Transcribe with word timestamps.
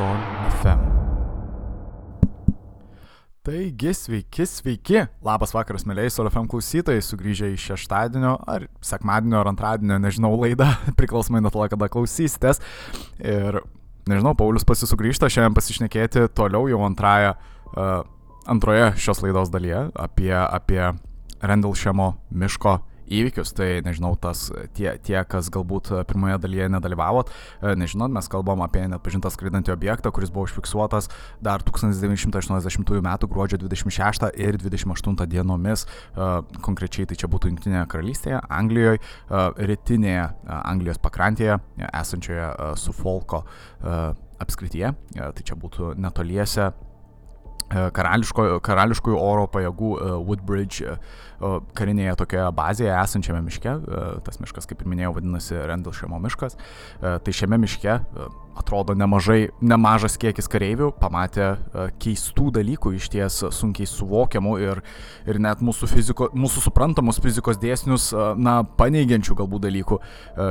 Sol 0.00 0.16
FM. 0.48 0.80
Taigi, 3.44 3.90
sveiki, 3.92 4.46
sveiki. 4.48 5.02
Labas 5.26 5.52
vakaras, 5.52 5.84
mėlyjei 5.84 6.12
Sol 6.14 6.30
FM 6.30 6.46
klausytojai, 6.48 7.02
sugrįžę 7.04 7.50
į 7.52 7.58
šeštadienio 7.60 8.30
ar 8.48 8.64
sekmadienio 8.80 9.42
ar 9.42 9.50
antradienio, 9.50 9.98
nežinau, 10.00 10.30
laidą, 10.40 10.70
priklausomai 11.00 11.42
nuo 11.44 11.52
to, 11.52 11.66
kada 11.74 11.90
klausysitės. 11.92 12.62
Ir, 13.20 13.60
nežinau, 14.08 14.32
Paulius 14.40 14.64
pasisugrįžta 14.70 15.28
šiandien 15.28 15.58
pasišnekėti 15.58 16.30
toliau 16.32 16.70
jau 16.72 16.80
antrąją, 16.86 17.36
uh, 17.74 17.92
antroje 18.48 18.94
šios 19.04 19.20
laidos 19.26 19.52
dalyje 19.52 19.90
apie, 20.00 20.32
apie 20.40 20.94
Rendlšemo 21.44 22.14
miško 22.40 22.78
įvykius, 23.10 23.52
tai 23.56 23.68
nežinau, 23.84 24.14
tas 24.20 24.48
tie, 24.76 24.94
tie 25.02 25.18
kas 25.28 25.50
galbūt 25.52 25.92
pirmoje 26.08 26.38
dalyje 26.42 26.68
nedalyvavot, 26.72 27.30
e, 27.60 27.74
nežinot, 27.78 28.12
mes 28.14 28.30
kalbam 28.30 28.62
apie 28.64 28.86
nepažintą 28.90 29.32
skraidantį 29.34 29.74
objektą, 29.74 30.12
kuris 30.14 30.32
buvo 30.32 30.46
užfiksuotas 30.48 31.10
dar 31.42 31.64
1980 31.66 32.94
m. 33.00 33.10
gruodžio 33.26 33.60
26 33.62 34.30
ir 34.38 34.60
28 34.62 35.26
dienomis, 35.30 35.86
e, 35.86 36.30
konkrečiai 36.62 37.08
tai 37.10 37.18
čia 37.18 37.30
būtų 37.30 37.50
Junktinėje 37.50 37.86
karalystėje, 37.90 38.42
Anglijoje, 38.48 39.00
e, 39.00 39.46
rytinėje 39.70 40.28
Anglijos 40.60 41.00
pakrantėje, 41.02 41.58
esančioje 41.90 42.76
Sufolko 42.78 43.44
apskrityje, 44.40 44.92
tai 45.16 45.44
čia 45.44 45.56
būtų 45.58 45.94
netoliese 46.00 46.70
karališko, 47.70 48.60
karališkųjų 48.66 49.18
oro 49.20 49.46
pajėgų 49.50 49.90
Woodbridge 50.26 50.96
karinėje 51.76 52.16
tokioje 52.20 52.50
bazėje 52.56 52.92
esančiame 52.94 53.40
miške, 53.46 53.74
tas 54.26 54.40
miškas, 54.42 54.68
kaip 54.70 54.84
ir 54.84 54.92
minėjau, 54.92 55.14
vadinasi 55.18 55.58
Rendlšemo 55.70 56.20
miškas, 56.26 56.58
tai 57.00 57.36
šiame 57.36 57.60
miške 57.64 58.00
atrodo 58.60 58.94
nemažai, 58.98 59.48
nemažas 59.64 60.16
kiekis 60.20 60.48
kareivių 60.50 60.90
pamatė 61.00 61.48
keistų 62.02 62.50
dalykų, 62.58 62.92
iš 62.98 63.08
ties 63.12 63.38
sunkiai 63.56 63.88
suvokiamų 63.88 64.54
ir, 64.62 64.82
ir 65.28 65.40
net 65.42 65.62
mūsų, 65.64 65.88
fiziko, 65.90 66.28
mūsų 66.36 66.64
suprantamus 66.66 67.20
fizikos 67.22 67.60
dėsnius, 67.62 68.10
na, 68.40 68.60
paneigiančių 68.80 69.36
galbūt 69.40 69.64
dalykų 69.66 70.00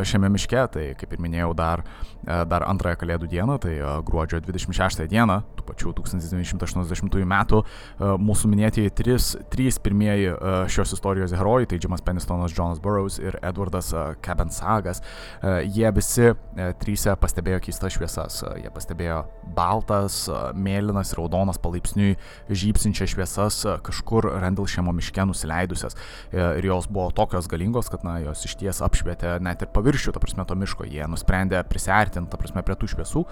šiame 0.10 0.32
miške. 0.34 0.62
Tai, 0.74 0.86
kaip 1.00 1.14
ir 1.16 1.22
minėjau, 1.24 1.52
dar, 1.58 1.84
dar 2.24 2.66
antrąją 2.68 3.00
kalėdų 3.04 3.30
dieną, 3.32 3.60
tai 3.64 3.76
gruodžio 4.08 4.42
26 4.46 5.06
dieną, 5.12 5.40
tų 5.60 5.68
pačių 5.70 5.94
1980 6.00 7.20
metų, 7.30 7.62
mūsų 8.00 8.52
minėtieji 8.54 8.96
trys, 8.96 9.32
trys 9.54 9.80
pirmieji 9.84 10.34
šio 10.72 10.79
šios 10.80 10.96
istorijos 10.96 11.34
herojai, 11.36 11.68
tai 11.68 11.80
Jimas 11.82 12.02
Penistonas, 12.06 12.54
Jonas 12.56 12.80
Burrows 12.80 13.20
ir 13.20 13.36
Edwardas 13.44 13.92
Kebensagas, 14.24 15.02
jie 15.68 15.92
visi 15.96 16.32
trysia 16.80 17.16
pastebėjo 17.20 17.60
keistas 17.66 17.98
šviesas. 17.98 18.40
Jie 18.60 18.72
pastebėjo 18.72 19.20
baltas, 19.58 20.22
mėlynas 20.56 21.12
raudonas 21.18 21.60
palaipsniui 21.60 22.16
žypsinčias 22.48 23.14
šviesas 23.14 23.60
kažkur 23.86 24.30
Rendlšėmo 24.40 24.94
miške 24.96 25.26
nusileidusias. 25.28 25.98
Ir 26.32 26.70
jos 26.70 26.88
buvo 26.88 27.10
tokios 27.16 27.50
galingos, 27.52 27.92
kad 27.92 28.06
na, 28.08 28.20
jos 28.24 28.46
iš 28.48 28.56
ties 28.62 28.82
apšvietė 28.86 29.38
net 29.44 29.66
ir 29.66 29.74
paviršių, 29.76 30.16
ta 30.16 30.24
prasme, 30.24 30.48
to 30.48 30.58
miško. 30.60 30.88
Jie 30.88 31.04
nusprendė 31.12 31.64
prisartinti, 31.68 32.32
ta 32.32 32.40
prasme, 32.40 32.64
prie 32.64 32.80
tų 32.80 32.94
šviesų. 32.96 33.28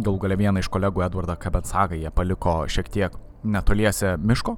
Galų 0.00 0.18
gale 0.22 0.38
vieną 0.40 0.62
iš 0.62 0.70
kolegų 0.72 1.06
Edvardą 1.06 1.38
Kabensagą 1.38 1.98
jie 1.98 2.10
paliko 2.14 2.62
šiek 2.70 2.88
tiek 2.90 3.18
netoliese 3.44 4.16
miško 4.18 4.56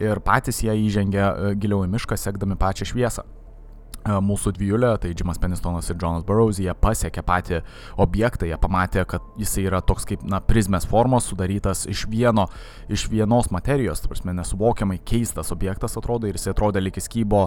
ir 0.00 0.22
patys 0.24 0.62
jie 0.64 0.76
įžengė 0.86 1.22
e, 1.26 1.52
giliau 1.60 1.84
į 1.86 1.92
mišką, 1.96 2.18
sekdami 2.20 2.58
pačią 2.60 2.88
šviesą. 2.92 3.26
E, 4.00 4.14
mūsų 4.24 4.54
dviejulė, 4.56 4.94
tai 5.00 5.10
Jimas 5.12 5.38
Penistonas 5.40 5.90
ir 5.92 5.98
Jonas 6.00 6.24
Burrows, 6.24 6.56
jie 6.62 6.72
pasiekė 6.72 7.20
patį 7.26 7.58
objektą, 8.00 8.46
jie 8.48 8.56
pamatė, 8.60 9.04
kad 9.08 9.26
jisai 9.40 9.66
yra 9.68 9.82
toks 9.84 10.08
kaip, 10.08 10.22
na, 10.24 10.40
prizmės 10.40 10.86
formos, 10.88 11.26
sudarytas 11.28 11.84
iš, 11.90 12.06
vieno, 12.08 12.46
iš 12.88 13.04
vienos 13.12 13.50
materijos, 13.52 14.00
ta 14.00 14.08
prasme, 14.08 14.32
nesuvokiamai 14.38 14.96
keistas 15.04 15.52
objektas 15.52 15.98
atrodo 16.00 16.30
ir 16.30 16.38
jisai 16.38 16.54
atrodė 16.54 16.80
lyg 16.80 16.96
įskybo 16.96 17.42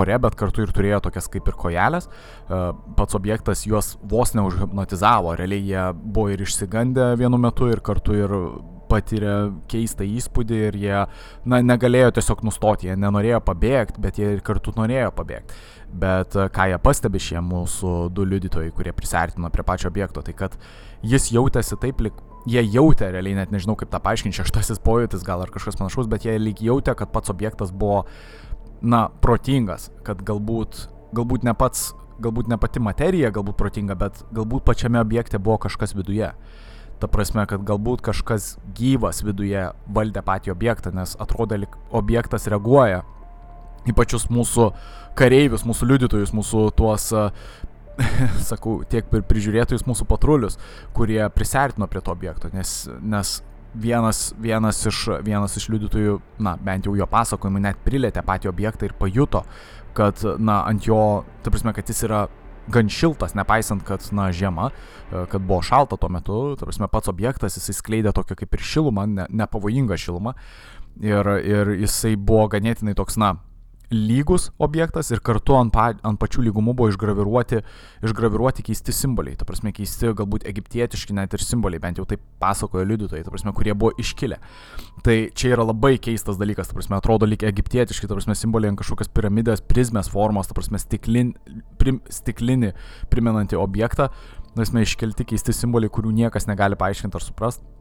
ore, 0.00 0.16
bet 0.24 0.38
kartu 0.40 0.64
ir 0.64 0.72
turėjo 0.72 1.02
tokias 1.04 1.28
kaip 1.34 1.52
ir 1.52 1.60
kojelės. 1.60 2.08
E, 2.08 2.62
pats 2.96 3.18
objektas 3.18 3.66
juos 3.68 3.96
vos 4.00 4.32
neužhipnotizavo, 4.38 5.36
realiai 5.36 5.68
jie 5.68 5.86
buvo 6.00 6.32
ir 6.32 6.46
išsigandę 6.46 7.12
vienu 7.20 7.40
metu 7.42 7.68
ir 7.68 7.84
kartu 7.84 8.16
ir 8.16 8.36
patiria 8.88 9.34
keistą 9.70 10.06
įspūdį 10.06 10.60
ir 10.68 10.78
jie, 10.82 11.00
na, 11.48 11.60
negalėjo 11.64 12.14
tiesiog 12.18 12.44
nustoti, 12.46 12.88
jie 12.88 12.96
nenorėjo 12.98 13.40
pabėgti, 13.46 14.02
bet 14.04 14.20
jie 14.20 14.32
ir 14.36 14.44
kartu 14.46 14.74
norėjo 14.76 15.10
pabėgti. 15.16 15.58
Bet 15.88 16.36
e, 16.36 16.48
ką 16.52 16.68
jie 16.72 16.80
pastebi 16.84 17.20
šie 17.22 17.42
mūsų 17.44 17.92
du 18.14 18.26
liudytojai, 18.28 18.72
kurie 18.76 18.92
prisartino 18.96 19.50
prie 19.52 19.64
pačio 19.66 19.92
objekto, 19.92 20.24
tai 20.24 20.34
kad 20.36 20.56
jis 21.06 21.30
jautėsi 21.32 21.78
taip, 21.80 22.02
lik 22.04 22.18
jie 22.48 22.62
jautė, 22.64 23.10
realiai 23.12 23.36
net 23.38 23.52
nežinau 23.54 23.76
kaip 23.78 23.90
tą 23.92 24.00
paaiškinti, 24.02 24.36
šeštasis 24.40 24.82
pojūtis 24.84 25.24
gal 25.26 25.44
ar 25.44 25.52
kažkas 25.52 25.78
panašaus, 25.80 26.08
bet 26.10 26.26
jie 26.26 26.36
lyg 26.40 26.60
jautė, 26.64 26.94
kad 26.98 27.12
pats 27.12 27.32
objektas 27.32 27.72
buvo, 27.74 28.04
na, 28.80 29.08
protingas, 29.24 29.88
kad 30.06 30.22
galbūt, 30.24 30.86
galbūt 31.16 31.44
ne 31.48 31.54
pats, 31.58 31.90
galbūt 32.22 32.50
ne 32.50 32.58
pati 32.60 32.82
materija 32.82 33.30
galbūt 33.34 33.58
protinga, 33.58 33.96
bet 33.98 34.22
galbūt 34.34 34.66
pačiame 34.66 35.00
objekte 35.00 35.38
buvo 35.38 35.58
kažkas 35.66 35.94
viduje. 35.98 36.32
Ta 36.98 37.06
prasme, 37.10 37.44
kad 37.46 37.62
galbūt 37.62 38.02
kažkas 38.02 38.56
gyvas 38.74 39.22
viduje 39.22 39.68
valdė 39.94 40.22
patį 40.26 40.52
objektą, 40.54 40.90
nes 40.94 41.14
atrodė, 41.22 41.60
lik 41.62 41.76
objektas 41.94 42.48
reaguoja 42.50 43.04
į 43.86 43.94
pačius 43.94 44.26
mūsų 44.32 44.72
kareivius, 45.18 45.66
mūsų 45.66 45.88
liudytojus, 45.92 46.32
mūsų 46.34 46.64
tuos, 46.78 47.10
sakau, 48.50 48.80
tiek 48.90 49.06
prižiūrėtojus 49.10 49.86
mūsų 49.88 50.08
patrulius, 50.10 50.58
kurie 50.96 51.22
prisertino 51.34 51.88
prie 51.90 52.02
to 52.02 52.14
objekto, 52.14 52.50
nes, 52.54 52.80
nes 52.98 53.38
vienas, 53.78 54.32
vienas, 54.40 54.80
iš, 54.86 55.04
vienas 55.24 55.56
iš 55.58 55.68
liudytojų, 55.72 56.18
na, 56.42 56.56
bent 56.56 56.88
jau 56.88 56.96
jo 56.98 57.06
pasakojimui, 57.10 57.62
net 57.64 57.80
prilėtė 57.84 58.24
patį 58.26 58.50
objektą 58.50 58.88
ir 58.88 58.96
pajuto, 58.98 59.44
kad, 59.98 60.22
na, 60.38 60.62
ant 60.68 60.86
jo, 60.86 61.00
ta 61.42 61.52
prasme, 61.54 61.74
kad 61.76 61.90
jis 61.90 62.04
yra 62.06 62.26
gan 62.72 62.90
šiltas, 62.92 63.34
nepaisant, 63.38 63.82
kad, 63.86 64.04
na, 64.12 64.28
žiema, 64.34 64.70
e, 64.70 65.24
kad 65.30 65.44
buvo 65.44 65.60
šalta 65.64 65.98
tuo 66.00 66.10
metu, 66.12 66.38
ta 66.58 66.68
prasme, 66.68 66.88
pats 66.92 67.10
objektas, 67.10 67.58
jisai 67.58 67.76
skleidė 67.76 68.12
tokią 68.16 68.38
kaip 68.42 68.56
ir 68.56 68.64
šilumą, 68.72 69.06
ne, 69.10 69.28
nepavojingą 69.42 69.98
šilumą. 70.00 70.34
Ir, 70.98 71.28
ir 71.46 71.74
jisai 71.78 72.16
buvo 72.16 72.48
ganėtinai 72.50 72.96
toks, 72.98 73.18
na, 73.20 73.36
lygus 73.90 74.50
objektas 74.58 75.08
ir 75.10 75.22
kartu 75.24 75.54
ant, 75.56 75.72
pa, 75.72 75.88
ant 76.04 76.18
pačių 76.20 76.44
lygumų 76.48 76.74
buvo 76.76 76.90
išgraviruoti, 76.92 77.62
išgraviruoti 78.04 78.64
keisti 78.66 78.92
simboliai, 78.92 79.38
ta 79.38 79.46
prasme 79.48 79.72
keisti 79.72 80.12
galbūt 80.18 80.44
egiptietiški 80.48 81.16
net 81.16 81.36
ir 81.36 81.44
simboliai, 81.44 81.80
bent 81.80 82.00
jau 82.00 82.04
taip 82.08 82.20
pasakojo 82.42 82.84
liudytojai, 82.84 83.24
ta 83.24 83.32
prasme, 83.32 83.54
kurie 83.56 83.72
buvo 83.72 83.94
iškilę. 84.00 84.40
Tai 85.06 85.16
čia 85.32 85.54
yra 85.54 85.64
labai 85.70 85.94
keistas 86.04 86.36
dalykas, 86.40 86.68
ta 86.68 86.76
prasme, 86.76 86.98
atrodo 87.00 87.28
lyg 87.28 87.46
egiptietiški, 87.48 88.10
ta 88.10 88.18
prasme, 88.18 88.36
simboliai 88.36 88.74
ant 88.74 88.82
kažkokios 88.82 89.12
piramidės, 89.14 89.64
prizmės 89.64 90.12
formos, 90.12 90.50
ta 90.50 90.58
prasme, 90.58 90.80
stiklin, 90.82 91.32
prim, 91.80 92.02
stiklinį 92.12 92.74
primenantį 93.12 93.56
objektą, 93.62 94.10
ta 94.12 94.54
prasme, 94.60 94.84
iškelti 94.84 95.30
keisti 95.32 95.56
simboliai, 95.56 95.92
kurių 95.92 96.12
niekas 96.24 96.50
negali 96.50 96.76
paaiškinti 96.76 97.16
ar 97.16 97.24
suprasti. 97.24 97.77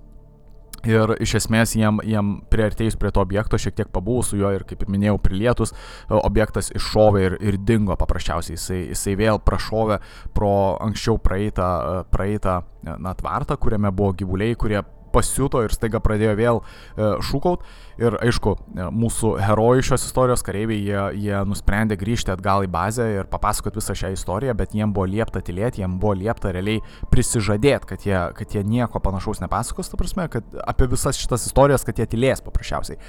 Ir 0.86 1.16
iš 1.24 1.34
esmės 1.40 1.74
jiem, 1.74 1.98
jiem 2.06 2.34
prieartėjus 2.52 2.98
prie 3.02 3.10
to 3.14 3.24
objekto, 3.24 3.58
šiek 3.58 3.76
tiek 3.80 3.90
pabuvus 3.94 4.30
su 4.32 4.38
juo 4.38 4.52
ir 4.54 4.66
kaip 4.68 4.84
ir 4.84 4.92
minėjau, 4.94 5.18
prilietus, 5.24 5.74
objektas 6.10 6.70
iššovė 6.78 7.24
ir, 7.26 7.38
ir 7.42 7.58
dingo 7.66 7.98
paprasčiausiai. 7.98 8.58
Jisai, 8.58 8.82
jisai 8.92 9.16
vėl 9.18 9.42
prašovė 9.42 9.98
pro 10.38 10.52
anksčiau 10.86 11.18
praeitą, 11.24 11.72
praeitą 12.14 12.60
na, 12.86 13.16
tvartą, 13.18 13.58
kuriame 13.58 13.92
buvo 13.96 14.14
gyvuliai, 14.22 14.56
kurie 14.60 14.84
pasiuto 15.18 15.64
ir 15.66 15.74
staiga 15.76 16.02
pradėjo 16.04 16.36
vėl 16.38 16.62
e, 16.62 17.12
šūkaut. 17.28 17.66
Ir 17.98 18.14
aišku, 18.22 18.54
e, 18.78 18.88
mūsų 18.94 19.34
herojai 19.42 19.86
šios 19.90 20.06
istorijos 20.06 20.46
kareiviai, 20.46 20.84
jie, 20.86 21.00
jie 21.26 21.42
nusprendė 21.50 21.98
grįžti 21.98 22.34
atgal 22.36 22.68
į 22.68 22.70
bazę 22.74 23.08
ir 23.16 23.32
papasakoti 23.32 23.82
visą 23.82 23.98
šią 23.98 24.14
istoriją, 24.14 24.54
bet 24.58 24.76
jiem 24.78 24.94
buvo 24.94 25.08
liepta 25.10 25.42
tylėti, 25.42 25.82
jiem 25.82 25.98
buvo 26.02 26.14
liepta 26.20 26.54
realiai 26.54 26.84
prisižadėti, 27.14 27.90
kad 27.90 28.06
jie, 28.06 28.20
kad 28.38 28.54
jie 28.54 28.64
nieko 28.68 29.02
panašaus 29.04 29.42
nepasakos, 29.42 29.90
ta 29.90 30.00
prasme, 30.00 30.30
kad 30.32 30.62
apie 30.64 30.90
visas 30.94 31.18
šitas 31.18 31.50
istorijas, 31.50 31.88
kad 31.88 31.98
jie 31.98 32.08
tylės 32.14 32.46
paprasčiausiai. 32.46 33.02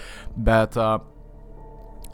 Bet 0.49 0.81
uh, 0.81 0.99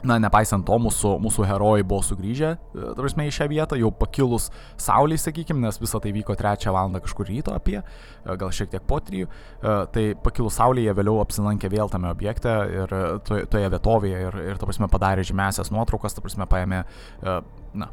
Na, 0.05 0.17
nepaisant 0.21 0.65
to, 0.67 0.77
mūsų, 0.81 1.15
mūsų 1.23 1.47
herojai 1.49 1.85
buvo 1.87 2.03
sugrįžę, 2.05 2.51
e, 2.53 2.89
tarsi, 2.97 3.25
į 3.25 3.33
šią 3.33 3.47
vietą, 3.49 3.79
jau 3.79 3.89
pakilus 3.95 4.51
sauliai, 4.81 5.17
sakykime, 5.21 5.63
nes 5.63 5.79
visa 5.81 6.01
tai 6.03 6.13
vyko 6.13 6.35
trečią 6.37 6.73
valandą 6.75 7.01
kažkur 7.01 7.29
ryto 7.31 7.55
apie, 7.55 7.79
e, 7.81 8.37
gal 8.37 8.53
šiek 8.53 8.69
tiek 8.75 8.85
po 8.85 8.99
trijų, 9.01 9.27
e, 9.27 9.75
tai 9.95 10.05
pakilus 10.21 10.59
sauliai 10.59 10.85
jie 10.85 10.95
vėliau 10.97 11.17
apsilankė 11.23 11.71
vėl 11.73 11.89
tame 11.89 12.11
objekte 12.11 12.53
ir 12.75 12.95
toje, 13.25 13.69
vietovėje 13.73 14.23
ir, 14.27 14.41
ir, 14.51 14.61
ta 14.61 14.69
prasme, 14.69 14.89
padarė 14.91 15.25
žymesias 15.25 15.73
nuotraukas, 15.73 16.13
ta 16.13 16.21
prasme, 16.21 16.45
paėmė, 16.49 16.83
na, 17.73 17.89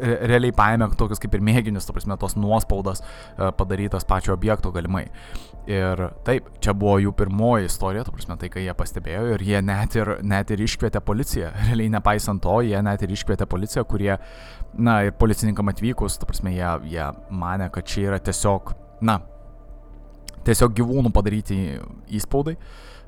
realiai 0.00 0.52
paėmė 0.56 0.90
tokius 0.98 1.20
kaip 1.22 1.34
ir 1.36 1.44
mėginius, 1.44 1.86
ta 1.88 1.94
prasme, 1.96 2.16
tos 2.20 2.36
nuospaudas 2.38 3.02
e, 3.02 3.48
padarytas 3.56 4.06
pačio 4.08 4.34
objekto 4.36 4.72
galimai. 4.74 5.06
Ir 5.70 6.02
taip, 6.26 6.48
čia 6.64 6.74
buvo 6.76 6.96
jų 7.02 7.12
pirmoji 7.16 7.68
istorija, 7.68 8.04
ta 8.06 8.14
prasme, 8.14 8.36
tai, 8.40 8.50
kai 8.52 8.64
jie 8.64 8.74
pastebėjo 8.76 9.36
ir 9.36 9.44
jie 9.46 9.60
net 9.64 9.96
ir, 9.98 10.12
net 10.26 10.52
ir 10.54 10.64
iškvietė 10.64 11.02
policiją. 11.04 11.52
Realiai 11.68 11.92
nepaisant 11.96 12.42
to, 12.44 12.60
jie 12.66 12.80
net 12.84 13.04
ir 13.06 13.14
iškvietė 13.16 13.48
policiją, 13.50 13.84
kurie, 13.88 14.12
na, 14.74 15.00
ir 15.06 15.16
policininkam 15.20 15.72
atvykus, 15.72 16.18
ta 16.20 16.28
prasme, 16.28 16.54
jie, 16.56 16.72
jie 16.94 17.10
mane, 17.30 17.70
kad 17.74 17.88
čia 17.88 18.08
yra 18.10 18.20
tiesiog, 18.24 18.74
na, 19.06 19.20
tiesiog 20.46 20.76
gyvūnų 20.76 21.12
padaryti 21.14 21.60
įspaudai, 22.16 22.56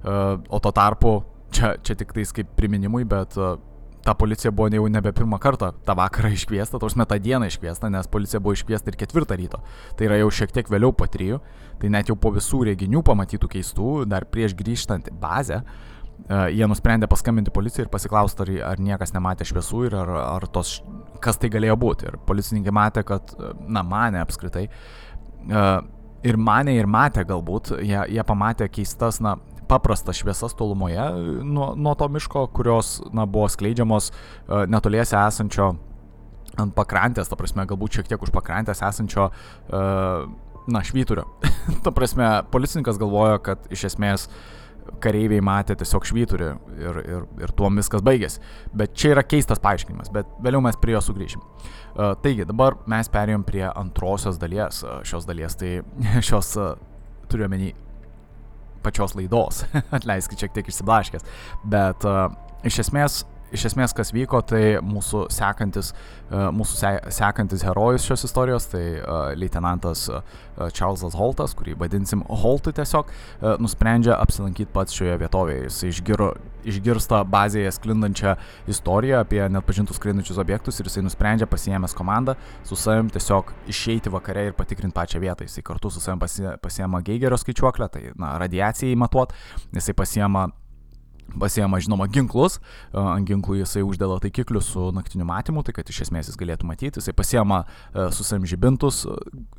o 0.03 0.59
tuo 0.59 0.73
tarpu 0.75 1.13
čia, 1.55 1.77
čia 1.85 1.97
tik 1.99 2.13
tais 2.17 2.33
kaip 2.35 2.51
priminimui, 2.59 3.05
bet 3.09 3.37
ta 4.03 4.15
policija 4.19 4.51
buvo 4.51 4.69
jau 4.73 4.89
nebe 4.91 5.13
pirmą 5.15 5.39
kartą 5.43 5.71
tą 5.87 5.97
vakarą 5.99 6.33
iškviesta, 6.35 6.81
tos 6.83 6.97
metą 6.99 7.19
dieną 7.23 7.49
iškviesta, 7.53 7.91
nes 7.93 8.11
policija 8.11 8.41
buvo 8.43 8.57
iškviesta 8.59 8.91
ir 8.91 8.99
ketvirtą 8.99 9.39
ryto. 9.39 9.63
Tai 9.97 10.09
yra 10.09 10.19
jau 10.23 10.31
šiek 10.31 10.53
tiek 10.55 10.71
vėliau 10.71 10.95
po 10.97 11.07
trijų, 11.07 11.39
tai 11.81 11.93
net 11.95 12.11
jau 12.11 12.19
po 12.19 12.35
visų 12.35 12.65
reginių 12.73 13.05
pamatytų 13.07 13.51
keistų, 13.57 13.95
dar 14.11 14.27
prieš 14.31 14.57
grįžtant 14.59 15.13
į 15.13 15.17
bazę, 15.23 15.63
uh, 15.63 15.93
jie 16.29 16.67
nusprendė 16.69 17.09
paskambinti 17.11 17.53
policijai 17.55 17.87
ir 17.87 17.93
pasiklausti, 17.93 18.45
ar, 18.45 18.53
ar 18.73 18.83
niekas 18.83 19.13
nematė 19.15 19.47
šviesų 19.49 19.87
ir 19.89 19.97
ar, 19.99 20.13
ar 20.37 20.47
tos, 20.53 20.81
kas 21.23 21.39
tai 21.41 21.51
galėjo 21.53 21.77
būti. 21.81 22.09
Ir 22.11 22.19
policininkai 22.29 22.75
matė, 22.75 23.05
kad, 23.07 23.35
na, 23.67 23.83
mane 23.87 24.23
apskritai. 24.23 24.69
Uh, 25.43 25.81
ir 26.27 26.39
mane 26.39 26.77
ir 26.79 26.87
matė 26.91 27.27
galbūt, 27.29 27.75
jie, 27.83 27.99
jie 28.15 28.27
pamatė 28.27 28.69
keistas, 28.73 29.21
na, 29.25 29.37
paprastas 29.73 30.21
šviesas 30.21 30.53
tolumoje 30.59 31.09
nuo, 31.43 31.73
nuo 31.77 31.95
to 31.97 32.09
miško, 32.13 32.47
kurios 32.53 32.99
na, 33.13 33.25
buvo 33.27 33.49
skleidžiamos 33.49 34.13
uh, 34.13 34.63
netoliese 34.69 35.17
esančio 35.17 35.73
ant 36.61 36.75
pakrantės, 36.77 37.31
ta 37.31 37.39
prasme, 37.41 37.65
galbūt 37.69 37.99
šiek 37.99 38.11
tiek 38.11 38.25
už 38.25 38.33
pakrantės 38.35 38.83
esančio, 38.85 39.31
uh, 39.33 40.27
na, 40.69 40.83
švyturio. 40.85 41.25
ta 41.85 41.93
prasme, 41.95 42.29
policininkas 42.53 43.01
galvojo, 43.01 43.39
kad 43.47 43.71
iš 43.73 43.87
esmės 43.93 44.29
kareiviai 45.03 45.41
matė 45.47 45.77
tiesiog 45.79 46.05
švyturį 46.11 46.49
ir, 46.83 46.97
ir, 47.07 47.27
ir 47.45 47.53
tuo 47.57 47.71
viskas 47.73 48.03
baigėsi. 48.05 48.43
Bet 48.77 48.97
čia 48.99 49.15
yra 49.15 49.23
keistas 49.25 49.63
paaiškinimas, 49.63 50.11
bet 50.13 50.29
vėliau 50.43 50.61
mes 50.65 50.77
prie 50.83 50.97
jo 50.97 51.03
sugrįšim. 51.07 51.43
Uh, 51.43 52.13
taigi, 52.25 52.45
dabar 52.49 52.77
mes 52.91 53.09
perėjom 53.13 53.47
prie 53.49 53.65
antrosios 53.71 54.41
dalies 54.43 54.83
šios 55.09 55.29
dalies, 55.29 55.57
tai 55.57 55.79
šios, 56.29 56.53
turiu 57.33 57.49
omeny, 57.49 57.73
pačios 58.85 59.17
laidos. 59.19 59.65
Atleiskit 59.97 60.45
šiek 60.45 60.57
tiek 60.57 60.73
išsiblaškęs. 60.73 61.27
Bet 61.65 62.09
uh, 62.09 62.27
iš 62.67 62.83
esmės 62.87 63.23
iš 63.53 63.69
esmės 63.73 63.95
kas 63.97 64.13
vyko, 64.15 64.41
tai 64.47 64.79
mūsų 64.85 65.27
sekantis, 65.33 65.93
uh, 66.31 66.49
mūsų 66.55 66.79
se 66.79 66.93
sekantis 67.19 67.65
herojus 67.67 68.07
šios 68.09 68.27
istorijos, 68.29 68.71
tai 68.73 68.85
uh, 68.99 69.33
leitenantas 69.39 70.09
Charlesas 70.77 71.15
Holtas, 71.17 71.55
kurį 71.57 71.75
vadinsim 71.81 72.23
Holtu 72.29 72.75
tiesiog, 72.77 73.09
nusprendžia 73.63 74.19
apsilankyti 74.21 74.71
pats 74.73 74.95
šioje 74.95 75.17
vietovėje. 75.23 75.63
Jis 75.65 75.79
išgiro, 75.89 76.29
išgirsta 76.69 77.23
bazėje 77.29 77.73
sklindančią 77.75 78.35
istoriją 78.71 79.23
apie 79.25 79.41
net 79.49 79.67
pažintus 79.67 79.99
sklindančius 79.99 80.41
objektus 80.43 80.79
ir 80.79 80.91
jisai 80.91 81.05
nusprendžia 81.07 81.49
pasiemęs 81.51 81.97
komandą 81.97 82.37
su 82.69 82.79
savim 82.79 83.11
tiesiog 83.13 83.53
išeiti 83.73 84.13
vakare 84.13 84.51
ir 84.51 84.57
patikrinti 84.59 84.95
pačią 84.97 85.23
vietą. 85.25 85.49
Jisai 85.49 85.65
kartu 85.67 85.91
su 85.91 86.05
savim 86.05 86.21
pasiema 86.21 87.01
Geigerio 87.01 87.41
skaičiuoklę, 87.41 87.89
tai 87.93 88.11
na, 88.15 88.37
radiacijai 88.43 88.99
matuot, 88.99 89.33
jisai 89.73 89.97
pasiema 89.97 90.51
Pasiema, 91.41 91.79
žinoma, 91.83 92.09
ginklus, 92.13 92.59
ant 92.93 93.29
ginklų 93.29 93.63
jisai 93.63 93.83
uždeda 93.87 94.19
taikiklius 94.23 94.69
su 94.75 94.91
naktiniu 94.93 95.25
matymu, 95.29 95.63
tai 95.65 95.75
kad 95.77 95.89
iš 95.89 96.03
esmės 96.07 96.29
jis 96.29 96.39
galėtų 96.41 96.69
matyti, 96.69 97.01
jisai 97.01 97.15
pasiema 97.17 97.63
su 98.13 98.27
savim 98.27 98.45
žibintus, 98.49 99.05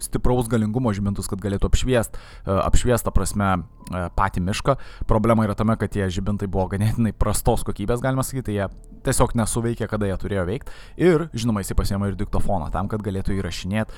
stipraus 0.04 0.50
galingumo 0.52 0.94
žibintus, 0.94 1.30
kad 1.32 1.42
galėtų 1.44 1.72
apšviest, 1.72 2.20
apšviestą 2.46 3.14
prasme 3.16 3.50
patį 4.18 4.44
mišką. 4.46 4.76
Problema 5.10 5.48
yra 5.48 5.56
tame, 5.58 5.76
kad 5.80 5.92
tie 5.94 6.06
žibintai 6.14 6.48
buvo 6.52 6.70
ganėtinai 6.72 7.12
prastos 7.18 7.66
kokybės, 7.68 8.04
galima 8.04 8.24
sakyti, 8.24 8.52
tai 8.52 8.58
jie 8.60 8.68
tiesiog 9.04 9.34
nesuveikė, 9.36 9.90
kada 9.92 10.08
jie 10.08 10.20
turėjo 10.22 10.46
veikti. 10.48 10.78
Ir, 11.04 11.28
žinoma, 11.36 11.66
jisai 11.66 11.76
pasiema 11.82 12.08
ir 12.12 12.20
diktofoną 12.20 12.70
tam, 12.74 12.88
kad 12.92 13.04
galėtų 13.04 13.36
įrašinėti 13.40 13.92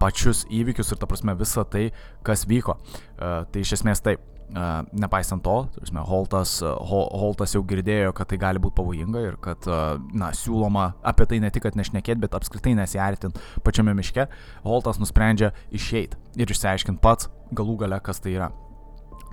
pačius 0.00 0.46
įvykius 0.48 0.94
ir, 0.94 1.02
ta 1.02 1.10
prasme, 1.10 1.36
visą 1.36 1.66
tai, 1.68 1.90
kas 2.26 2.46
vyko. 2.48 2.78
Tai 3.18 3.66
iš 3.66 3.76
esmės 3.80 4.04
taip. 4.06 4.24
Nepaisant 4.46 5.42
to, 5.42 5.54
tarsi, 5.74 5.94
Holtas, 6.06 6.50
Holtas 6.62 7.54
jau 7.56 7.64
girdėjo, 7.66 8.12
kad 8.16 8.28
tai 8.30 8.38
gali 8.40 8.62
būti 8.62 8.76
pavojinga 8.78 9.22
ir 9.24 9.38
kad, 9.42 9.66
na, 10.14 10.30
siūloma 10.38 10.92
apie 11.06 11.26
tai 11.26 11.40
ne 11.42 11.50
tik 11.50 11.66
nešnekėti, 11.74 12.20
bet 12.22 12.36
apskritai 12.38 12.76
nesiartinti 12.78 13.42
pačiame 13.66 13.96
miške, 13.98 14.28
Holtas 14.64 15.02
nusprendžia 15.02 15.50
išeiti 15.74 16.16
ir 16.38 16.54
išsiaiškinti 16.54 17.02
pats 17.02 17.28
galų 17.56 17.76
gale, 17.82 17.98
kas 18.00 18.22
tai 18.22 18.36
yra. 18.38 18.52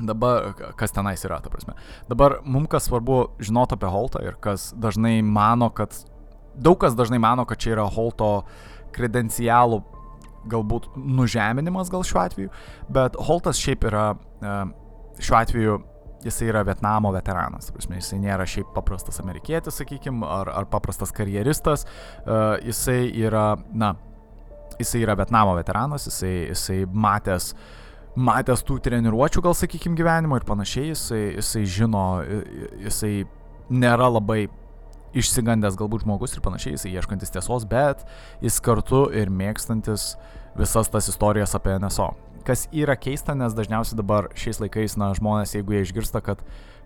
Dabar, 0.02 0.56
kas 0.80 0.92
tenais 0.92 1.22
yra, 1.22 1.38
ta 1.46 1.54
prasme. 1.54 1.76
Dabar 2.10 2.40
mums 2.50 2.72
kas 2.74 2.90
svarbu 2.90 3.38
žinoti 3.38 3.78
apie 3.78 3.94
Holtą 3.94 4.24
ir 4.26 4.40
kas 4.42 4.72
dažnai 4.74 5.20
mano, 5.22 5.70
kad, 5.70 5.94
daug 6.58 6.80
kas 6.82 6.98
dažnai 6.98 7.22
mano, 7.22 7.46
kad 7.46 7.62
čia 7.62 7.76
yra 7.78 7.86
Holto 7.86 8.40
kredencialų 8.98 9.84
galbūt 10.50 10.96
nužeminimas 10.98 11.92
gal 11.94 12.02
šiuo 12.04 12.24
atveju, 12.24 12.54
bet 12.92 13.16
Holtas 13.30 13.62
šiaip 13.62 13.86
yra 13.88 14.08
uh, 14.18 14.74
šiuo 15.20 15.38
atveju 15.40 15.82
jisai 16.24 16.48
yra 16.48 16.64
Vietnamo 16.64 17.12
veteranas, 17.12 17.70
prasme, 17.76 18.00
jisai 18.00 18.20
nėra 18.24 18.46
šiaip 18.48 18.72
paprastas 18.76 19.20
amerikietis, 19.24 19.78
sakykime, 19.82 20.24
ar, 20.28 20.52
ar 20.54 20.68
paprastas 20.72 21.12
karjeristas, 21.16 21.86
uh, 22.24 22.56
jisai 22.64 23.12
yra, 23.26 23.54
na, 23.74 23.94
jisai 24.80 25.04
yra 25.04 25.18
Vietnamo 25.20 25.56
veteranas, 25.60 26.08
jisai, 26.08 26.34
jisai 26.54 26.80
matęs, 26.88 27.52
matęs 28.16 28.64
tų 28.68 28.80
treniruočių, 28.88 29.44
gal 29.44 29.56
sakykime, 29.58 29.98
gyvenimo 30.00 30.40
ir 30.40 30.48
panašiai, 30.48 30.92
jisai, 30.94 31.24
jisai 31.38 31.64
žino, 31.78 32.06
jisai 32.84 33.16
nėra 33.74 34.12
labai 34.14 34.46
išsigandęs 35.18 35.78
galbūt 35.78 36.08
žmogus 36.08 36.34
ir 36.34 36.44
panašiai, 36.46 36.78
jisai 36.78 36.94
ieškantis 36.96 37.34
tiesos, 37.34 37.68
bet 37.70 38.06
jis 38.42 38.60
kartu 38.66 39.06
ir 39.14 39.30
mėgstantis 39.34 40.14
visas 40.58 40.90
tas 40.94 41.10
istorijas 41.10 41.54
apie 41.58 41.76
NSO 41.82 42.12
kas 42.48 42.68
yra 42.76 42.96
keista, 43.00 43.36
nes 43.38 43.56
dažniausiai 43.58 44.00
dabar 44.00 44.30
šiais 44.38 44.62
laikais, 44.64 44.98
na, 45.00 45.12
žmonės, 45.18 45.56
jeigu 45.58 45.76
jie 45.76 45.84
išgirsta, 45.86 46.22
kad 46.26 46.44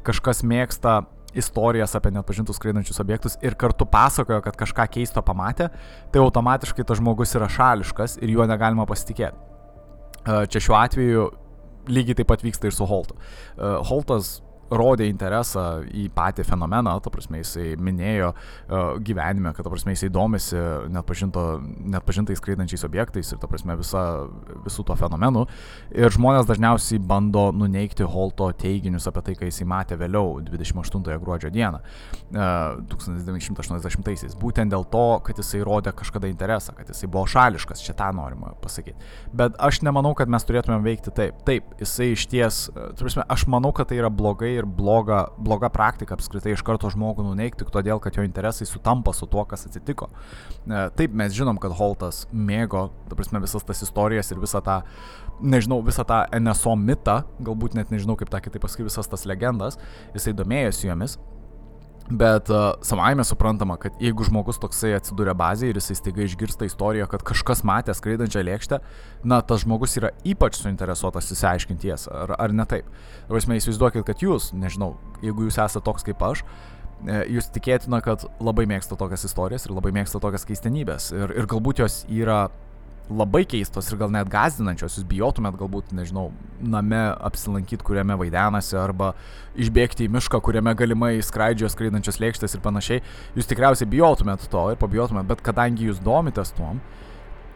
kažkas 0.08 0.44
mėgsta 0.48 1.02
istorijas 1.38 1.96
apie 1.98 2.12
nepažintus 2.16 2.58
skraidančius 2.58 3.02
objektus 3.04 3.36
ir 3.46 3.58
kartu 3.60 3.86
pasakojo, 3.90 4.40
kad 4.46 4.58
kažką 4.58 4.88
keisto 4.96 5.22
pamatė, 5.26 5.70
tai 6.14 6.24
automatiškai 6.24 6.86
tas 6.88 7.02
žmogus 7.02 7.36
yra 7.38 7.50
šališkas 7.52 8.18
ir 8.22 8.32
juo 8.34 8.48
negalima 8.50 8.88
pasitikėti. 8.90 9.36
Čia 10.28 10.64
šiuo 10.64 10.78
atveju 10.80 11.28
lygiai 11.92 12.18
taip 12.20 12.30
pat 12.32 12.44
vyksta 12.44 12.68
ir 12.68 12.76
su 12.76 12.88
Holtu. 12.88 13.16
Holtas 13.58 14.38
rodė 14.74 15.08
interesą 15.08 15.82
į 15.88 16.08
patį 16.16 16.46
fenomeną, 16.48 16.98
ta 17.04 17.12
prasme, 17.14 17.42
jisai 17.42 17.76
minėjo 17.80 18.34
uh, 18.34 18.98
gyvenime, 19.04 19.54
kad, 19.56 19.66
ta 19.66 19.72
prasme, 19.72 19.94
jisai 19.96 20.10
domisi 20.14 20.58
net, 20.92 21.06
pažinto, 21.08 21.46
net 21.64 22.06
pažintais 22.08 22.42
skraidančiais 22.42 22.84
objektais 22.88 23.32
ir, 23.32 23.40
ta 23.42 23.50
prasme, 23.50 23.78
visa, 23.80 24.04
visų 24.66 24.86
to 24.88 24.98
fenomenų. 25.00 25.46
Ir 25.96 26.14
žmonės 26.14 26.48
dažniausiai 26.50 27.00
bando 27.00 27.48
nuneikti 27.56 28.08
Holto 28.08 28.50
teiginius 28.58 29.08
apie 29.10 29.24
tai, 29.30 29.38
ką 29.40 29.50
jisai 29.50 29.68
matė 29.70 30.00
vėliau, 30.00 30.42
28 30.48 31.18
gruodžio 31.24 31.52
dieną, 31.54 31.82
uh, 31.82 32.78
1980-aisiais. 32.92 34.36
Būtent 34.40 34.74
dėl 34.74 34.88
to, 34.92 35.06
kad 35.26 35.40
jisai 35.40 35.64
rodė 35.68 35.96
kažkada 35.96 36.30
interesą, 36.32 36.76
kad 36.78 36.92
jisai 36.92 37.10
buvo 37.12 37.28
šališkas, 37.30 37.86
čia 37.86 37.96
tą 37.98 38.12
norima 38.16 38.54
pasakyti. 38.64 39.00
Bet 39.38 39.56
aš 39.64 39.82
nemanau, 39.88 40.14
kad 40.18 40.32
mes 40.32 40.46
turėtumėm 40.48 40.84
veikti 40.86 41.14
taip. 41.16 41.40
Taip, 41.48 41.72
jisai 41.80 42.12
iš 42.16 42.28
ties, 42.32 42.62
uh, 42.74 42.92
prasme, 43.00 43.24
aš 43.32 43.48
manau, 43.52 43.72
kad 43.76 43.88
tai 43.88 44.02
yra 44.02 44.12
blogai 44.12 44.57
ir 44.58 44.68
bloga, 44.80 45.24
bloga 45.38 45.70
praktika 45.74 46.18
apskritai 46.18 46.56
iš 46.56 46.64
karto 46.66 46.92
žmogų 46.94 47.26
nuneikti 47.28 47.64
tik 47.64 47.72
todėl, 47.74 48.02
kad 48.04 48.18
jo 48.18 48.26
interesai 48.26 48.68
sutampa 48.70 49.14
su 49.16 49.30
tuo, 49.30 49.46
kas 49.50 49.68
atsitiko. 49.70 50.10
E, 50.66 50.84
taip, 50.98 51.16
mes 51.18 51.36
žinom, 51.38 51.60
kad 51.62 51.76
Holtas 51.78 52.26
mėgo, 52.32 52.88
ta 53.10 53.18
prasme, 53.18 53.42
visas 53.44 53.66
tas 53.68 53.84
istorijas 53.86 54.34
ir 54.34 54.42
visą 54.44 54.62
tą, 54.66 54.82
nežinau, 55.42 55.80
visą 55.86 56.06
tą 56.08 56.24
NSO 56.40 56.76
mitą, 56.82 57.22
galbūt 57.40 57.78
net 57.78 57.94
nežinau, 57.94 58.18
kaip 58.20 58.34
tą 58.34 58.44
kitaip 58.44 58.66
pasakyti, 58.66 58.90
visas 58.90 59.10
tas 59.10 59.26
legendas, 59.30 59.80
jisai 60.16 60.36
domėjosi 60.38 60.90
jomis 60.92 61.18
Bet 62.10 62.50
uh, 62.50 62.72
savaime 62.82 63.24
suprantama, 63.28 63.76
kad 63.78 63.98
jeigu 64.00 64.24
žmogus 64.24 64.62
toksai 64.64 64.94
atsiduria 64.96 65.34
bazėje 65.36 65.74
ir 65.74 65.80
jisai 65.82 65.98
staiga 66.00 66.24
išgirsta 66.24 66.68
istoriją, 66.70 67.08
kad 67.12 67.26
kažkas 67.28 67.66
matė 67.68 67.92
skraidančią 67.98 68.46
lėkštę, 68.48 68.80
na, 69.28 69.42
tas 69.44 69.66
žmogus 69.66 69.98
yra 70.00 70.14
ypač 70.24 70.56
suinteresuotas 70.62 71.28
įsiaiškinti 71.36 71.90
tiesą, 71.90 72.14
ar, 72.24 72.36
ar 72.40 72.56
ne 72.56 72.64
taip. 72.70 72.88
Vaisme, 73.28 73.60
įsivaizduokit, 73.60 74.06
kad 74.08 74.24
jūs, 74.24 74.54
nežinau, 74.56 74.94
jeigu 75.26 75.50
jūs 75.50 75.60
esate 75.60 75.84
toks 75.84 76.08
kaip 76.08 76.24
aš, 76.24 76.46
e, 77.04 77.20
jūs 77.36 77.52
tikėtina, 77.58 78.00
kad 78.06 78.24
labai 78.40 78.64
mėgsta 78.72 78.96
tokias 78.96 79.28
istorijas 79.28 79.68
ir 79.68 79.76
labai 79.76 79.92
mėgsta 80.00 80.24
tokias 80.24 80.48
keistenybės. 80.48 81.12
Ir, 81.12 81.36
ir 81.42 81.52
galbūt 81.52 81.84
jos 81.84 82.06
yra 82.08 82.46
labai 83.10 83.44
keistos 83.48 83.88
ir 83.92 84.00
gal 84.02 84.12
net 84.12 84.30
gazdinančios, 84.32 84.98
jūs 84.98 85.08
bijotumėt 85.08 85.56
galbūt, 85.60 85.94
nežinau, 85.96 86.30
name 86.60 87.00
apsilankyti, 87.30 87.86
kuriame 87.88 88.18
vaidenasi, 88.20 88.76
arba 88.80 89.14
išbėgti 89.60 90.08
į 90.08 90.12
mišką, 90.18 90.42
kuriame 90.44 90.74
galimai 90.78 91.14
skraidžio 91.24 91.70
skraidančios 91.72 92.20
lėkštės 92.24 92.58
ir 92.58 92.64
panašiai, 92.66 93.04
jūs 93.38 93.50
tikriausiai 93.50 93.90
bijotumėt 93.92 94.48
to 94.52 94.64
ir 94.74 94.80
pabijotumėt, 94.82 95.28
bet 95.30 95.44
kadangi 95.46 95.88
jūs 95.88 96.02
domitės 96.04 96.52
tuom, 96.58 96.82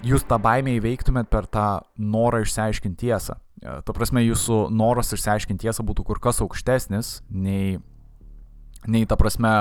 jūs 0.08 0.26
tą 0.28 0.40
baimę 0.42 0.78
įveiktumėt 0.80 1.30
per 1.32 1.50
tą 1.52 1.68
norą 2.00 2.42
išsiaiškinti 2.46 3.08
tiesą. 3.08 3.38
E, 3.62 3.78
ta 3.86 3.96
prasme, 3.96 4.24
jūsų 4.26 4.64
noras 4.74 5.12
išsiaiškinti 5.14 5.68
tiesą 5.68 5.86
būtų 5.86 6.06
kur 6.08 6.22
kas 6.24 6.42
aukštesnis 6.42 7.20
nei, 7.30 7.76
nei 8.88 9.04
ta 9.06 9.20
prasme, 9.20 9.54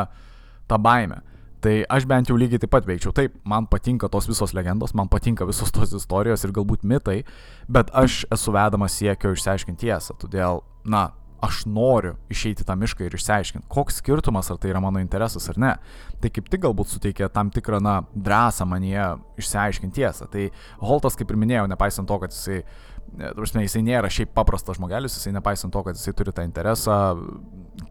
ta 0.71 0.79
baime. 0.79 1.21
Tai 1.61 1.75
aš 1.93 2.07
bent 2.09 2.31
jau 2.31 2.39
lygiai 2.41 2.61
taip 2.63 2.73
pat 2.73 2.87
veikčiau. 2.89 3.13
Taip, 3.17 3.37
man 3.45 3.67
patinka 3.69 4.09
tos 4.13 4.29
visos 4.31 4.55
legendos, 4.57 4.95
man 4.97 5.11
patinka 5.13 5.45
visos 5.49 5.73
tos 5.75 5.93
istorijos 5.97 6.45
ir 6.47 6.55
galbūt 6.57 6.87
mitai, 6.89 7.21
bet 7.69 7.93
aš 7.93 8.23
esu 8.33 8.55
vedamas 8.57 8.97
siekio 8.97 9.35
išsiaiškinti 9.37 9.85
tiesą. 9.85 10.17
Todėl, 10.23 10.63
na, 10.89 11.11
aš 11.45 11.65
noriu 11.69 12.15
išeiti 12.33 12.65
tą 12.69 12.77
mišką 12.81 13.07
ir 13.07 13.17
išsiaiškinti, 13.17 13.69
koks 13.73 14.01
skirtumas, 14.01 14.51
ar 14.53 14.61
tai 14.61 14.73
yra 14.73 14.81
mano 14.85 15.01
interesas 15.03 15.49
ar 15.53 15.61
ne. 15.61 15.75
Tai 16.21 16.33
kaip 16.33 16.49
tik 16.53 16.65
galbūt 16.65 16.95
suteikia 16.95 17.31
tam 17.33 17.53
tikrą, 17.53 17.81
na, 17.85 18.01
drąsą 18.15 18.69
manie 18.69 19.05
išsiaiškinti 19.41 20.01
tiesą. 20.01 20.29
Tai 20.33 20.49
Holtas, 20.85 21.17
kaip 21.19 21.33
ir 21.33 21.41
minėjau, 21.41 21.69
nepaisant 21.71 22.09
to, 22.09 22.21
kad 22.25 22.37
jisai 22.37 22.63
Prasme, 23.11 23.65
jisai 23.67 23.83
nėra 23.85 24.09
šiaip 24.13 24.31
paprastas 24.37 24.79
žmogelis, 24.79 25.17
jisai 25.19 25.35
nepaisant 25.35 25.73
to, 25.75 25.83
kad 25.87 25.99
jisai 25.99 26.15
turi 26.17 26.35
tą 26.35 26.45
interesą 26.47 27.01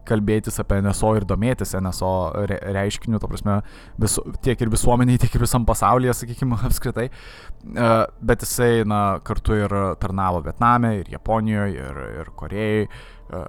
kalbėtis 0.08 0.58
apie 0.62 0.80
NSO 0.82 1.12
ir 1.18 1.26
domėtis 1.28 1.74
NSO 1.78 2.12
re 2.50 2.58
reiškiniu, 2.76 3.20
to 3.20 3.30
prasme, 3.30 3.58
visu, 4.00 4.24
tiek 4.44 4.60
ir 4.62 4.70
visuomeniai, 4.72 5.20
tiek 5.20 5.34
ir 5.36 5.44
visam 5.44 5.66
pasaulyje, 5.68 6.14
sakykime, 6.22 6.58
apskritai. 6.68 7.08
E, 7.10 7.90
bet 8.30 8.46
jisai, 8.46 8.70
na, 8.88 9.02
kartu 9.26 9.58
ir 9.58 9.74
tarnavo 10.02 10.42
Vietname, 10.46 10.96
ir 11.00 11.12
Japonijoje, 11.14 11.90
ir, 11.90 12.00
ir 12.22 12.32
Korejai. 12.38 12.86
E, 12.86 13.44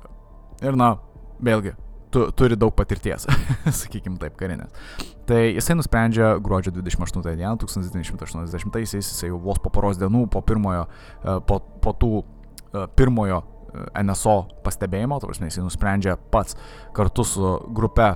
ir, 0.68 0.78
na, 0.80 0.94
vėlgi, 1.42 1.76
tu, 2.12 2.26
turi 2.38 2.58
daug 2.60 2.74
patirties, 2.76 3.28
sakykim 3.82 4.18
taip, 4.22 4.36
karinės. 4.40 4.72
Tai 5.30 5.40
jisai 5.48 5.78
nusprendžia 5.80 6.34
gruodžio 6.44 6.74
28 6.76 7.24
dieną 7.30 7.56
1980-aisiais, 7.62 9.00
jisai 9.00 9.32
vos 9.32 9.62
po 9.64 9.72
poros 9.74 10.00
dienų, 10.02 10.26
po 10.32 10.44
pirmojo, 10.46 10.86
e, 11.24 11.38
po, 11.48 11.62
po 11.84 11.96
tų 11.98 12.12
e, 12.22 12.86
pirmojo 13.00 13.40
e, 13.42 13.88
NSO 14.04 14.38
pastebėjimo, 14.66 15.22
prasme, 15.24 15.50
jisai 15.52 15.66
nusprendžia 15.66 16.18
pats 16.34 16.60
kartu 16.98 17.26
su 17.28 17.56
grupe 17.72 18.14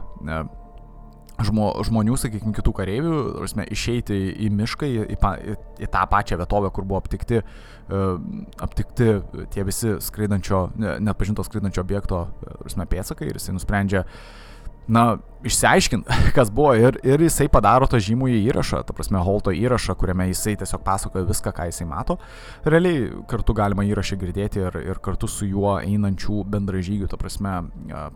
žmo, 1.44 1.72
žmonių, 1.88 2.16
sakykime, 2.20 2.54
kitų 2.56 2.74
kareivių, 2.78 3.16
prasme, 3.42 3.66
išeiti 3.76 4.18
į 4.46 4.52
mišką, 4.56 4.88
į, 4.88 5.04
į, 5.16 5.20
į, 5.20 5.58
į 5.84 5.92
tą 5.92 6.06
pačią 6.12 6.40
vietovę, 6.40 6.72
kur 6.76 6.88
buvo 6.88 7.02
aptikti, 7.02 7.42
uh, 7.42 8.16
aptikti 8.64 9.12
tie 9.56 9.68
visi 9.68 9.98
skraidančio, 10.04 10.68
net 10.80 11.20
pažinto 11.20 11.44
skraidančio 11.48 11.84
objekto 11.86 12.26
prasme, 12.64 12.88
pėtsakai 12.90 13.30
ir 13.30 13.40
jisai 13.40 13.58
nusprendžia 13.58 14.06
uh, 14.06 14.45
na, 14.88 15.18
išsiaiškint, 15.46 16.08
kas 16.38 16.50
buvo 16.54 16.74
ir, 16.78 16.98
ir 17.06 17.22
jisai 17.26 17.48
padaro 17.52 17.88
tą 17.90 18.00
žymų 18.02 18.30
įrašą, 18.34 18.82
ta 18.88 18.94
prasme, 18.98 19.20
Holto 19.26 19.54
įrašą, 19.56 19.96
kuriame 20.00 20.28
jisai 20.32 20.56
tiesiog 20.60 20.84
pasakoja 20.86 21.26
viską, 21.30 21.54
ką 21.56 21.68
jisai 21.70 21.88
mato. 21.90 22.18
Realiai 22.66 23.10
kartu 23.30 23.56
galima 23.58 23.86
įrašą 23.88 24.18
girdėti 24.22 24.64
ir, 24.64 24.80
ir 24.94 25.02
kartu 25.06 25.30
su 25.32 25.48
juo 25.50 25.76
einančių 25.80 26.42
bendražygių, 26.54 27.10
ta 27.12 27.20
prasme, 27.22 27.58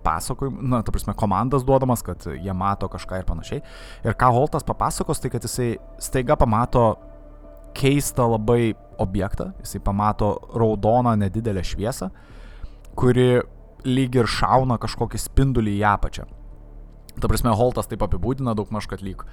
pasakojimų, 0.06 0.64
na, 0.74 0.82
ta 0.86 0.96
prasme, 0.96 1.16
komandas 1.18 1.66
duodamas, 1.68 2.04
kad 2.06 2.26
jie 2.34 2.56
mato 2.58 2.90
kažką 2.92 3.22
ir 3.22 3.30
panašiai. 3.30 3.62
Ir 4.06 4.18
ką 4.20 4.32
Holtas 4.36 4.66
papasakos, 4.66 5.22
tai 5.22 5.34
kad 5.34 5.46
jisai 5.46 5.76
staiga 6.02 6.38
pamato 6.40 6.92
keistą 7.78 8.26
labai 8.34 8.74
objektą, 9.00 9.52
jisai 9.62 9.82
pamato 9.86 10.34
raudoną 10.58 11.14
nedidelę 11.20 11.64
šviesą, 11.64 12.10
kuri 13.00 13.40
lyg 13.86 14.18
ir 14.18 14.28
šauna 14.28 14.76
kažkokį 14.82 15.22
spindulį 15.22 15.78
į 15.80 15.88
apačią. 15.94 16.26
Ta 17.18 17.28
prasme, 17.28 17.52
Holtas 17.58 17.90
taip 17.90 18.04
apibūdina 18.06 18.54
daug 18.58 18.70
maž, 18.74 18.88
kad 18.90 19.02
lyg 19.04 19.26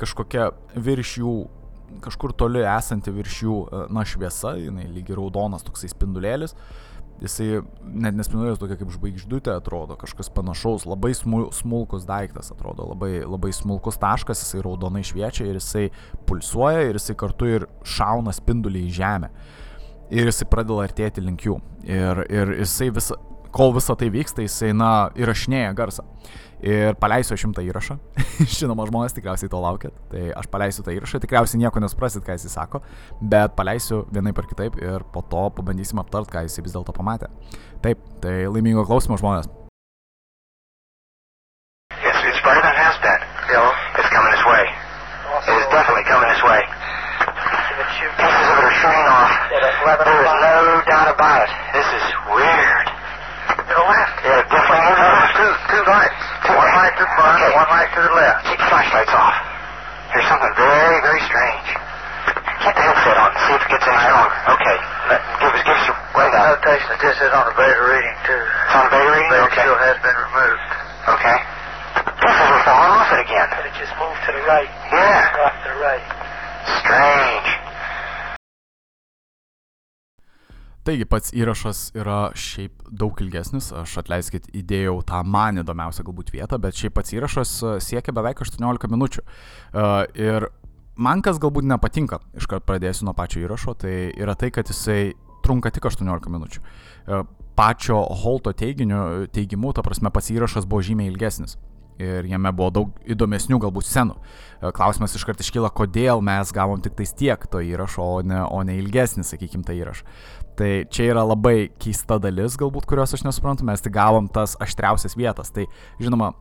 kažkokia 0.00 0.50
virš 0.74 1.18
jų, 1.20 1.34
kažkur 2.04 2.34
toli 2.36 2.64
esanti 2.64 3.12
virš 3.14 3.42
jų, 3.44 3.60
e, 3.66 3.84
na, 3.94 4.04
šviesa, 4.08 4.54
jinai 4.60 4.86
lyg 4.90 5.10
ir 5.10 5.20
raudonas 5.20 5.66
toksai 5.66 5.90
spindulėlis. 5.92 6.56
Jisai 7.22 7.60
net 7.94 8.16
nespindulėlis 8.18 8.58
tokia 8.58 8.76
kaip 8.80 8.90
žvaigždutė 8.90 9.52
atrodo, 9.54 9.94
kažkas 9.98 10.32
panašaus, 10.34 10.82
labai 10.88 11.12
smulkus 11.14 12.06
daiktas 12.08 12.50
atrodo, 12.50 12.88
labai, 12.90 13.20
labai 13.22 13.52
smulkus 13.54 14.00
taškas, 14.02 14.42
jisai 14.42 14.64
raudonai 14.66 15.04
šviečia 15.06 15.46
ir 15.46 15.60
jisai 15.60 15.84
pulsuoja 16.26 16.88
ir 16.88 16.98
jisai 16.98 17.14
kartu 17.20 17.50
ir 17.52 17.68
šauna 17.86 18.34
spindulį 18.34 18.82
į 18.88 18.96
žemę. 18.98 19.30
Ir 20.14 20.26
jisai 20.28 20.48
pradeda 20.50 20.82
artėti 20.84 21.22
link 21.22 21.46
jų. 21.46 21.60
Ir, 21.86 22.24
ir 22.34 22.52
jisai 22.58 22.90
visą, 22.94 23.16
kol 23.54 23.74
visa 23.76 23.94
tai 23.98 24.10
vyksta, 24.12 24.42
jisai, 24.44 24.72
na, 24.76 24.90
įrašinėja 25.18 25.74
garsą 25.78 26.04
ir 26.64 26.96
paleisiu 27.00 27.36
šimtą 27.38 27.62
įrašą. 27.66 27.96
Žinoma, 28.56 28.86
žmonės 28.88 29.14
tikriausiai 29.16 29.50
to 29.52 29.60
laukit. 29.60 29.96
Tai 30.12 30.22
aš 30.40 30.48
paleisiu 30.52 30.84
tą 30.84 30.94
įrašą, 30.96 31.20
tikriausiai 31.22 31.60
nieko 31.62 31.82
nesuprasit, 31.82 32.24
ką 32.24 32.38
jis 32.38 32.48
sako, 32.54 32.80
bet 33.20 33.54
paleisiu 33.58 34.04
vienaip 34.14 34.40
ar 34.40 34.48
kitaip 34.50 34.78
ir 34.80 35.04
po 35.14 35.24
to 35.28 35.48
pabandysim 35.58 36.00
aptart, 36.02 36.30
ką 36.32 36.46
jis 36.46 36.62
vis 36.62 36.76
dėlto 36.76 36.96
pamatė. 36.96 37.30
Taip, 37.84 38.00
tai 38.24 38.44
laimingo 38.48 38.86
klausimo 38.88 39.20
žmonės. 39.20 39.50
This 51.74 51.86
is 51.98 52.14
weird. 52.30 52.93
To 53.64 53.72
the 53.72 53.86
left. 53.88 54.16
Yeah, 54.20 54.44
the 54.44 54.60
left. 54.60 55.36
Two, 55.40 55.52
two 55.72 55.82
lights. 55.88 56.20
One 56.44 56.72
light 56.76 56.94
to 57.00 57.04
the 57.04 57.12
front, 57.16 57.40
okay. 57.40 57.52
one 57.56 57.70
light 57.72 57.90
to 57.96 58.00
the 58.04 58.12
left. 58.12 58.38
Keep 58.44 58.58
the 58.60 58.68
flashlights 58.68 59.14
off. 59.16 59.36
There's 60.12 60.28
something 60.28 60.54
very, 60.54 60.98
very 61.00 61.22
strange. 61.24 61.68
Get 62.60 62.76
the 62.76 62.84
headset 62.84 63.16
on 63.16 63.32
see 63.32 63.54
if 63.56 63.62
it 63.64 63.70
gets 63.72 63.86
any 63.88 64.00
stronger. 64.04 64.36
Okay. 64.56 64.76
Let, 65.08 65.20
give 65.40 65.52
us, 65.52 65.62
give 65.64 65.76
us 65.80 65.84
your 65.88 65.96
rundown. 66.12 66.44
Notation 66.60 66.88
that 66.92 67.00
this 67.00 67.16
is 67.24 67.32
on 67.32 67.44
a 67.48 67.54
beta 67.56 67.82
reading, 67.88 68.16
too. 68.28 68.42
It's 68.44 68.76
on 68.76 68.84
a 68.84 68.92
beta 68.92 69.08
reading? 69.16 69.30
The 69.32 69.40
okay. 69.48 69.64
still 69.64 69.78
has 69.80 69.96
been 70.04 70.16
removed. 70.16 70.70
Okay. 71.08 71.38
This 72.20 72.36
is 72.36 72.62
falling 72.68 72.92
off 73.00 73.10
it 73.16 73.20
again. 73.24 73.48
But 73.48 73.64
it 73.64 73.74
just 73.80 73.94
moved 73.96 74.20
to 74.28 74.30
the 74.36 74.44
right. 74.44 74.70
Yeah. 74.92 75.44
Off 75.44 75.56
to 75.64 75.68
the 75.72 75.80
right. 75.80 76.04
Strange. 76.84 77.63
Taigi 80.84 81.06
pats 81.08 81.32
įrašas 81.32 81.78
yra 81.96 82.26
šiaip 82.36 82.82
daug 82.92 83.16
ilgesnis, 83.24 83.70
aš 83.72 83.94
atleiskit 84.02 84.50
įdėjau 84.52 84.98
tą 85.08 85.22
man 85.24 85.62
įdomiausią 85.62 86.04
galbūt 86.04 86.34
vietą, 86.34 86.58
bet 86.60 86.76
šiaip 86.76 86.92
pats 86.98 87.14
įrašas 87.16 87.52
e, 87.64 87.70
siekia 87.80 88.12
beveik 88.12 88.42
18 88.44 88.90
minučių. 88.92 89.24
Uh, 89.24 90.04
ir 90.12 90.50
man 91.00 91.24
kas 91.24 91.40
galbūt 91.40 91.64
nepatinka, 91.70 92.20
iškart 92.36 92.68
pradėsiu 92.68 93.08
nuo 93.08 93.16
pačio 93.16 93.40
įrašo, 93.46 93.72
tai 93.80 93.94
yra 94.12 94.36
tai, 94.36 94.52
kad 94.52 94.68
jisai 94.68 95.14
trunka 95.46 95.72
tik 95.72 95.88
18 95.88 96.28
minučių. 96.36 96.60
Uh, 96.60 97.24
pačio 97.56 98.02
Holto 98.20 98.52
teiginiu, 98.52 99.24
teigimu, 99.32 99.72
ta 99.72 99.80
prasme, 99.86 100.12
pats 100.12 100.28
įrašas 100.36 100.68
buvo 100.68 100.84
žymiai 100.84 101.08
ilgesnis 101.08 101.56
ir 102.00 102.28
jame 102.28 102.52
buvo 102.56 102.70
daug 102.74 103.10
įdomesnių 103.10 103.58
galbūt 103.62 103.88
scenų. 103.88 104.16
Klausimas 104.74 105.14
iškart 105.18 105.42
iškyla, 105.44 105.70
kodėl 105.76 106.22
mes 106.24 106.52
gavom 106.54 106.80
tik 106.82 106.96
tais 106.98 107.12
tiek 107.16 107.46
to 107.50 107.60
įrašo, 107.64 108.04
o 108.04 108.22
ne, 108.26 108.40
o 108.44 108.62
ne 108.66 108.78
ilgesnį, 108.80 109.26
sakykime, 109.28 109.66
tą 109.66 109.76
įrašą. 109.76 110.06
Tai 110.58 110.70
čia 110.94 111.10
yra 111.10 111.24
labai 111.26 111.68
keista 111.82 112.20
dalis, 112.22 112.56
galbūt, 112.60 112.86
kurios 112.88 113.14
aš 113.16 113.26
nesuprantu, 113.26 113.66
mes 113.66 113.82
tik 113.82 113.94
gavom 113.94 114.30
tas 114.30 114.54
aštriausias 114.62 115.18
vietas. 115.18 115.50
Tai, 115.54 115.66
žinoma, 116.02 116.32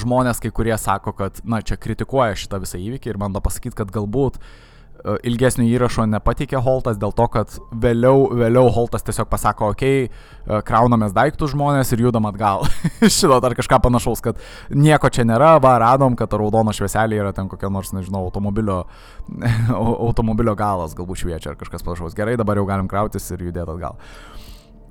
žmonės 0.00 0.40
kai 0.42 0.52
kurie 0.54 0.76
sako, 0.80 1.12
kad, 1.16 1.42
na, 1.44 1.60
čia 1.62 1.78
kritikuoja 1.80 2.38
šitą 2.38 2.62
visą 2.64 2.80
įvykį 2.80 3.12
ir 3.12 3.20
bando 3.20 3.44
pasakyti, 3.44 3.76
kad 3.78 3.92
galbūt 3.94 4.40
uh, 4.40 4.48
E, 4.48 4.73
ilgesnio 5.04 5.66
įrašo 5.68 6.06
nepateikė 6.08 6.60
Holtas 6.64 6.96
dėl 7.00 7.12
to, 7.16 7.26
kad 7.32 7.52
vėliau, 7.76 8.30
vėliau 8.40 8.70
Holtas 8.72 9.04
tiesiog 9.04 9.28
pasako, 9.28 9.68
okei, 9.74 10.06
okay, 10.06 10.62
kraunamės 10.64 11.12
daiktus 11.16 11.52
žmonės 11.52 11.92
ir 11.92 12.06
judam 12.06 12.24
atgal. 12.30 12.64
Šitą 13.02 13.36
ar 13.36 13.56
kažką 13.58 13.80
panašaus, 13.84 14.24
kad 14.24 14.40
nieko 14.72 15.10
čia 15.12 15.26
nėra, 15.28 15.54
va, 15.62 15.74
radom, 15.82 16.16
kad 16.16 16.32
raudona 16.32 16.72
švieselė 16.76 17.20
yra 17.20 17.34
ten 17.36 17.50
kokia 17.52 17.68
nors, 17.72 17.92
nežinau, 17.96 18.24
automobilio, 18.30 18.84
automobilio 20.08 20.56
galas 20.56 20.96
galbūt 20.96 21.24
šviečia 21.24 21.52
ar 21.52 21.60
kažkas 21.60 21.84
panašaus. 21.84 22.16
Gerai, 22.16 22.38
dabar 22.40 22.60
jau 22.60 22.68
galim 22.68 22.88
krautis 22.88 23.28
ir 23.34 23.44
judėti 23.44 23.76
atgal. 23.76 24.00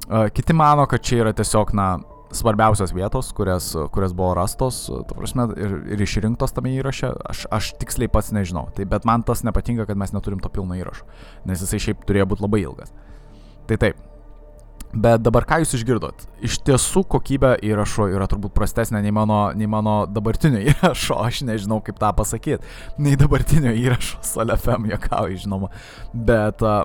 E, 0.06 0.28
kiti 0.36 0.54
mano, 0.54 0.86
kad 0.90 1.02
čia 1.02 1.24
yra 1.24 1.34
tiesiog, 1.34 1.74
na, 1.78 1.96
svarbiausios 2.34 2.94
vietos, 2.94 3.32
kurias, 3.36 3.72
kurias 3.94 4.14
buvo 4.14 4.34
rastos, 4.38 4.86
prasme, 5.10 5.48
ir, 5.58 5.76
ir 5.96 6.06
išrinktos 6.06 6.56
tame 6.56 6.74
įraše, 6.76 7.12
aš, 7.30 7.46
aš 7.54 7.74
tiksliai 7.82 8.12
pats 8.12 8.34
nežinau. 8.36 8.68
Tai 8.76 8.88
bet 8.90 9.06
man 9.10 9.26
tas 9.28 9.44
nepatinka, 9.46 9.88
kad 9.90 10.00
mes 10.00 10.14
neturim 10.16 10.42
to 10.44 10.52
pilno 10.54 10.78
įrašo, 10.80 11.06
nes 11.50 11.62
jisai 11.64 11.82
šiaip 11.88 12.08
turėjo 12.08 12.32
būti 12.34 12.46
labai 12.46 12.64
ilgas. 12.66 12.92
Tai 13.70 13.78
taip. 13.82 14.02
Bet 14.94 15.24
dabar 15.26 15.48
ką 15.50 15.58
jūs 15.64 15.72
išgirdot? 15.80 16.28
Iš 16.46 16.60
tiesų 16.68 17.02
kokybė 17.10 17.56
įrašo 17.66 18.06
yra 18.14 18.28
turbūt 18.30 18.54
prastesnė 18.54 19.02
nei 19.02 19.14
mano, 19.16 19.48
nei 19.58 19.66
mano 19.70 20.04
dabartinio 20.06 20.62
įrašo, 20.74 21.18
aš 21.18 21.42
nežinau 21.48 21.80
kaip 21.86 21.98
tą 22.02 22.12
pasakyti, 22.18 22.62
nei 23.02 23.18
dabartinio 23.18 23.74
įrašo 23.74 24.22
Solefem, 24.26 24.86
jokauju, 24.92 25.40
žinoma. 25.48 25.72
Bet 26.14 26.62
uh, 26.62 26.84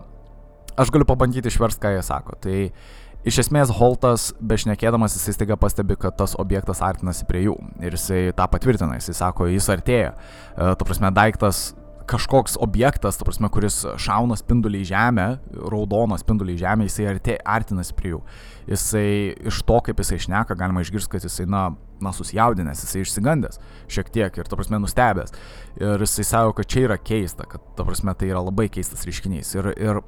aš 0.81 0.95
galiu 0.95 1.09
pabandyti 1.09 1.53
išversti, 1.53 1.85
ką 1.85 1.93
jie 1.99 2.07
sako. 2.07 2.39
Tai 2.41 2.57
uh, 2.71 2.97
Iš 3.29 3.43
esmės, 3.43 3.69
Holtas, 3.77 4.31
bešnekėdamas, 4.41 5.13
jisai 5.19 5.35
staiga 5.37 5.59
pastebi, 5.61 5.99
kad 6.01 6.15
tas 6.17 6.33
objektas 6.41 6.79
artinasi 6.85 7.27
prie 7.29 7.43
jų. 7.45 7.57
Ir 7.85 7.93
jisai 7.93 8.21
tą 8.37 8.47
patvirtina, 8.49 8.97
jisai 8.97 9.17
sako, 9.19 9.51
jis 9.53 9.67
artėja. 9.75 10.15
E, 10.15 10.71
ta 10.79 10.87
prasme, 10.87 11.11
daiktas 11.13 11.75
kažkoks 12.09 12.57
objektas, 12.65 13.19
ta 13.21 13.27
prasme, 13.29 13.51
kuris 13.53 13.83
šauna 14.01 14.39
spindulį 14.41 14.81
į 14.81 14.89
žemę, 14.95 15.27
raudoną 15.75 16.17
spindulį 16.23 16.57
į 16.57 16.63
žemę, 16.63 16.89
jisai 16.89 17.11
artė, 17.11 17.37
artinasi 17.45 17.97
prie 17.99 18.15
jų. 18.15 18.23
Jisai 18.71 19.09
iš 19.51 19.61
to, 19.69 19.77
kaip 19.85 20.01
jisai 20.01 20.23
šneka, 20.25 20.57
galima 20.57 20.81
išgirsti, 20.87 21.13
kad 21.13 21.27
jisai, 21.29 21.45
na, 21.53 21.67
na, 22.01 22.15
susijaudinęs, 22.17 22.87
jisai 22.87 23.05
išsigandęs 23.05 23.61
šiek 23.93 24.09
tiek 24.15 24.41
ir, 24.41 24.49
ta 24.49 24.57
prasme, 24.57 24.81
nustebęs. 24.81 25.37
Ir 25.83 26.07
jisai 26.07 26.25
sako, 26.31 26.57
kad 26.63 26.73
čia 26.73 26.87
yra 26.89 26.97
keista, 26.97 27.45
kad, 27.51 27.75
ta 27.77 27.85
prasme, 27.85 28.17
tai 28.17 28.33
yra 28.33 28.41
labai 28.47 28.71
keistas 28.73 29.05
reiškinys. 29.05 29.53
Ir, 29.59 29.75
ir 29.77 30.01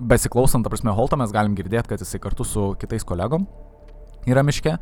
besiklausant, 0.00 0.64
ta 0.64 0.72
prasme, 0.72 0.94
Holtą 0.94 1.18
mes 1.20 1.32
galim 1.34 1.56
girdėti, 1.58 1.90
kad 1.92 2.04
jisai 2.04 2.20
kartu 2.22 2.46
su 2.46 2.72
kitais 2.80 3.06
kolegom 3.06 3.48
yra 4.28 4.42
miške, 4.44 4.74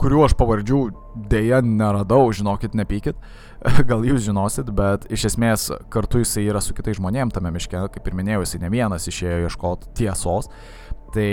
kurių 0.00 0.24
aš 0.26 0.34
pavardžių 0.38 0.78
dėja 1.30 1.60
neradau, 1.64 2.22
žinokit, 2.34 2.76
nepykit, 2.78 3.18
gal 3.90 4.06
jūs 4.06 4.24
žinosit, 4.28 4.70
bet 4.74 5.08
iš 5.12 5.28
esmės 5.32 5.68
kartu 5.92 6.22
jisai 6.22 6.46
yra 6.48 6.62
su 6.64 6.76
kitais 6.76 6.98
žmonėmis 7.00 7.36
tame 7.36 7.52
miške, 7.54 7.88
kaip 7.94 8.08
ir 8.08 8.18
minėjau, 8.18 8.44
jisai 8.46 8.62
ne 8.64 8.72
vienas 8.72 9.08
išėjo 9.10 9.44
ieškoti 9.48 9.94
tiesos. 9.98 10.50
Tai 11.14 11.28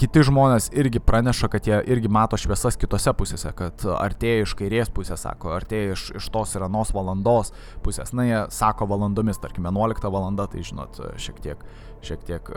kiti 0.00 0.24
žmonės 0.26 0.70
irgi 0.74 1.00
praneša, 1.02 1.48
kad 1.52 1.68
jie 1.68 1.78
irgi 1.94 2.10
mato 2.10 2.38
šviesas 2.40 2.78
kitose 2.80 3.12
pusėse, 3.16 3.52
kad 3.56 3.84
artėja 3.94 4.42
iš 4.42 4.54
kairės 4.58 4.90
pusės, 4.94 5.22
sako, 5.22 5.52
artėja 5.54 5.94
iš, 5.94 6.08
iš 6.18 6.28
tos 6.34 6.54
ir 6.56 6.66
anos 6.66 6.90
valandos 6.94 7.52
pusės. 7.84 8.10
Na, 8.16 8.26
jie 8.26 8.40
sako 8.54 8.88
valandomis, 8.90 9.38
tarkim, 9.42 9.68
11 9.70 10.10
valanda, 10.10 10.48
tai 10.50 10.64
žinot, 10.66 10.98
šiek 11.20 11.38
tiek, 11.44 11.62
šiek 12.06 12.26
tiek 12.28 12.50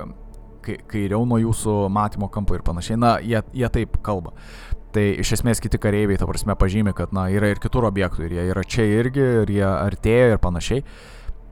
kairiau 0.91 1.25
nuo 1.27 1.39
jūsų 1.41 1.75
matymo 1.93 2.29
kampo 2.31 2.57
ir 2.57 2.63
panašiai. 2.65 2.99
Na, 2.99 3.17
jie, 3.23 3.41
jie 3.55 3.69
taip 3.73 3.99
kalba. 4.05 4.33
Tai 4.95 5.03
iš 5.21 5.35
esmės 5.37 5.61
kiti 5.63 5.79
kareiviai, 5.81 6.17
ta 6.19 6.27
prasme, 6.27 6.55
pažymė, 6.57 6.93
kad, 6.97 7.13
na, 7.15 7.27
yra 7.31 7.51
ir 7.51 7.61
kitur 7.63 7.87
objektų, 7.89 8.25
ir 8.25 8.37
jie 8.37 8.45
yra 8.53 8.63
čia 8.63 8.87
irgi, 8.97 9.23
ir 9.43 9.53
jie 9.57 9.65
artėja 9.67 10.33
ir 10.33 10.41
panašiai. 10.43 10.83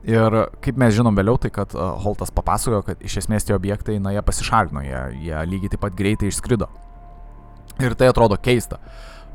Ir 0.06 0.36
kaip 0.62 0.78
mes 0.78 0.94
žinom 0.94 1.16
vėliau, 1.18 1.38
tai 1.42 1.50
kad 1.50 1.72
Holtas 1.74 2.30
papasakojo, 2.34 2.84
kad 2.86 3.02
iš 3.04 3.18
esmės 3.24 3.46
tie 3.46 3.56
objektai, 3.56 3.98
na, 4.02 4.14
jie 4.14 4.22
pasišalino, 4.24 4.84
jie, 4.86 5.02
jie 5.28 5.44
lygiai 5.50 5.74
taip 5.74 5.82
pat 5.82 5.96
greitai 5.98 6.30
išskrido. 6.30 6.70
Ir 7.82 7.96
tai 7.98 8.08
atrodo 8.12 8.38
keista. 8.40 8.80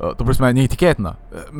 Tu 0.01 0.25
prasme, 0.25 0.50
neįtikėtina. 0.58 1.12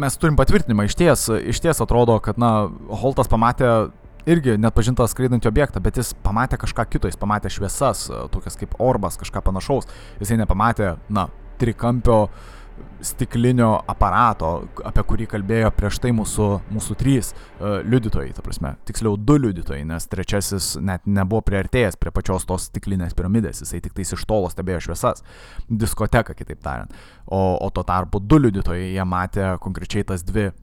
Mes 0.02 0.16
turim 0.18 0.38
patvirtinimą, 0.40 0.88
iš 0.88 0.96
ties, 0.98 1.28
iš 1.52 1.60
ties 1.62 1.84
atrodo, 1.84 2.16
kad, 2.24 2.40
na, 2.42 2.72
Holtas 3.04 3.30
pamatė 3.30 3.92
irgi 4.30 4.58
net 4.62 4.76
pažintą 4.78 5.08
skraidantį 5.10 5.50
objektą, 5.52 5.84
bet 5.84 6.00
jis 6.02 6.14
pamatė 6.26 6.60
kažką 6.62 6.88
kito, 6.92 7.12
jis 7.12 7.20
pamatė 7.20 7.52
šviesas, 7.54 8.08
tokias 8.34 8.58
kaip 8.60 8.78
orbas, 8.80 9.20
kažką 9.22 9.44
panašaus. 9.46 9.90
Jisai 10.22 10.40
nepamatė, 10.42 10.96
na, 11.10 11.28
trikampio 11.62 12.26
stiklinio 13.02 13.70
aparato, 13.90 14.50
apie 14.86 15.04
kurį 15.10 15.28
kalbėjo 15.30 15.72
prieš 15.76 16.00
tai 16.04 16.12
mūsų, 16.16 16.48
mūsų 16.74 16.96
trys 16.98 17.32
uh, 17.34 17.80
liudytojai, 17.86 18.32
ta 18.38 18.44
prasme, 18.46 18.76
tiksliau 18.88 19.18
du 19.18 19.38
liudytojai, 19.42 19.84
nes 19.90 20.08
trečiasis 20.10 20.76
net 20.82 21.06
nebuvo 21.10 21.42
priartėjęs 21.46 21.98
prie 22.02 22.14
pačios 22.14 22.46
tos 22.50 22.70
stiklinės 22.70 23.16
piramidės, 23.18 23.64
jisai 23.64 23.82
tik 23.86 23.96
tais 23.98 24.14
iš 24.16 24.26
tolo 24.30 24.50
stebėjo 24.54 24.84
šviesas, 24.88 25.26
diskoteką 25.70 26.38
kitaip 26.38 26.62
tariant. 26.66 26.94
O, 27.26 27.42
o 27.58 27.70
tuo 27.74 27.86
tarpu 27.88 28.22
du 28.22 28.42
liudytojai, 28.42 28.92
jie 28.96 29.08
matė 29.08 29.56
konkrečiai 29.62 30.06
tas 30.14 30.26
dvi 30.26 30.50
e, 30.50 30.54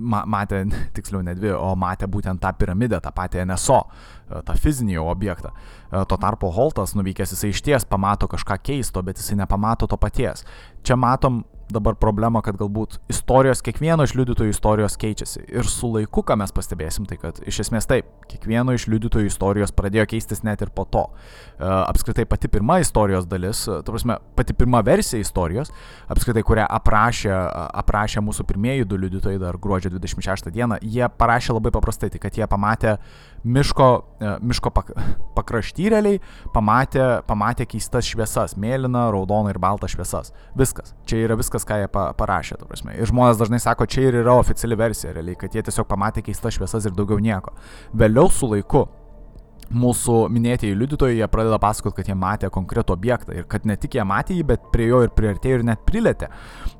ma 0.00 0.22
matė, 0.28 0.62
tiksliau 0.96 1.22
ne 1.24 1.34
dvi, 1.36 1.52
o 1.56 1.72
matė 1.78 2.08
būtent 2.10 2.42
tą 2.42 2.52
piramidę, 2.58 3.00
tą 3.04 3.12
patį 3.16 3.44
NSO, 3.46 3.80
e, 3.82 4.42
tą 4.46 4.56
fizinį 4.60 4.98
objektą. 5.02 5.52
Tuo 5.90 6.18
tarpu 6.18 6.50
Holtas 6.50 6.96
nuvykęs 6.98 7.36
jisai 7.36 7.52
iš 7.52 7.62
ties 7.62 7.84
pamato 7.88 8.26
kažką 8.28 8.58
keisto, 8.64 9.02
bet 9.06 9.20
jisai 9.20 9.38
nepamato 9.42 9.86
to 9.86 9.98
paties. 10.00 10.42
Čia 10.82 10.96
matom 10.98 11.44
dabar 11.72 11.96
problema, 11.98 12.40
kad 12.44 12.56
galbūt 12.58 12.98
istorijos, 13.10 13.62
kiekvieno 13.64 14.04
iš 14.06 14.14
liudytojų 14.16 14.54
istorijos 14.54 14.96
keičiasi. 15.00 15.42
Ir 15.50 15.66
su 15.70 15.90
laiku, 15.90 16.22
ką 16.26 16.36
mes 16.38 16.54
pastebėsim, 16.54 17.06
tai 17.10 17.18
kad 17.20 17.40
iš 17.46 17.64
esmės 17.66 17.88
taip, 17.90 18.08
kiekvieno 18.30 18.74
iš 18.76 18.86
liudytojų 18.90 19.30
istorijos 19.30 19.74
pradėjo 19.76 20.06
keistis 20.12 20.44
net 20.46 20.62
ir 20.62 20.70
po 20.74 20.86
to. 20.90 21.04
E, 21.58 21.66
apskritai 21.66 22.26
pati 22.28 22.50
pirma 22.52 22.78
istorijos 22.82 23.26
dalis, 23.30 23.64
e, 23.66 23.80
tu 23.86 23.94
prasme, 23.94 24.18
pati 24.38 24.54
pirma 24.56 24.82
versija 24.86 25.22
istorijos, 25.22 25.72
apskritai, 26.12 26.44
kurią 26.46 26.66
aprašė, 26.78 27.34
aprašė 27.82 28.22
mūsų 28.26 28.46
pirmieji 28.46 28.86
du 28.86 29.00
liudytojai 29.02 29.40
dar 29.42 29.58
gruodžio 29.62 29.94
26 29.96 30.52
dieną, 30.54 30.78
jie 30.82 31.08
parašė 31.18 31.58
labai 31.58 31.74
paprastai, 31.74 32.12
tai 32.14 32.22
kad 32.22 32.38
jie 32.38 32.46
pamatė 32.50 32.98
miško, 33.46 33.88
e, 34.20 34.32
miško 34.42 34.70
pak, 34.74 34.90
pakraštyrėliai, 35.36 36.20
pamatė, 36.54 37.04
pamatė 37.28 37.66
keistas 37.70 38.08
šviesas- 38.08 38.56
mėlyną, 38.62 39.06
raudoną 39.14 39.50
ir 39.50 39.58
baltą 39.62 39.88
šviesas. 39.88 40.32
Viskas. 40.56 40.94
Čia 41.06 41.22
yra 41.26 41.36
viskas, 41.36 41.55
ką 41.64 41.80
jie 41.80 41.88
pa, 41.92 42.10
parašė. 42.18 42.58
Ir 42.92 43.08
žmonės 43.08 43.40
dažnai 43.40 43.62
sako, 43.62 43.86
čia 43.88 44.08
ir 44.08 44.20
yra 44.20 44.36
oficiali 44.36 44.76
versija, 44.76 45.14
realiai, 45.16 45.38
kad 45.40 45.54
jie 45.54 45.64
tiesiog 45.64 45.88
pamatė 45.88 46.26
keistas 46.26 46.58
šviesas 46.58 46.84
ir 46.84 46.96
daugiau 46.96 47.22
nieko. 47.22 47.54
Vėliau 47.96 48.28
su 48.28 48.50
laiku 48.50 48.84
mūsų 49.72 50.26
minėtieji 50.30 50.76
liudytojai, 50.78 51.16
jie 51.18 51.26
pradeda 51.30 51.58
pasakoti, 51.62 51.96
kad 51.98 52.10
jie 52.10 52.16
matė 52.18 52.50
konkretų 52.54 52.94
objektą 52.94 53.34
ir 53.34 53.46
kad 53.50 53.66
ne 53.66 53.76
tik 53.80 53.96
jie 53.98 54.04
matė 54.06 54.36
jį, 54.36 54.44
bet 54.52 54.68
prie 54.72 54.88
jo 54.90 55.02
ir 55.02 55.12
priartėjo 55.16 55.60
ir 55.60 55.66
net 55.66 55.82
prilėtė, 55.88 56.28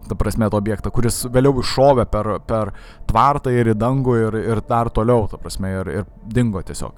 ta 0.07 0.19
prasme, 0.19 0.49
tą 0.53 0.61
objektą, 0.61 0.93
kuris 0.95 1.25
vėliau 1.33 1.57
iššovė 1.63 2.07
per, 2.13 2.33
per 2.47 2.73
tvartą 3.11 3.55
ir 3.55 3.73
į 3.73 3.79
dangų 3.81 4.19
ir, 4.23 4.41
ir 4.55 4.63
dar 4.69 4.91
toliau, 4.95 5.27
ta 5.31 5.41
prasme, 5.41 5.73
ir, 5.81 5.93
ir 6.01 6.11
dingo 6.31 6.63
tiesiog. 6.67 6.95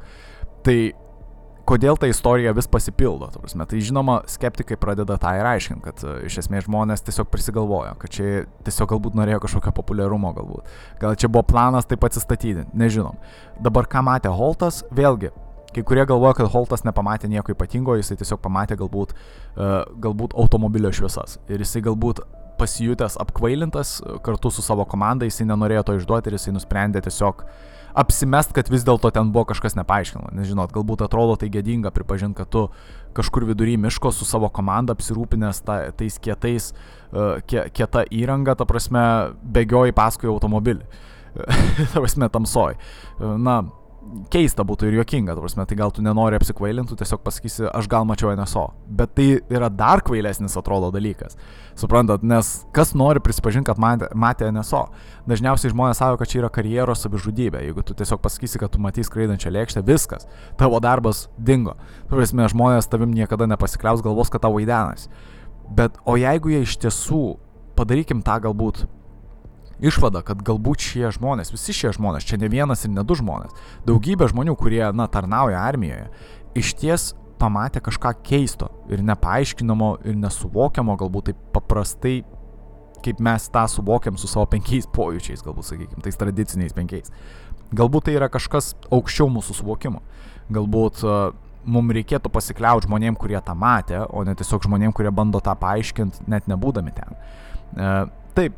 Tai 0.66 0.78
kodėl 1.68 1.98
ta 2.00 2.08
istorija 2.08 2.54
vis 2.56 2.68
pasipildo, 2.70 3.28
prasme, 3.36 3.66
tai 3.68 3.80
žinoma, 3.84 4.22
skeptikai 4.30 4.78
pradeda 4.80 5.18
tą 5.20 5.34
ir 5.38 5.48
aiškinti, 5.48 5.84
kad 5.84 6.04
uh, 6.06 6.20
iš 6.28 6.40
esmės 6.44 6.66
žmonės 6.68 7.04
tiesiog 7.06 7.28
prisigalvojo, 7.32 7.96
kad 8.00 8.14
čia 8.14 8.46
tiesiog 8.66 8.94
galbūt 8.94 9.18
norėjo 9.18 9.42
kažkokio 9.44 9.74
populiarumo 9.76 10.32
galbūt. 10.36 10.72
Gal 11.02 11.18
čia 11.20 11.30
buvo 11.32 11.44
planas 11.48 11.88
taip 11.88 12.06
atsistatydinti, 12.08 12.76
nežinom. 12.78 13.20
Dabar 13.64 13.88
ką 13.90 14.04
matė 14.08 14.32
Holtas, 14.32 14.84
vėlgi, 14.94 15.34
Kai 15.68 15.82
kurie 15.84 16.00
galvoja, 16.08 16.32
kad 16.32 16.48
Holtas 16.48 16.80
nepamatė 16.86 17.28
nieko 17.28 17.52
ypatingo, 17.52 17.92
jisai 17.98 18.16
tiesiog 18.16 18.40
pamatė 18.40 18.78
galbūt, 18.80 19.12
uh, 19.12 19.82
galbūt 20.00 20.32
automobilio 20.40 20.88
šviesas. 20.96 21.36
Ir 21.52 21.60
jisai 21.60 21.82
galbūt 21.84 22.22
pasijutęs 22.58 23.18
apkvailintas 23.22 24.00
e, 24.00 24.16
kartu 24.24 24.50
su 24.50 24.64
savo 24.66 24.82
komanda, 24.88 25.28
jisai 25.28 25.46
nenorėjo 25.48 25.84
to 25.86 25.98
išduoti 26.00 26.30
ir 26.30 26.38
jisai 26.38 26.54
nusprendė 26.56 27.02
tiesiog 27.06 27.44
apsimest, 27.96 28.52
kad 28.56 28.70
vis 28.72 28.84
dėlto 28.86 29.10
ten 29.14 29.32
buvo 29.32 29.46
kažkas 29.50 29.76
nepaaiškinama. 29.78 30.34
Nes 30.36 30.48
žinot, 30.50 30.72
galbūt 30.74 31.04
atrodo 31.06 31.38
tai 31.40 31.50
gėdinga 31.52 31.92
pripažinti, 31.94 32.38
kad 32.40 32.50
tu 32.52 32.66
kažkur 33.16 33.46
vidury 33.48 33.78
miško 33.80 34.12
su 34.14 34.28
savo 34.28 34.50
komanda 34.52 34.94
apsirūpinęs 34.96 35.62
ta, 35.66 35.80
tais 35.96 36.18
kietais, 36.22 36.70
uh, 37.12 37.38
kieta 37.46 38.04
įranga, 38.14 38.56
ta 38.58 38.68
prasme, 38.68 39.02
bėgioji 39.42 39.96
paskui 39.96 40.30
automobilį. 40.30 40.84
ta 41.92 41.98
prasme, 41.98 42.30
tamsoj. 42.32 42.78
Uh, 43.18 43.36
na, 43.40 43.62
keista 44.32 44.64
būtų 44.66 44.88
ir 44.88 44.98
juokinga, 44.98 45.34
ta 45.34 45.42
prasme, 45.42 45.64
tai 45.68 45.76
gal 45.78 45.92
tu 45.94 46.02
nenori 46.04 46.38
apsikvailinti, 46.38 46.96
tiesiog 46.98 47.20
pasakysi, 47.24 47.66
aš 47.68 47.88
gal 47.90 48.06
mačiau 48.08 48.30
NSO. 48.36 48.64
Bet 48.98 49.14
tai 49.18 49.26
yra 49.52 49.68
dar 49.72 50.02
kvailesnis 50.06 50.56
atrodo 50.58 50.90
dalykas. 50.94 51.36
Suprantat, 51.78 52.24
nes 52.26 52.50
kas 52.74 52.94
nori 52.98 53.22
prisipažinti, 53.24 53.68
kad 53.68 53.80
matė, 53.82 54.10
matė 54.18 54.50
NSO? 54.54 54.84
Dažniausiai 55.28 55.72
žmonės 55.74 56.00
sako, 56.02 56.20
kad 56.20 56.32
čia 56.32 56.42
yra 56.42 56.52
karjeros 56.52 57.04
savižudybė. 57.04 57.62
Jeigu 57.68 57.84
tu 57.86 57.96
tiesiog 57.98 58.22
pasakysi, 58.24 58.60
kad 58.62 58.72
tu 58.74 58.82
matys 58.82 59.10
skraidančią 59.10 59.52
lėkštę, 59.54 59.84
viskas, 59.88 60.28
tavo 60.60 60.80
darbas 60.84 61.26
dingo. 61.36 61.76
Prasme, 62.10 62.48
žmonės 62.50 62.90
tavim 62.90 63.12
niekada 63.14 63.50
nepasikliaus 63.50 64.04
galvos, 64.04 64.32
kad 64.32 64.46
tavo 64.46 64.62
įdenas. 64.62 65.10
Bet 65.68 65.98
o 66.08 66.16
jeigu 66.16 66.54
jie 66.54 66.62
iš 66.64 66.78
tiesų, 66.86 67.24
padarykim 67.78 68.24
tą 68.26 68.40
galbūt 68.48 68.86
išvada, 69.80 70.22
kad 70.26 70.42
galbūt 70.44 70.84
šie 70.90 71.12
žmonės, 71.14 71.52
visi 71.54 71.74
šie 71.76 71.92
žmonės, 71.96 72.26
čia 72.28 72.38
ne 72.40 72.50
vienas 72.52 72.84
ir 72.84 72.92
ne 72.94 73.04
du 73.06 73.16
žmonės, 73.18 73.54
daugybė 73.86 74.30
žmonių, 74.32 74.56
kurie, 74.58 74.82
na, 74.96 75.08
tarnauja 75.10 75.62
armijoje, 75.62 76.08
iš 76.58 76.74
ties 76.80 77.12
pamatė 77.38 77.82
kažką 77.84 78.14
keisto 78.26 78.70
ir 78.90 79.02
nepaaiškinamo 79.06 79.92
ir 80.08 80.18
nesuvokiamo, 80.18 80.98
galbūt 80.98 81.30
taip 81.30 81.42
paprastai, 81.54 82.20
kaip 83.04 83.20
mes 83.22 83.46
tą 83.54 83.64
suvokiam 83.70 84.18
su 84.18 84.30
savo 84.30 84.48
penkiais 84.50 84.88
pojūčiais, 84.94 85.44
galbūt, 85.46 85.70
sakykime, 85.70 86.02
tais 86.02 86.18
tradiciniais 86.18 86.74
penkiais. 86.74 87.12
Galbūt 87.78 88.08
tai 88.08 88.16
yra 88.16 88.30
kažkas 88.32 88.72
aukščiau 88.90 89.28
mūsų 89.30 89.58
suvokimo. 89.60 90.00
Galbūt 90.50 91.02
uh, 91.04 91.28
mums 91.68 91.94
reikėtų 91.94 92.32
pasikliauti 92.32 92.88
žmonėm, 92.88 93.18
kurie 93.20 93.38
tą 93.44 93.54
matė, 93.58 94.00
o 94.08 94.24
ne 94.26 94.34
tiesiog 94.38 94.64
žmonėm, 94.66 94.94
kurie 94.96 95.12
bando 95.14 95.42
tą 95.44 95.54
paaiškinti, 95.60 96.24
net 96.32 96.48
nebūdami 96.50 96.94
ten. 96.96 97.18
Uh, 97.76 98.08
taip, 98.34 98.56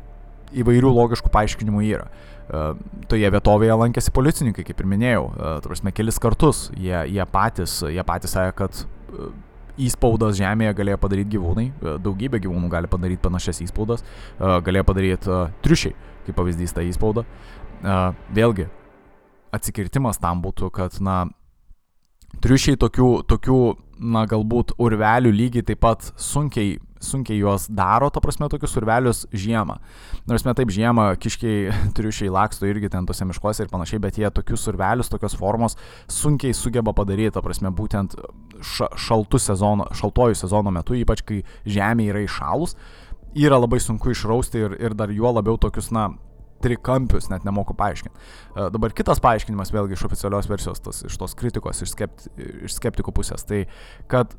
įvairių 0.59 0.91
logiškų 0.95 1.31
paaiškinimų 1.33 1.83
yra. 1.87 2.09
E, 2.51 2.63
toje 3.11 3.29
vietovėje 3.31 3.77
lankėsi 3.79 4.11
policininkai, 4.15 4.65
kaip 4.67 4.83
ir 4.83 4.89
minėjau, 4.91 5.23
e, 5.31 5.53
tarsi 5.63 5.93
kelis 5.95 6.19
kartus. 6.19 6.65
Jie, 6.75 6.97
jie 7.15 7.25
patys, 7.31 7.79
jie 7.87 8.03
patys 8.07 8.35
sakė, 8.35 8.55
kad 8.63 8.81
e, 8.83 9.29
įspaudas 9.87 10.35
žemėje 10.39 10.75
galėjo 10.77 10.99
padaryti 11.01 11.37
gyvūnai, 11.37 11.67
daugybė 12.03 12.41
gyvūnų 12.43 12.69
gali 12.69 12.89
padaryti 12.91 13.23
panašias 13.23 13.61
įspaudas, 13.63 14.03
galėjo 14.37 14.83
padaryti 14.85 15.37
triušiai, 15.63 15.95
kaip 16.27 16.37
pavyzdys 16.37 16.75
tą 16.75 16.83
įspaudą. 16.85 17.23
Vėlgi, 18.35 18.67
atsikirtimas 19.55 20.19
tam 20.21 20.43
būtų, 20.43 20.69
kad, 20.75 20.99
na, 21.01 21.23
triušiai 22.43 22.77
tokių, 22.83 23.09
tokių 23.31 23.61
na, 24.01 24.25
galbūt 24.29 24.73
urvelių 24.81 25.31
lygiai 25.33 25.65
taip 25.65 25.81
pat 25.83 26.07
sunkiai, 26.19 26.79
sunkiai 27.01 27.39
juos 27.39 27.67
daro, 27.69 28.09
ta 28.13 28.21
prasme, 28.23 28.49
tokius 28.51 28.73
urvelius 28.81 29.23
žiemą. 29.33 29.77
Nors 30.29 30.45
mes 30.47 30.57
taip 30.57 30.73
žiemą 30.73 31.11
kiškiai 31.21 31.73
triušiai 31.97 32.33
laksto 32.33 32.69
irgi 32.69 32.91
ten 32.93 33.05
tose 33.09 33.27
miškuose 33.29 33.65
ir 33.65 33.71
panašiai, 33.73 34.01
bet 34.03 34.17
jie 34.21 34.31
tokius 34.33 34.65
urvelius, 34.71 35.11
tokios 35.11 35.37
formos 35.37 35.77
sunkiai 36.11 36.55
sugeba 36.57 36.95
padaryti, 36.97 37.35
ta 37.37 37.45
prasme, 37.45 37.73
būtent 37.77 38.17
ša, 38.61 38.91
šaltų 39.07 39.41
sezono, 39.41 39.87
šaltojų 39.97 40.41
sezono 40.41 40.73
metu, 40.73 40.97
ypač 40.97 41.23
kai 41.27 41.43
žemė 41.69 42.09
yra 42.11 42.25
įšalus, 42.25 42.75
yra 43.37 43.61
labai 43.61 43.79
sunku 43.79 44.11
išrausti 44.11 44.65
ir, 44.65 44.77
ir 44.81 44.97
dar 44.97 45.13
juo 45.13 45.31
labiau 45.31 45.59
tokius, 45.61 45.91
na, 45.93 46.09
trikampius, 46.63 47.27
net 47.31 47.47
nemoku 47.47 47.75
paaiškinti. 47.77 48.29
E, 48.55 48.69
dabar 48.75 48.95
kitas 48.97 49.21
paaiškinimas 49.23 49.73
vėlgi 49.73 49.97
iš 49.97 50.05
oficialios 50.07 50.49
versijos, 50.51 50.83
tas, 50.83 51.03
iš 51.07 51.17
tos 51.19 51.35
kritikos, 51.37 51.83
iš, 51.85 51.95
skepti, 51.95 52.31
iš 52.67 52.77
skeptikų 52.77 53.13
pusės, 53.17 53.45
tai 53.47 53.65
kad 54.11 54.33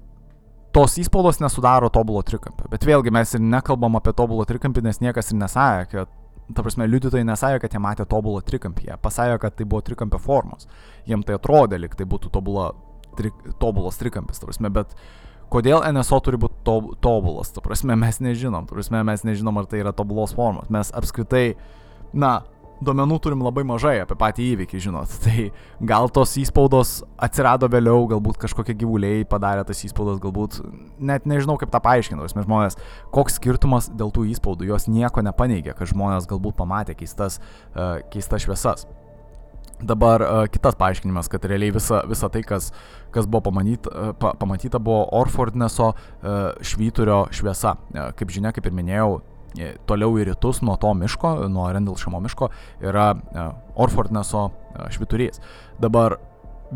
tos 0.72 0.96
įspaudos 1.02 1.42
nesudaro 1.42 1.90
tobulo 1.92 2.24
trikampio. 2.26 2.70
Bet 2.72 2.86
vėlgi 2.88 3.12
mes 3.12 3.36
ir 3.36 3.44
nekalbam 3.44 4.00
apie 4.00 4.14
tobulo 4.16 4.46
trikampį, 4.48 4.86
nes 4.88 5.02
niekas 5.04 5.32
ir 5.32 5.40
nesąja, 5.42 5.86
kad 5.92 6.18
Ta 6.54 6.62
prasme, 6.62 6.86
liudytojai 6.86 7.24
nesąjo, 7.24 7.60
kad 7.62 7.72
jie 7.72 7.80
matė 7.80 8.04
tobulą 8.08 8.42
trikampį, 8.44 8.88
jie 8.90 8.96
pasąjo, 9.00 9.38
kad 9.40 9.54
tai 9.56 9.64
buvo 9.64 9.80
trikampio 9.86 10.18
formos. 10.20 10.66
Jiem 11.08 11.22
tai 11.24 11.36
atrodė, 11.38 11.78
lyg 11.80 11.94
tai 11.96 12.04
būtų 12.08 12.32
tobula, 12.34 12.72
tri, 13.16 13.30
tobulas 13.62 14.00
trikampis, 14.00 14.40
ta 14.42 14.48
prasme, 14.50 14.72
bet 14.74 14.92
kodėl 15.52 15.84
NSO 15.94 16.18
turi 16.24 16.40
būti 16.42 16.58
to, 16.66 16.76
tobulas, 17.04 17.54
ta 17.54 17.62
prasme, 17.64 17.96
mes 17.96 18.18
nežinom, 18.24 18.66
ta 18.66 18.76
prasme, 18.76 19.04
mes 19.06 19.24
nežinom, 19.28 19.62
ar 19.62 19.70
tai 19.70 19.80
yra 19.84 19.94
tobulos 19.96 20.34
formos. 20.36 20.68
Mes 20.72 20.92
apskritai 20.98 21.46
uh, 21.54 21.81
na, 22.12 22.40
duomenų 22.82 23.18
turim 23.22 23.42
labai 23.44 23.64
mažai 23.66 23.96
apie 24.02 24.16
patį 24.18 24.46
įvykį, 24.52 24.80
žinot. 24.86 25.16
Tai 25.24 25.48
gal 25.88 26.10
tos 26.14 26.34
įspaudos 26.40 27.00
atsirado 27.22 27.68
vėliau, 27.72 28.06
galbūt 28.10 28.40
kažkokie 28.42 28.76
gyvuliai 28.82 29.26
padarė 29.28 29.64
tas 29.68 29.82
įspaudas, 29.86 30.20
galbūt 30.22 30.60
net 30.98 31.28
nežinau 31.28 31.58
kaip 31.60 31.72
tą 31.72 31.82
paaiškinti, 31.84 32.22
mes 32.22 32.48
žmonės, 32.48 32.80
koks 33.14 33.38
skirtumas 33.38 33.90
dėl 33.92 34.12
tų 34.14 34.26
įspaudų, 34.34 34.68
jos 34.72 34.88
nieko 34.90 35.24
nepaneigia, 35.24 35.76
kad 35.78 35.90
žmonės 35.92 36.28
galbūt 36.30 36.58
pamatė 36.58 36.96
keistas, 36.98 37.40
uh, 37.74 38.00
keistas 38.12 38.46
šviesas. 38.46 38.86
Dabar 39.82 40.22
uh, 40.22 40.44
kitas 40.46 40.76
paaiškinimas, 40.78 41.26
kad 41.30 41.42
realiai 41.50 41.74
visa, 41.74 42.04
visa 42.06 42.28
tai, 42.30 42.44
kas, 42.46 42.70
kas 43.14 43.26
buvo 43.26 43.48
pamanyt, 43.48 43.88
uh, 43.90 44.12
pa, 44.14 44.30
pamatyta, 44.38 44.78
buvo 44.82 45.08
Orfordneso 45.18 45.92
švyturio 46.62 47.24
šviesa. 47.34 47.74
Kaip 48.18 48.30
žinia, 48.30 48.54
kaip 48.54 48.68
ir 48.68 48.76
minėjau, 48.78 49.16
E, 49.18 49.31
toliau 49.88 50.18
į 50.20 50.28
rytus 50.30 50.62
nuo 50.64 50.76
to 50.80 50.92
miško, 50.96 51.36
nuo 51.52 51.68
Rendilšamo 51.72 52.20
miško, 52.24 52.50
yra 52.84 53.12
e, 53.14 53.46
Orfordneso 53.82 54.48
e, 54.48 54.90
šviturys. 54.94 55.42
Dabar 55.82 56.18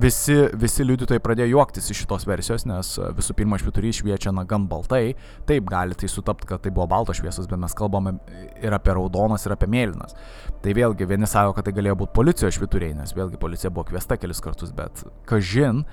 visi, 0.01 0.37
visi 0.59 0.85
liudytojai 0.87 1.23
pradėjo 1.25 1.55
juoktis 1.55 1.91
iš 1.91 2.03
šitos 2.05 2.27
versijos, 2.29 2.67
nes 2.69 2.93
visų 3.17 3.37
pirma 3.39 3.59
šviturys 3.61 4.01
šviečia 4.01 4.33
na 4.35 4.45
gan 4.49 4.67
baltai, 4.71 5.15
taip 5.49 5.69
gali 5.71 5.97
tai 5.99 6.11
sutapti, 6.13 6.49
kad 6.51 6.63
tai 6.65 6.73
buvo 6.75 6.89
baltos 6.91 7.21
šviesos, 7.21 7.49
bet 7.51 7.61
mes 7.63 7.77
kalbame 7.77 8.17
ir 8.63 8.77
apie 8.77 8.97
raudonas, 8.97 9.47
ir 9.47 9.57
apie 9.57 9.71
mėlynas. 9.73 10.17
Tai 10.65 10.77
vėlgi 10.77 11.09
vieni 11.09 11.29
sako, 11.31 11.57
kad 11.57 11.69
tai 11.69 11.75
galėjo 11.77 11.97
būti 12.03 12.17
policijos 12.17 12.59
švituriai, 12.59 12.97
nes 12.99 13.17
vėlgi 13.17 13.41
policija 13.41 13.73
buvo 13.73 13.89
kviesta 13.91 14.19
kelis 14.21 14.43
kartus, 14.45 14.75
bet 14.77 15.05
kažin, 15.29 15.85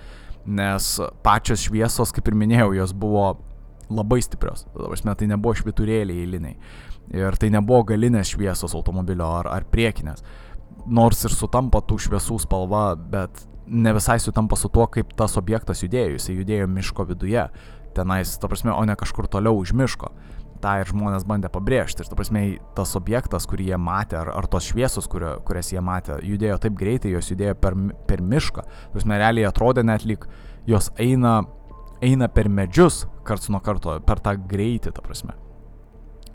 nes 0.43 0.93
pačios 1.23 1.67
šviesos, 1.69 2.11
kaip 2.15 2.27
ir 2.27 2.39
minėjau, 2.39 2.73
jos 2.81 2.95
buvo 2.97 3.33
labai 3.95 4.21
stiprios. 4.23 4.65
Prasme, 4.73 5.15
tai 5.17 5.29
nebuvo 5.31 5.55
šviturėliai 5.59 6.25
eiliniai. 6.25 6.57
Ir 7.13 7.37
tai 7.39 7.49
nebuvo 7.53 7.83
galinės 7.93 8.33
šviesos 8.33 8.75
automobilio 8.77 9.27
ar, 9.39 9.49
ar 9.51 9.65
priekinės. 9.69 10.23
Nors 10.89 11.23
ir 11.27 11.33
sutampa 11.35 11.83
tų 11.85 11.99
šviesų 12.07 12.39
spalva, 12.43 12.93
bet 12.95 13.45
ne 13.67 13.93
visai 13.95 14.19
sutampa 14.19 14.57
su 14.59 14.69
tuo, 14.69 14.87
kaip 14.91 15.13
tas 15.17 15.37
objektas 15.39 15.83
judėjo. 15.83 16.17
Jis 16.17 16.29
judėjo 16.33 16.69
miško 16.71 17.07
viduje. 17.13 17.47
Tenais, 17.93 18.37
ta 18.41 18.49
prasme, 18.49 18.73
o 18.73 18.85
ne 18.85 18.95
kažkur 18.97 19.29
toliau 19.31 19.59
už 19.61 19.75
miško. 19.77 20.09
Ta 20.63 20.77
ir 20.79 20.87
žmonės 20.87 21.25
bandė 21.27 21.51
pabrėžti. 21.51 22.03
Ir, 22.03 22.09
ta 22.09 22.17
prasme, 22.17 22.43
tas 22.77 22.95
objektas, 22.99 23.45
kurį 23.49 23.73
jie 23.73 23.79
matė, 23.79 24.17
ar, 24.21 24.31
ar 24.33 24.47
tos 24.49 24.69
šviesos, 24.71 25.09
kurio, 25.11 25.35
kurias 25.45 25.73
jie 25.73 25.83
matė, 25.83 26.17
judėjo 26.23 26.57
taip 26.63 26.77
greitai, 26.79 27.11
jos 27.13 27.33
judėjo 27.33 27.57
per, 27.59 27.77
per 28.07 28.23
mišką. 28.23 28.63
Ta 28.63 28.95
prasme, 28.95 29.19
realiai 29.19 29.49
atrodė 29.49 29.83
net 29.85 30.07
lyg 30.07 30.25
jos 30.67 30.89
eina 31.01 31.41
eina 32.03 32.29
per 32.31 32.49
medžius 32.51 33.03
karts 33.27 33.49
nuo 33.53 33.61
karto, 33.63 33.95
per 34.05 34.21
tą 34.23 34.35
greitį, 34.49 34.93
ta 34.95 35.03
prasme. 35.05 35.35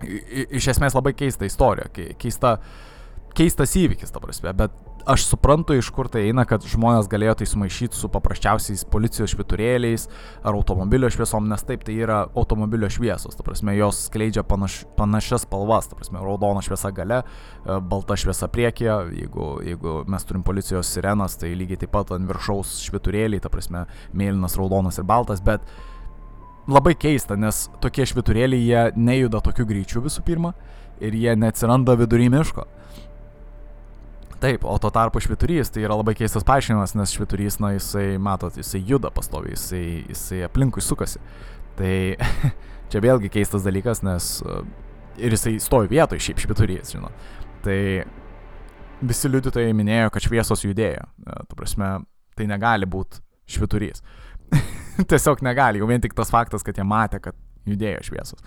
I, 0.03 0.47
iš 0.61 0.71
esmės 0.75 0.95
labai 0.97 1.15
keista 1.19 1.47
istorija, 1.49 1.89
keista, 2.19 2.57
keistas 3.37 3.75
įvykis, 3.79 4.13
ta 4.15 4.23
prasme, 4.23 4.55
bet 4.57 4.77
aš 5.09 5.25
suprantu, 5.25 5.73
iš 5.75 5.89
kur 5.95 6.09
tai 6.13 6.27
eina, 6.29 6.45
kad 6.49 6.65
žmonės 6.69 7.09
galėjo 7.09 7.39
tai 7.41 7.47
sumaišyti 7.49 7.97
su 7.97 8.11
paprasčiausiais 8.13 8.85
policijos 8.93 9.33
šviturėliais 9.33 10.05
ar 10.43 10.53
automobilio 10.53 11.09
šviesom, 11.13 11.49
nes 11.49 11.65
taip 11.65 11.87
tai 11.87 11.97
yra 12.05 12.19
automobilio 12.37 12.91
šviesos, 12.93 13.39
ta 13.39 13.47
prasme, 13.47 13.73
jos 13.79 14.03
skleidžia 14.11 14.45
panaš, 14.49 14.83
panašias 14.99 15.47
spalvas, 15.47 15.89
ta 15.89 15.97
prasme, 15.97 16.21
raudona 16.21 16.61
šviesa 16.65 16.93
gale, 16.93 17.23
e, 17.25 17.79
balta 17.89 18.19
šviesa 18.21 18.51
priekyje, 18.53 18.97
jeigu, 19.23 19.51
jeigu 19.65 19.99
mes 20.13 20.29
turim 20.29 20.45
policijos 20.45 20.93
sirenas, 20.93 21.39
tai 21.41 21.55
lygiai 21.57 21.81
taip 21.85 21.95
pat 21.97 22.13
ant 22.17 22.29
viršaus 22.29 22.77
šviturėliai, 22.85 23.41
ta 23.41 23.53
prasme, 23.53 23.87
mėlynas, 24.13 24.59
raudonas 24.61 25.01
ir 25.01 25.09
baltas, 25.09 25.41
bet 25.45 25.65
labai 26.69 26.93
keista, 27.01 27.39
nes 27.41 27.67
tokie 27.81 28.05
šviturėliai 28.09 28.61
jie 28.61 28.89
nejuda 29.01 29.41
tokiu 29.45 29.65
greičiu 29.69 30.05
visų 30.05 30.27
pirma 30.27 30.53
ir 31.01 31.17
jie 31.17 31.33
neatsiranda 31.39 31.97
vidury 31.97 32.29
miško. 32.33 32.69
Taip, 34.39 34.63
o 34.65 34.77
tuo 34.79 34.91
tarpu 34.95 35.19
šviturys 35.19 35.73
tai 35.75 35.83
yra 35.83 35.97
labai 35.99 36.15
keistas 36.15 36.45
paaiškinimas, 36.47 36.93
nes 36.95 37.11
šviturys, 37.11 37.57
na, 37.59 37.73
jisai, 37.75 38.21
matot, 38.23 38.55
jisai 38.55 38.85
juda 38.87 39.11
pastoviai, 39.11 39.57
jisai, 39.57 39.83
jisai 40.13 40.45
aplinkui 40.47 40.85
sukasi. 40.85 41.19
Tai 41.79 41.95
čia 42.93 43.03
vėlgi 43.03 43.33
keistas 43.35 43.67
dalykas, 43.67 44.05
nes 44.07 44.31
e, 44.47 44.61
ir 45.27 45.35
jisai 45.35 45.57
stovi 45.63 45.91
vietoje 45.91 46.23
šiaip 46.29 46.45
šviturys, 46.45 46.95
žinot. 46.95 47.27
Tai 47.67 47.81
visi 49.11 49.31
liudytojai 49.33 49.75
minėjo, 49.75 50.15
kad 50.15 50.29
šviesos 50.29 50.63
judėjo. 50.69 51.03
E, 51.03 51.43
tu 51.51 51.59
prasme, 51.59 51.91
tai 52.39 52.47
negali 52.47 52.87
būti 52.87 53.19
šviturys. 53.51 54.07
Tiesiog 55.11 55.43
negali, 55.47 55.83
jau 55.83 55.91
vien 55.91 56.03
tik 56.03 56.15
tas 56.15 56.31
faktas, 56.31 56.63
kad 56.67 56.79
jie 56.79 56.87
matė, 56.87 57.19
kad 57.27 57.35
judėjo 57.67 58.07
šviesos. 58.13 58.47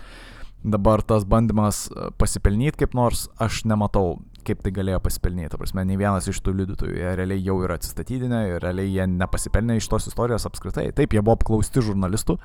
Dabar 0.62 1.04
tas 1.04 1.28
bandymas 1.28 1.84
e, 1.90 2.08
pasipelnyti 2.16 2.86
kaip 2.86 2.96
nors, 2.96 3.26
aš 3.36 3.66
nematau 3.68 4.22
kaip 4.46 4.62
tai 4.64 4.72
galėjo 4.74 5.00
pasipelnyti. 5.04 5.58
Prasme, 5.60 5.84
nei 5.88 5.98
vienas 6.00 6.28
iš 6.30 6.40
tų 6.44 6.56
liudytojų, 6.60 6.96
jie 6.98 7.14
realiai 7.18 7.44
jau 7.44 7.58
yra 7.64 7.76
atsistatydinę 7.78 8.42
ir 8.50 8.64
realiai 8.64 8.90
jie 8.90 9.06
nepasipelnė 9.10 9.78
iš 9.80 9.90
tos 9.92 10.08
istorijos 10.10 10.48
apskritai. 10.48 10.88
Taip, 10.96 11.14
jie 11.14 11.22
buvo 11.22 11.38
apklausti 11.38 11.84
žurnalistų, 11.84 12.38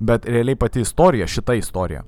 bet 0.00 0.28
realiai 0.28 0.58
pati 0.58 0.84
istorija, 0.86 1.28
šita 1.30 1.58
istorija, 1.60 2.04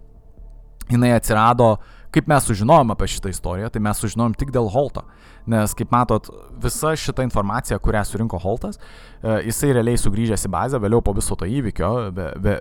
jinai 0.90 1.12
atsirado 1.16 1.74
uh, 1.74 2.01
Kaip 2.12 2.26
mes 2.28 2.44
sužinojom 2.44 2.90
apie 2.92 3.06
šitą 3.08 3.30
istoriją, 3.32 3.70
tai 3.72 3.80
mes 3.80 4.00
sužinojom 4.02 4.34
tik 4.36 4.50
dėl 4.52 4.66
Holto. 4.68 5.06
Nes, 5.48 5.72
kaip 5.74 5.90
matot, 5.94 6.28
visa 6.60 6.92
šita 6.98 7.24
informacija, 7.24 7.78
kurią 7.80 8.02
surinko 8.04 8.36
Holtas, 8.42 8.76
e, 8.76 9.38
jisai 9.46 9.72
realiai 9.72 9.96
sugrįžęs 9.98 10.44
į 10.44 10.50
bazę, 10.52 10.80
vėliau 10.82 11.00
po 11.02 11.14
viso 11.16 11.38
to 11.38 11.48
įvykio, 11.48 11.90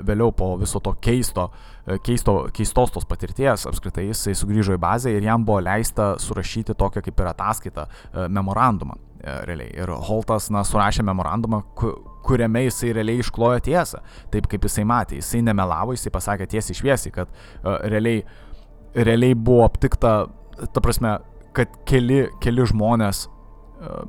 vėliau 0.08 0.32
po 0.32 0.54
viso 0.62 0.80
to 0.80 0.94
keisto, 1.04 1.50
e, 1.86 2.00
keisto, 2.00 2.38
keistos 2.56 2.96
tos 2.96 3.08
patirties, 3.10 3.68
apskritai 3.68 4.08
jisai 4.08 4.38
sugrįžo 4.40 4.78
į 4.78 4.82
bazę 4.82 5.12
ir 5.12 5.28
jam 5.28 5.44
buvo 5.46 5.60
leista 5.68 6.14
surašyti 6.20 6.78
tokią 6.80 7.04
kaip 7.10 7.20
ir 7.20 7.32
ataskaitą, 7.34 7.88
e, 7.88 8.28
memorandumą. 8.30 8.98
Realiai. 9.22 9.70
Ir 9.78 9.92
Holtas, 10.08 10.48
na, 10.50 10.64
surašė 10.66 11.04
memorandumą, 11.06 11.60
kuriame 12.26 12.64
jisai 12.64 12.90
realiai 12.98 13.22
išklojo 13.22 13.60
tiesą, 13.68 14.00
taip 14.34 14.48
kaip 14.50 14.66
jisai 14.66 14.82
matė. 14.82 15.20
Jisai 15.20 15.44
nemelavo, 15.46 15.94
jisai 15.94 16.10
pasakė 16.10 16.48
tiesiai 16.50 16.80
šviesiai, 16.80 17.14
kad 17.14 17.30
uh, 17.30 17.76
realiai 17.86 18.24
uh, 18.24 18.51
realiai 18.96 19.36
buvo 19.36 19.66
aptikta, 19.66 20.16
ta 20.74 20.84
prasme, 20.84 21.18
kad 21.56 21.72
keli, 21.88 22.26
keli 22.44 22.66
žmonės 22.72 23.26
uh, 23.28 24.04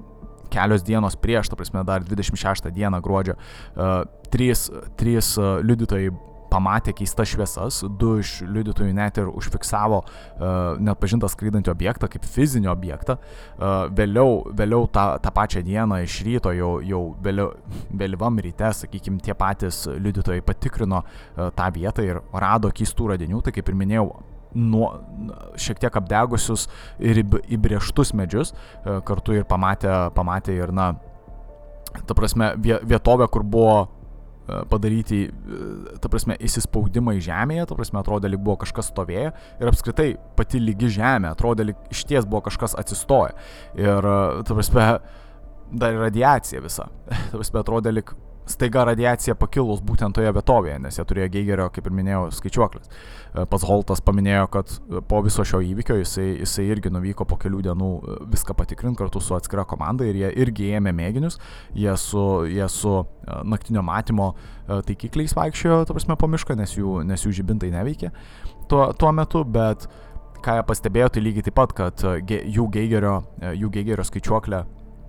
kelios 0.53 0.85
dienos 0.87 1.17
prieš, 1.19 1.51
ta 1.51 1.59
prasme, 1.59 1.85
dar 1.87 2.05
26 2.07 2.71
dieną 2.75 3.01
gruodžio, 3.05 3.39
uh, 3.39 4.03
trys, 4.33 4.69
trys 5.01 5.35
uh, 5.41 5.59
liudytojai 5.65 6.13
pamatė 6.53 6.93
keistas 6.97 7.31
šviesas, 7.33 7.81
du 7.99 8.19
iš 8.21 8.35
liudytojų 8.45 8.93
net 8.97 9.17
ir 9.23 9.31
užfiksavo 9.33 10.03
uh, 10.03 10.81
net 10.83 11.01
pažintą 11.01 11.31
skraidantį 11.33 11.73
objektą 11.73 12.11
kaip 12.13 12.27
fizinį 12.29 12.69
objektą. 12.73 13.17
Uh, 13.57 13.87
vėliau, 13.97 14.43
vėliau 14.59 14.89
tą, 14.93 15.07
tą 15.23 15.33
pačią 15.35 15.65
dieną 15.67 16.03
iš 16.05 16.19
ryto, 16.27 16.53
jau, 16.57 16.75
jau 16.85 17.03
vėliau, 17.25 17.55
vėlyvam 18.03 18.43
ryte, 18.45 18.73
sakykime, 18.83 19.23
tie 19.25 19.37
patys 19.39 19.87
liudytojai 19.97 20.45
patikrino 20.45 21.01
uh, 21.01 21.49
tą 21.57 21.71
vietą 21.73 22.05
ir 22.05 22.21
rado 22.33 22.73
keistų 22.75 23.15
radinių, 23.15 23.41
tai 23.47 23.57
kaip 23.57 23.73
ir 23.73 23.81
minėjau, 23.85 24.11
nuo, 24.55 24.91
šiek 25.61 25.81
tiek 25.83 25.97
apdegusius 25.97 26.69
ir 27.03 27.23
įbrieštus 27.23 28.13
medžius, 28.19 28.53
e, 28.53 29.01
kartu 29.07 29.37
ir 29.39 29.49
pamatė, 29.49 29.91
pamatė 30.17 30.57
ir, 30.59 30.73
na, 30.75 30.93
ta 32.07 32.17
prasme, 32.17 32.53
vietovę, 32.61 33.29
kur 33.33 33.45
buvo 33.45 33.77
e, 33.83 34.63
padaryti, 34.71 35.23
e, 35.29 35.97
ta 36.03 36.11
prasme, 36.13 36.37
įsispaudimai 36.41 37.19
žemėje, 37.25 37.69
ta 37.71 37.79
prasme, 37.79 38.03
atrodė, 38.03 38.33
lyg 38.33 38.43
buvo 38.45 38.59
kažkas 38.65 38.93
stovėję 38.93 39.33
ir 39.33 39.73
apskritai 39.73 40.11
pati 40.39 40.61
lygi 40.63 40.93
žemė, 40.99 41.33
atrodė, 41.33 41.71
lyg 41.73 41.95
iš 41.95 42.05
ties 42.11 42.29
buvo 42.29 42.45
kažkas 42.49 42.77
atsistoję. 42.83 43.37
Ir, 43.81 44.13
ta 44.47 44.59
prasme, 44.59 44.89
dar 45.73 45.97
radiacija 45.97 46.61
visa. 46.61 46.89
Ta 47.31 47.39
prasme, 47.39 47.63
atrodė, 47.63 47.95
lyg 47.97 48.13
staiga 48.53 48.85
radiacija 48.89 49.35
pakilus 49.39 49.83
būtent 49.85 50.17
toje 50.17 50.31
vietovėje, 50.35 50.79
nes 50.85 50.99
jie 50.99 51.05
turėjo 51.09 51.31
Geigerio, 51.37 51.69
kaip 51.75 51.89
ir 51.89 51.97
minėjau, 51.97 52.23
skaičiuoklis. 52.37 52.91
E, 52.91 53.47
pats 53.49 53.67
Holtas 53.69 54.03
paminėjo, 54.05 54.47
kad 54.53 54.75
po 55.09 55.23
viso 55.25 55.45
šio 55.49 55.63
įvykio 55.73 55.99
jisai, 56.01 56.29
jisai 56.43 56.69
irgi 56.75 56.93
nuvyko 56.93 57.27
po 57.29 57.39
kelių 57.41 57.63
dienų 57.69 57.91
e, 57.99 58.19
viską 58.35 58.57
patikrinti 58.59 59.01
kartu 59.01 59.23
su 59.25 59.37
atskira 59.39 59.65
komanda 59.69 60.07
ir 60.09 60.21
jie 60.21 60.33
irgi 60.45 60.73
ėmė 60.79 60.95
mėginius, 60.97 61.41
jie 61.79 61.97
su, 62.01 62.27
jie 62.51 62.69
su 62.73 62.95
e, 63.01 63.41
naktinio 63.49 63.85
matymo 63.87 64.33
taikikliais 64.69 65.35
vaikščiojo, 65.37 65.83
ta 65.89 65.97
prasme, 65.97 66.17
po 66.17 66.29
mišką, 66.31 66.55
nes 66.57 66.77
jų, 66.77 67.01
nes 67.09 67.27
jų 67.27 67.33
žibintai 67.41 67.73
neveikė 67.75 68.13
tuo, 68.71 68.93
tuo 68.97 69.13
metu, 69.13 69.43
bet 69.45 69.89
ką 70.43 70.59
jie 70.59 70.67
pastebėjo, 70.67 71.11
tai 71.13 71.23
lygiai 71.23 71.47
taip 71.49 71.59
pat, 71.59 71.75
kad 71.77 72.05
jų 72.23 72.69
Geigerio, 72.73 73.19
jų 73.59 73.69
Geigerio 73.75 74.07
skaičiuoklė 74.07 74.63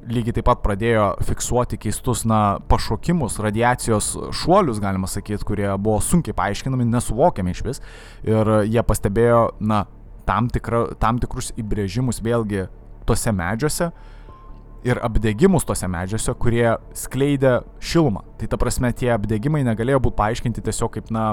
lygiai 0.09 0.37
taip 0.37 0.47
pat 0.47 0.61
pradėjo 0.63 1.07
fiksuoti 1.27 1.79
keistus, 1.81 2.23
na, 2.29 2.59
pašokimus, 2.71 3.39
radiacijos 3.43 4.13
šuolius, 4.35 4.81
galima 4.83 5.09
sakyti, 5.09 5.45
kurie 5.47 5.67
buvo 5.77 5.99
sunkiai 6.03 6.35
paaiškinami, 6.37 6.87
nesuvokiami 6.91 7.53
iš 7.53 7.61
vis. 7.65 7.83
Ir 8.27 8.51
jie 8.67 8.83
pastebėjo, 8.87 9.43
na, 9.63 9.83
tam, 10.27 10.49
tikra, 10.51 10.85
tam 10.99 11.21
tikrus 11.23 11.51
įbrėžimus 11.59 12.21
vėlgi 12.23 12.67
tose 13.07 13.33
medžiuose 13.35 13.91
ir 14.83 14.99
apdegimus 15.03 15.63
tose 15.67 15.87
medžiuose, 15.87 16.35
kurie 16.39 16.67
skleidė 16.97 17.61
šilumą. 17.83 18.23
Tai 18.39 18.49
ta 18.51 18.59
prasme, 18.59 18.91
tie 18.95 19.13
apdegimai 19.15 19.63
negalėjo 19.67 20.01
būti 20.03 20.19
paaiškinti 20.19 20.63
tiesiog 20.63 20.97
kaip, 20.97 21.11
na, 21.13 21.29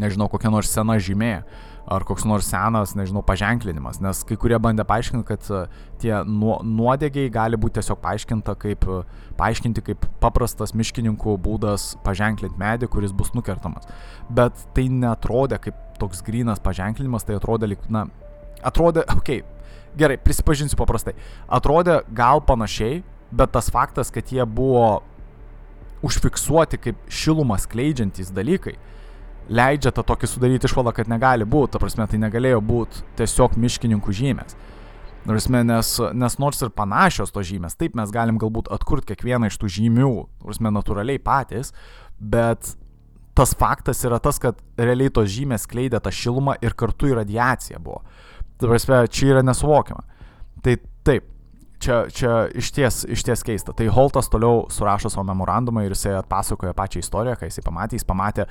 nežinau, 0.00 0.30
kokia 0.32 0.52
nors 0.52 0.72
sena 0.72 0.96
žymė 1.00 1.34
ar 1.86 2.04
koks 2.06 2.24
nors 2.26 2.48
senas, 2.50 2.94
nežinau, 2.98 3.22
paženklinimas, 3.26 4.00
nes 4.02 4.22
kai 4.26 4.36
kurie 4.40 4.58
bandė 4.62 4.82
paaiškinti, 4.88 5.26
kad 5.28 5.50
e, 5.54 5.62
tie 6.02 6.12
nuodegiai 6.26 7.30
gali 7.32 7.58
būti 7.60 7.78
tiesiog 7.78 8.00
paaiškinta 8.02 8.56
kaip, 8.58 8.86
e, 8.90 9.26
paaiškinti 9.38 9.84
kaip 9.86 10.06
paprastas 10.22 10.74
miškininkų 10.78 11.36
būdas 11.44 11.92
paženklinti 12.06 12.58
medį, 12.58 12.90
kuris 12.90 13.14
bus 13.14 13.30
nukertamas. 13.38 13.86
Bet 14.26 14.66
tai 14.74 14.88
netrodė 14.90 15.60
kaip 15.68 15.78
toks 16.00 16.24
grinas 16.26 16.62
paženklinimas, 16.62 17.26
tai 17.26 17.38
atrodė 17.38 17.76
na, 17.88 18.08
atrodė, 18.66 19.06
okei, 19.18 19.44
okay, 19.44 19.76
gerai, 19.98 20.18
prisipažinsiu 20.18 20.78
paprastai, 20.80 21.14
atrodė 21.46 22.00
gal 22.10 22.42
panašiai, 22.42 23.04
bet 23.30 23.54
tas 23.54 23.70
faktas, 23.70 24.10
kad 24.14 24.26
jie 24.34 24.42
buvo 24.42 25.04
užfiksuoti 26.06 26.78
kaip 26.82 27.06
šilumą 27.10 27.56
skleidžiantys 27.62 28.34
dalykai, 28.34 28.76
leidžia 29.48 29.92
tą 29.94 30.04
tokį 30.06 30.30
sudaryti 30.30 30.68
išvadą, 30.68 30.92
kad 30.96 31.10
negali 31.10 31.46
būti, 31.46 31.74
ta 31.74 31.82
prasme, 31.82 32.06
tai 32.10 32.20
negalėjo 32.22 32.62
būti 32.64 33.04
tiesiog 33.18 33.58
miškininkų 33.62 34.14
žymės. 34.20 34.56
Prasme, 35.26 35.62
nes, 35.66 35.92
nes 36.14 36.38
nors 36.38 36.62
ir 36.62 36.70
panašios 36.74 37.32
to 37.34 37.42
žymės, 37.42 37.74
taip 37.78 37.96
mes 37.98 38.12
galim 38.14 38.38
galbūt 38.38 38.70
atkurti 38.74 39.10
kiekvieną 39.10 39.50
iš 39.50 39.58
tų 39.58 39.70
žymių, 39.78 40.10
prasme, 40.44 40.70
natūraliai 40.74 41.22
patys, 41.22 41.72
bet 42.18 42.76
tas 43.36 43.52
faktas 43.58 44.04
yra 44.06 44.20
tas, 44.22 44.38
kad 44.40 44.58
realiai 44.78 45.12
tos 45.12 45.28
žymės 45.34 45.66
kleidė 45.68 46.00
tą 46.02 46.12
šilumą 46.14 46.56
ir 46.64 46.76
kartu 46.78 47.10
ir 47.10 47.18
radiacija 47.20 47.82
buvo. 47.82 48.04
Tai 48.56 48.70
prasme, 48.70 49.02
čia 49.12 49.34
yra 49.34 49.42
nesuvokiama. 49.44 50.06
Tai 50.64 50.76
taip, 51.04 51.26
čia, 51.82 51.98
čia 52.12 52.46
išties, 52.56 53.04
išties 53.12 53.44
keista. 53.46 53.74
Tai 53.76 53.86
Holtas 53.92 54.30
toliau 54.32 54.64
surašo 54.72 55.10
savo 55.12 55.26
memorandumą 55.28 55.84
ir 55.84 55.94
jisai 55.94 56.16
atpasakoja 56.20 56.74
pačią 56.76 57.02
istoriją, 57.04 57.36
ką 57.36 57.50
jisai 57.50 57.64
pamatė. 57.66 57.98
Jis 57.98 58.08
pamatė 58.08 58.46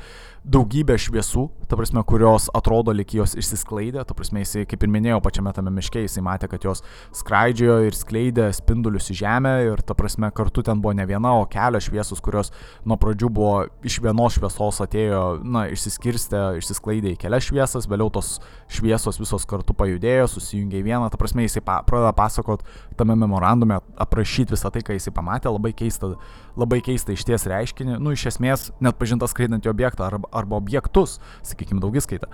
daugybę 0.45 0.93
šviesų, 1.01 1.47
ta 1.65 1.77
prasme, 1.77 2.01
kurios 2.05 2.45
atrodo 2.53 2.93
lik 2.93 3.15
jos 3.17 3.33
išsisklaidė. 3.39 4.03
Ta 4.05 4.13
prasme, 4.17 4.43
jisai, 4.43 4.65
kaip 4.69 4.83
ir 4.85 4.91
minėjau, 4.93 5.17
pačiame 5.25 5.53
tame 5.55 5.71
miške, 5.73 6.03
jisai 6.03 6.21
matė, 6.25 6.49
kad 6.51 6.67
jos 6.67 6.83
skraidžiojo 7.17 7.87
ir 7.87 7.97
skleidė 7.97 8.49
spindulius 8.53 9.09
į 9.09 9.17
žemę 9.23 9.53
ir 9.71 9.81
ta 9.85 9.97
prasme, 9.97 10.29
kartu 10.35 10.61
ten 10.65 10.83
buvo 10.83 10.93
ne 10.97 11.07
viena, 11.09 11.33
o 11.39 11.47
kelios 11.49 11.87
šviesos, 11.89 12.21
kurios 12.23 12.53
nuo 12.85 12.97
pradžių 13.01 13.31
buvo 13.33 13.55
iš 13.85 13.97
vienos 14.05 14.37
šviesos 14.37 14.81
atėjo, 14.85 15.23
na, 15.41 15.65
išsiskirstė, 15.73 16.43
išsisklaidė 16.61 17.15
į 17.15 17.19
kelias 17.25 17.49
šviesas, 17.49 17.89
vėliau 17.89 18.13
tos 18.13 18.35
šviesos 18.69 19.17
visos 19.21 19.49
kartu 19.49 19.73
pajudėjo, 19.77 20.29
susijungė 20.35 20.83
į 20.83 20.85
vieną. 20.91 21.09
Ta 21.09 21.21
prasme, 21.21 21.47
jisai 21.47 21.65
pa, 21.65 21.79
pradeda 21.87 22.13
pasakot 22.17 22.65
tame 22.99 23.17
memorandume 23.17 23.81
aprašyti 24.05 24.53
visą 24.53 24.69
tai, 24.73 24.85
ką 24.85 24.99
jisai 24.99 25.15
pamatė, 25.15 25.49
labai 25.49 25.73
keista, 25.77 26.13
labai 26.59 26.81
keista 26.85 27.13
iš 27.15 27.25
ties 27.27 27.45
reiškinį, 27.51 27.99
nu 28.01 28.13
iš 28.15 28.27
esmės 28.31 28.69
net 28.83 28.97
pažintas 28.99 29.33
skraidantį 29.35 29.71
objektą 29.71 30.07
arba, 30.07 30.29
arba 30.35 30.59
objektus, 30.59 31.19
sakykime, 31.45 31.81
daugiskaitą. 31.83 32.31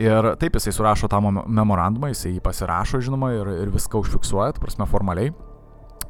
Ir 0.00 0.34
taip 0.40 0.58
jisai 0.58 0.74
surašo 0.76 1.08
tą 1.08 1.22
memorandumą, 1.24 2.10
jisai 2.12 2.34
jį 2.34 2.42
pasirašo, 2.44 3.00
žinoma, 3.04 3.32
ir, 3.36 3.52
ir 3.64 3.72
viską 3.72 4.02
užfiksuoja, 4.04 4.56
prasme, 4.60 4.88
formaliai. 4.90 5.32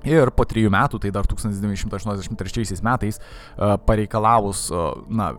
Ir 0.06 0.30
po 0.35 0.44
trijų 0.46 0.70
metų, 0.70 1.00
tai 1.02 1.11
dar 1.14 1.26
1983 1.26 2.82
metais, 2.87 3.18
pareikalavus, 3.87 4.68
na, 5.11 5.32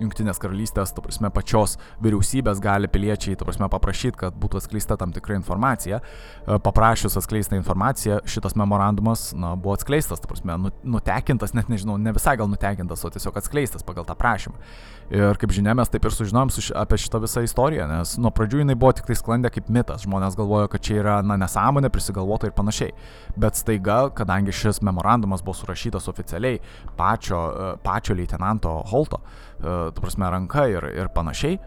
Junktinės 0.00 0.40
karalystės, 0.40 0.94
tu 0.96 1.02
prasme, 1.04 1.28
pačios 1.34 1.76
vyriausybės 2.00 2.60
gali 2.64 2.88
piliečiai, 2.88 3.36
tu 3.36 3.44
prasme, 3.44 3.68
paprašyti, 3.72 4.16
kad 4.22 4.36
būtų 4.40 4.60
atskleista 4.62 4.96
tam 5.00 5.12
tikra 5.12 5.36
informacija. 5.36 6.00
E, 6.00 6.56
paprašius 6.64 7.18
atskleistą 7.20 7.58
informaciją, 7.58 8.22
šitas 8.24 8.56
memorandumas, 8.56 9.30
na, 9.36 9.52
buvo 9.60 9.76
atskleistas, 9.76 10.22
tu 10.22 10.30
prasme, 10.30 10.56
nu, 10.60 10.72
nutekintas, 10.96 11.52
net 11.56 11.68
nežinau, 11.72 11.98
ne 12.00 12.14
visai 12.16 12.38
gal 12.40 12.48
nutekintas, 12.48 13.04
o 13.04 13.12
tiesiog 13.12 13.36
atskleistas 13.42 13.84
pagal 13.84 14.08
tą 14.08 14.16
prašymą. 14.16 14.56
Ir 15.10 15.36
kaip 15.42 15.50
žinia, 15.50 15.74
mes 15.74 15.90
taip 15.90 16.04
ir 16.06 16.14
sužinojom 16.14 16.52
su, 16.54 16.62
apie 16.78 16.96
šitą 17.02 17.18
visą 17.24 17.42
istoriją, 17.42 17.88
nes 17.90 18.14
nuo 18.22 18.30
pradžių 18.30 18.60
jinai 18.62 18.76
buvo 18.78 18.92
tik 18.94 19.08
tai 19.08 19.16
sklandė 19.18 19.50
kaip 19.50 19.66
mitas, 19.72 20.04
žmonės 20.06 20.38
galvojo, 20.38 20.68
kad 20.70 20.84
čia 20.86 21.00
yra, 21.00 21.16
na, 21.26 21.34
nesąmonė, 21.40 21.90
prisigalvota 21.90 22.46
ir 22.46 22.54
panašiai. 22.54 22.94
Bet 23.40 23.58
staiga, 23.58 24.04
kadangi 24.14 24.54
šis 24.54 24.78
memorandumas 24.86 25.42
buvo 25.42 25.58
surašytas 25.58 26.06
oficialiai 26.12 26.62
pačio, 26.96 27.42
e, 27.50 27.72
pačio 27.82 28.14
leitenanto 28.14 28.78
Holto, 28.92 29.18
E, 29.60 29.89
tu 29.94 30.04
prasme, 30.04 30.28
ranka 30.30 30.66
ir, 30.70 30.86
ir 30.94 31.10
panašiai. 31.14 31.58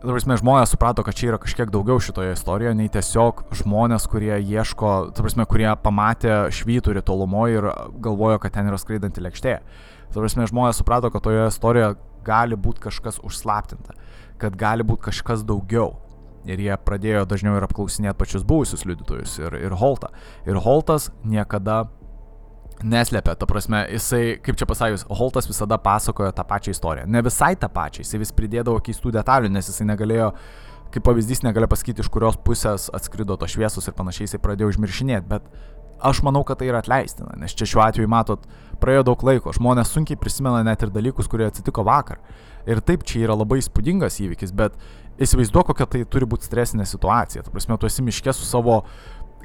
Tu 0.00 0.08
prasme, 0.08 0.32
žmonės 0.40 0.70
suprato, 0.72 1.04
kad 1.04 1.12
čia 1.12 1.26
yra 1.28 1.38
kažkiek 1.42 1.68
daugiau 1.68 2.00
šitoje 2.00 2.32
istorijoje, 2.32 2.72
nei 2.78 2.88
tiesiog 2.88 3.42
žmonės, 3.58 4.06
kurie 4.08 4.32
ieško, 4.38 4.92
tu 5.12 5.24
prasme, 5.26 5.44
kurie 5.44 5.68
pamatė 5.84 6.46
švyturį 6.56 7.02
tolumoje 7.04 7.58
ir 7.58 7.66
galvojo, 8.00 8.38
kad 8.40 8.54
ten 8.54 8.70
yra 8.70 8.78
skraidanti 8.80 9.20
lėkštė. 9.20 9.58
Tu 10.08 10.22
prasme, 10.22 10.48
žmonės 10.48 10.80
suprato, 10.80 11.10
kad 11.12 11.26
toje 11.26 11.44
istorijoje 11.50 11.98
gali 12.24 12.56
būti 12.56 12.86
kažkas 12.86 13.20
užslaptinta, 13.26 13.92
kad 14.40 14.56
gali 14.56 14.86
būti 14.88 15.10
kažkas 15.10 15.44
daugiau. 15.44 15.98
Ir 16.48 16.62
jie 16.64 16.72
pradėjo 16.80 17.26
dažniau 17.28 17.58
ir 17.58 17.66
apklausinėti 17.66 18.16
pačius 18.16 18.44
buvusius 18.48 18.86
liudytojus 18.88 19.36
ir, 19.42 19.56
ir 19.60 19.76
Holtą. 19.76 20.08
Ir 20.48 20.56
Holtas 20.64 21.10
niekada 21.28 21.82
neslėpia, 22.86 23.34
ta 23.38 23.48
prasme, 23.48 23.82
jisai, 23.92 24.22
kaip 24.44 24.58
čia 24.58 24.68
pasakius, 24.68 25.04
Holtas 25.18 25.48
visada 25.50 25.78
pasakojo 25.80 26.30
tą 26.36 26.44
pačią 26.48 26.74
istoriją. 26.74 27.08
Ne 27.10 27.22
visai 27.26 27.54
tą 27.60 27.70
pačią, 27.72 28.04
jisai 28.04 28.22
vis 28.22 28.32
pridėdavo 28.36 28.80
keistų 28.84 29.12
detalių, 29.18 29.50
nes 29.52 29.68
jisai 29.70 29.88
negalėjo, 29.90 30.30
kaip 30.94 31.06
pavyzdys, 31.06 31.44
negalėjo 31.46 31.70
pasakyti, 31.74 32.04
iš 32.04 32.10
kurios 32.12 32.38
pusės 32.44 32.88
atskrido 32.96 33.36
tos 33.40 33.54
šviesos 33.54 33.86
ir 33.86 33.96
panašiai, 33.98 34.28
jisai 34.28 34.42
pradėjo 34.42 34.72
užmiršinėti, 34.74 35.28
bet 35.30 35.46
aš 36.00 36.22
manau, 36.24 36.42
kad 36.48 36.60
tai 36.60 36.70
yra 36.70 36.80
atleistina, 36.80 37.34
nes 37.38 37.54
čia 37.56 37.68
šiuo 37.68 37.84
atveju, 37.84 38.10
matot, 38.10 38.46
praėjo 38.80 39.04
daug 39.10 39.24
laiko, 39.26 39.52
žmonės 39.56 39.92
sunkiai 39.92 40.18
prisimena 40.20 40.62
net 40.66 40.82
ir 40.84 40.92
dalykus, 40.94 41.28
kurie 41.30 41.46
atsitiko 41.50 41.84
vakar. 41.86 42.20
Ir 42.68 42.80
taip, 42.84 43.04
čia 43.08 43.24
yra 43.24 43.36
labai 43.36 43.60
įspūdingas 43.60 44.18
įvykis, 44.24 44.52
bet 44.56 44.76
įsivaizduok, 45.20 45.70
kokia 45.72 45.86
tai 45.88 46.02
turi 46.08 46.28
būti 46.28 46.48
stresinė 46.48 46.86
situacija. 46.88 47.44
Ta 47.44 47.52
prasme, 47.52 47.76
tu 47.80 47.88
esi 47.88 48.04
miške 48.04 48.32
su 48.36 48.46
savo 48.48 48.82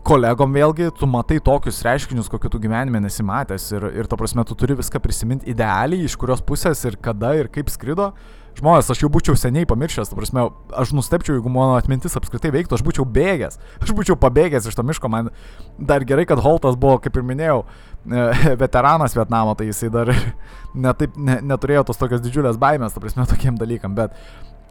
kolegom 0.05 0.53
vėlgi, 0.53 0.91
tu 0.99 1.09
matai 1.09 1.39
tokius 1.43 1.81
reiškinius, 1.85 2.29
kokiu 2.31 2.51
tu 2.53 2.61
gyvenime 2.61 3.01
nesimatęs 3.03 3.67
ir, 3.73 3.87
ir 4.01 4.09
to 4.09 4.17
prasme, 4.19 4.45
tu 4.47 4.57
turi 4.57 4.77
viską 4.77 5.01
prisiminti 5.01 5.49
idealiai, 5.51 6.05
iš 6.05 6.17
kurios 6.21 6.43
pusės 6.45 6.83
ir 6.85 6.99
kada 7.01 7.33
ir 7.39 7.49
kaip 7.53 7.71
skrido. 7.73 8.11
Žmonės, 8.55 8.87
aš 8.93 9.01
jau 9.01 9.09
būčiau 9.11 9.35
seniai 9.35 9.67
pamiršęs, 9.67 10.07
ta 10.07 10.15
prasme, 10.15 10.45
aš 10.79 10.93
nustepčiau, 10.95 11.35
jeigu 11.35 11.51
mano 11.51 11.75
atmintis 11.75 12.15
apskritai 12.15 12.53
veiktų, 12.55 12.77
aš 12.77 12.85
būčiau 12.87 13.03
bėgęs, 13.17 13.59
aš 13.83 13.91
būčiau 13.97 14.15
pabėgęs 14.21 14.69
iš 14.69 14.77
to 14.77 14.85
miško, 14.87 15.11
man 15.11 15.31
dar 15.75 16.05
gerai, 16.07 16.23
kad 16.29 16.39
Holtas 16.39 16.77
buvo, 16.79 17.01
kaip 17.03 17.19
ir 17.19 17.25
minėjau, 17.27 17.65
e, 18.07 18.29
veteranas 18.63 19.17
Vietnamo, 19.17 19.57
tai 19.59 19.67
jisai 19.73 19.91
dar 19.91 20.13
netaip, 20.87 21.19
ne, 21.19 21.41
neturėjo 21.51 21.89
tos 21.89 21.99
tokios 21.99 22.23
didžiulės 22.23 22.61
baimės, 22.61 22.95
ta 22.95 23.03
prasme, 23.03 23.27
tokiem 23.27 23.59
dalykam, 23.59 23.97
bet 23.97 24.15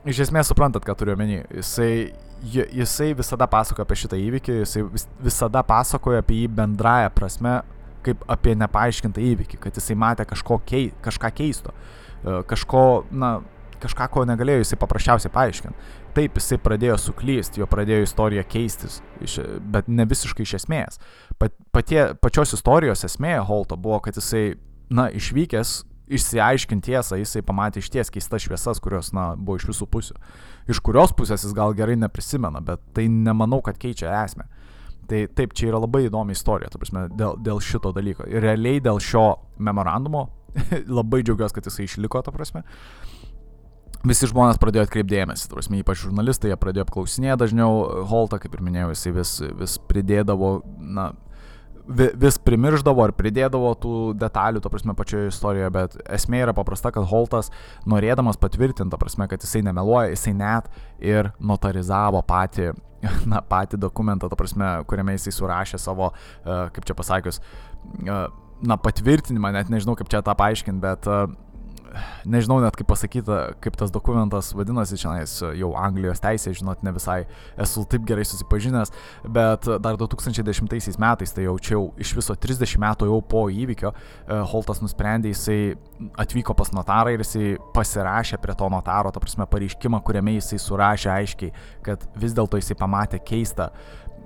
iš 0.09 0.25
esmės 0.27 0.51
suprantat, 0.51 0.85
ką 0.87 0.97
turiu 0.99 1.15
omeny. 1.15 1.43
Jisai, 1.55 2.13
jisai 2.45 3.13
visada 3.17 3.49
pasakoja 3.51 3.87
apie 3.87 3.99
šitą 4.03 4.19
įvykį, 4.21 4.59
jisai 4.63 4.85
vis, 4.93 5.07
visada 5.23 5.65
pasakoja 5.67 6.23
apie 6.25 6.43
jį 6.43 6.51
bendrają 6.59 7.13
prasme, 7.15 7.59
kaip 8.05 8.25
apie 8.31 8.55
nepaaiškintą 8.61 9.23
įvykį, 9.33 9.61
kad 9.63 9.81
jisai 9.81 9.97
matė 9.97 10.27
kei, 10.29 10.91
kažką 11.05 11.31
keisto, 11.39 11.73
e, 12.21 12.43
kažko, 12.51 13.05
na, 13.11 13.39
kažką, 13.81 14.09
ko 14.13 14.25
negalėjo 14.29 14.65
jisai 14.65 14.81
paprasčiausiai 14.81 15.33
paaiškinti. 15.33 15.93
Taip, 16.15 16.37
jisai 16.39 16.61
pradėjo 16.63 16.99
suklysti, 17.09 17.63
jo 17.63 17.67
pradėjo 17.67 18.05
istorija 18.05 18.45
keistis, 18.47 19.01
iš, 19.25 19.41
bet 19.73 19.89
ne 19.89 20.05
visiškai 20.07 20.45
iš 20.47 20.59
esmės. 20.61 21.01
Pat, 21.41 21.57
patie, 21.75 22.13
pačios 22.23 22.55
istorijos 22.55 23.03
esmė 23.09 23.39
Holto 23.49 23.77
buvo, 23.81 23.99
kad 24.05 24.21
jisai, 24.21 24.55
na, 24.95 25.09
išvykęs 25.11 25.81
išsiaiškinti 26.13 26.93
tiesą, 26.93 27.17
jisai 27.21 27.43
pamatė 27.47 27.81
iš 27.81 27.89
ties 27.93 28.13
keistas 28.13 28.45
šviesas, 28.45 28.81
kurios, 28.83 29.13
na, 29.17 29.33
buvo 29.39 29.57
iš 29.61 29.69
visų 29.71 29.89
pusių. 29.91 30.19
Iš 30.73 30.81
kurios 30.85 31.15
pusės 31.17 31.47
jis 31.47 31.55
gal 31.57 31.75
gerai 31.77 31.97
neprisimena, 32.01 32.61
bet 32.65 32.83
tai 32.97 33.07
nemanau, 33.09 33.63
kad 33.65 33.79
keičia 33.81 34.13
esmę. 34.23 34.47
Tai 35.09 35.25
taip, 35.37 35.53
čia 35.57 35.69
yra 35.69 35.83
labai 35.83 36.07
įdomi 36.07 36.37
istorija, 36.37 36.71
ta 36.73 36.81
prasme, 36.81 37.07
dėl, 37.13 37.37
dėl 37.45 37.61
šito 37.65 37.93
dalyko. 37.97 38.29
Ir 38.29 38.45
realiai 38.45 38.81
dėl 38.85 39.01
šio 39.05 39.27
memorandumo 39.61 40.29
labai 40.99 41.23
džiaugiuosi, 41.25 41.57
kad 41.57 41.69
jisai 41.69 41.89
išliko, 41.89 42.23
ta 42.25 42.33
prasme. 42.35 42.65
Visi 44.05 44.29
žmonės 44.29 44.61
pradėjo 44.61 44.85
atkreipdėmėsi, 44.85 45.49
ta 45.49 45.57
prasme, 45.57 45.81
ypač 45.81 46.03
žurnalistai, 46.05 46.51
jie 46.53 46.61
pradėjo 46.61 46.85
apklausinėti 46.85 47.41
dažniau 47.41 48.05
Holtą, 48.11 48.37
kaip 48.41 48.57
ir 48.57 48.65
minėjau, 48.65 48.91
jisai 48.93 49.13
vis, 49.17 49.31
vis 49.61 49.77
pridėdavo, 49.89 50.59
na, 50.77 51.07
vis 51.87 52.39
primirždavo 52.41 53.05
ar 53.05 53.13
pridėdavo 53.17 53.73
tų 53.81 53.95
detalių, 54.19 54.63
to 54.65 54.71
prasme, 54.73 54.95
pačioje 54.97 55.29
istorijoje, 55.33 55.71
bet 55.75 55.97
esmė 56.17 56.45
yra 56.47 56.55
paprasta, 56.57 56.93
kad 56.95 57.07
Holtas, 57.11 57.51
norėdamas 57.91 58.41
patvirtinti, 58.41 58.91
to 58.93 59.01
prasme, 59.01 59.29
kad 59.29 59.45
jisai 59.45 59.65
nemeluoja, 59.67 60.15
jisai 60.15 60.35
net 60.39 60.71
ir 61.03 61.33
notarizavo 61.39 62.23
patį, 62.27 62.73
na, 63.33 63.43
patį 63.45 63.81
dokumentą, 63.83 64.31
to 64.33 64.41
prasme, 64.41 64.71
kuriame 64.89 65.19
jisai 65.19 65.35
surašė 65.37 65.81
savo, 65.83 66.13
uh, 66.15 66.67
kaip 66.75 66.89
čia 66.89 66.97
pasakius, 66.97 67.43
uh, 68.09 68.27
na, 68.65 68.81
patvirtinimą, 68.81 69.53
net 69.59 69.73
nežinau, 69.73 69.97
kaip 69.99 70.09
čia 70.13 70.25
tą 70.25 70.37
paaiškinti, 70.41 70.81
bet 70.85 71.11
uh, 71.11 71.27
nežinau 72.29 72.59
net 72.63 72.77
kaip 72.79 72.89
pasakyti, 72.91 73.37
kaip 73.63 73.77
tas 73.79 73.93
dokumentas 73.95 74.53
vadinasi, 74.57 74.99
čia 75.01 75.15
jau 75.59 75.73
Anglijos 75.79 76.23
teisė, 76.23 76.55
žinot, 76.57 76.83
ne 76.87 76.93
visai 76.95 77.23
esu 77.61 77.85
taip 77.91 78.05
gerai 78.09 78.27
susipažinęs, 78.29 78.93
bet 79.37 79.69
dar 79.85 79.99
2010 80.01 80.99
metais, 81.01 81.35
tai 81.35 81.47
jau 81.47 81.57
čia 81.59 81.77
jau 81.77 81.85
iš 82.01 82.15
viso 82.19 82.37
30 82.37 82.77
metų 82.85 83.09
jau 83.11 83.21
po 83.35 83.47
įvykio, 83.53 83.95
e, 83.95 84.41
Holtas 84.53 84.83
nusprendė, 84.85 85.33
jisai 85.35 85.75
atvyko 86.21 86.57
pas 86.59 86.73
notarą 86.75 87.15
ir 87.15 87.25
jisai 87.25 87.55
pasirašė 87.75 88.41
prie 88.43 88.57
to 88.59 88.71
notaro, 88.73 89.13
ta 89.15 89.23
prasme, 89.23 89.47
pareiškimą, 89.51 90.03
kuriame 90.05 90.37
jisai 90.39 90.61
surašė 90.63 91.13
aiškiai, 91.19 91.55
kad 91.87 92.07
vis 92.21 92.37
dėlto 92.37 92.61
jisai 92.61 92.79
pamatė 92.81 93.23
keistą, 93.25 93.71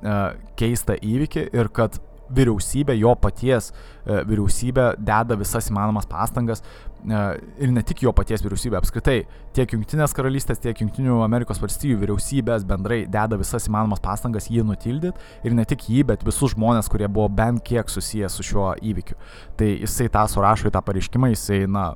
e, 0.03 0.19
keistą 0.59 0.99
įvykį 0.99 1.49
ir 1.53 1.73
kad 1.75 2.01
vyriausybė, 2.35 2.97
jo 2.99 3.15
paties 3.21 3.71
e, 3.73 4.21
vyriausybė 4.29 4.91
deda 4.99 5.37
visas 5.39 5.71
įmanomas 5.71 6.09
pastangas 6.11 6.63
e, 6.63 7.23
ir 7.65 7.73
ne 7.75 7.85
tik 7.87 8.03
jo 8.05 8.13
paties 8.17 8.45
vyriausybė, 8.45 8.79
apskritai 8.81 9.19
tiek 9.57 9.75
Junktinės 9.75 10.15
karalystės, 10.17 10.61
tiek 10.65 10.83
Junktinių 10.83 11.21
Amerikos 11.25 11.63
valstybių 11.63 11.99
vyriausybės 12.05 12.67
bendrai 12.69 13.01
deda 13.09 13.39
visas 13.41 13.69
įmanomas 13.71 14.03
pastangas 14.05 14.51
jį 14.53 14.67
nutildyti 14.69 15.49
ir 15.49 15.57
ne 15.57 15.67
tik 15.69 15.89
jį, 15.89 16.05
bet 16.13 16.27
visus 16.27 16.55
žmonės, 16.57 16.91
kurie 16.93 17.09
buvo 17.09 17.31
bent 17.33 17.65
kiek 17.67 17.91
susijęs 17.91 18.39
su 18.39 18.47
šiuo 18.51 18.71
įvykiu. 18.93 19.19
Tai 19.59 19.73
jisai 19.75 20.09
tą 20.13 20.29
surašo 20.31 20.71
į 20.71 20.77
tą 20.77 20.85
pareiškimą, 20.85 21.33
jisai, 21.35 21.65
na, 21.71 21.91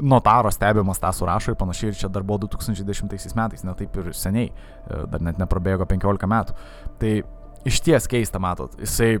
notaro 0.00 0.50
stebimas 0.50 1.00
tą 1.00 1.12
surašo 1.12 1.52
ir 1.52 1.58
panašiai, 1.58 1.92
ir 1.92 1.98
čia 1.98 2.10
dar 2.12 2.24
buvo 2.26 2.46
2010 2.46 3.36
metais, 3.36 3.64
ne 3.64 3.74
taip 3.78 3.96
ir 4.00 4.10
seniai, 4.16 4.50
e, 4.50 5.04
dar 5.12 5.24
net 5.24 5.40
neprabėgo 5.40 5.86
15 5.88 6.28
metų. 6.30 6.56
Tai 7.00 7.12
iš 7.68 7.82
ties 7.84 8.08
keista, 8.10 8.40
matot, 8.42 8.74
jisai 8.80 9.16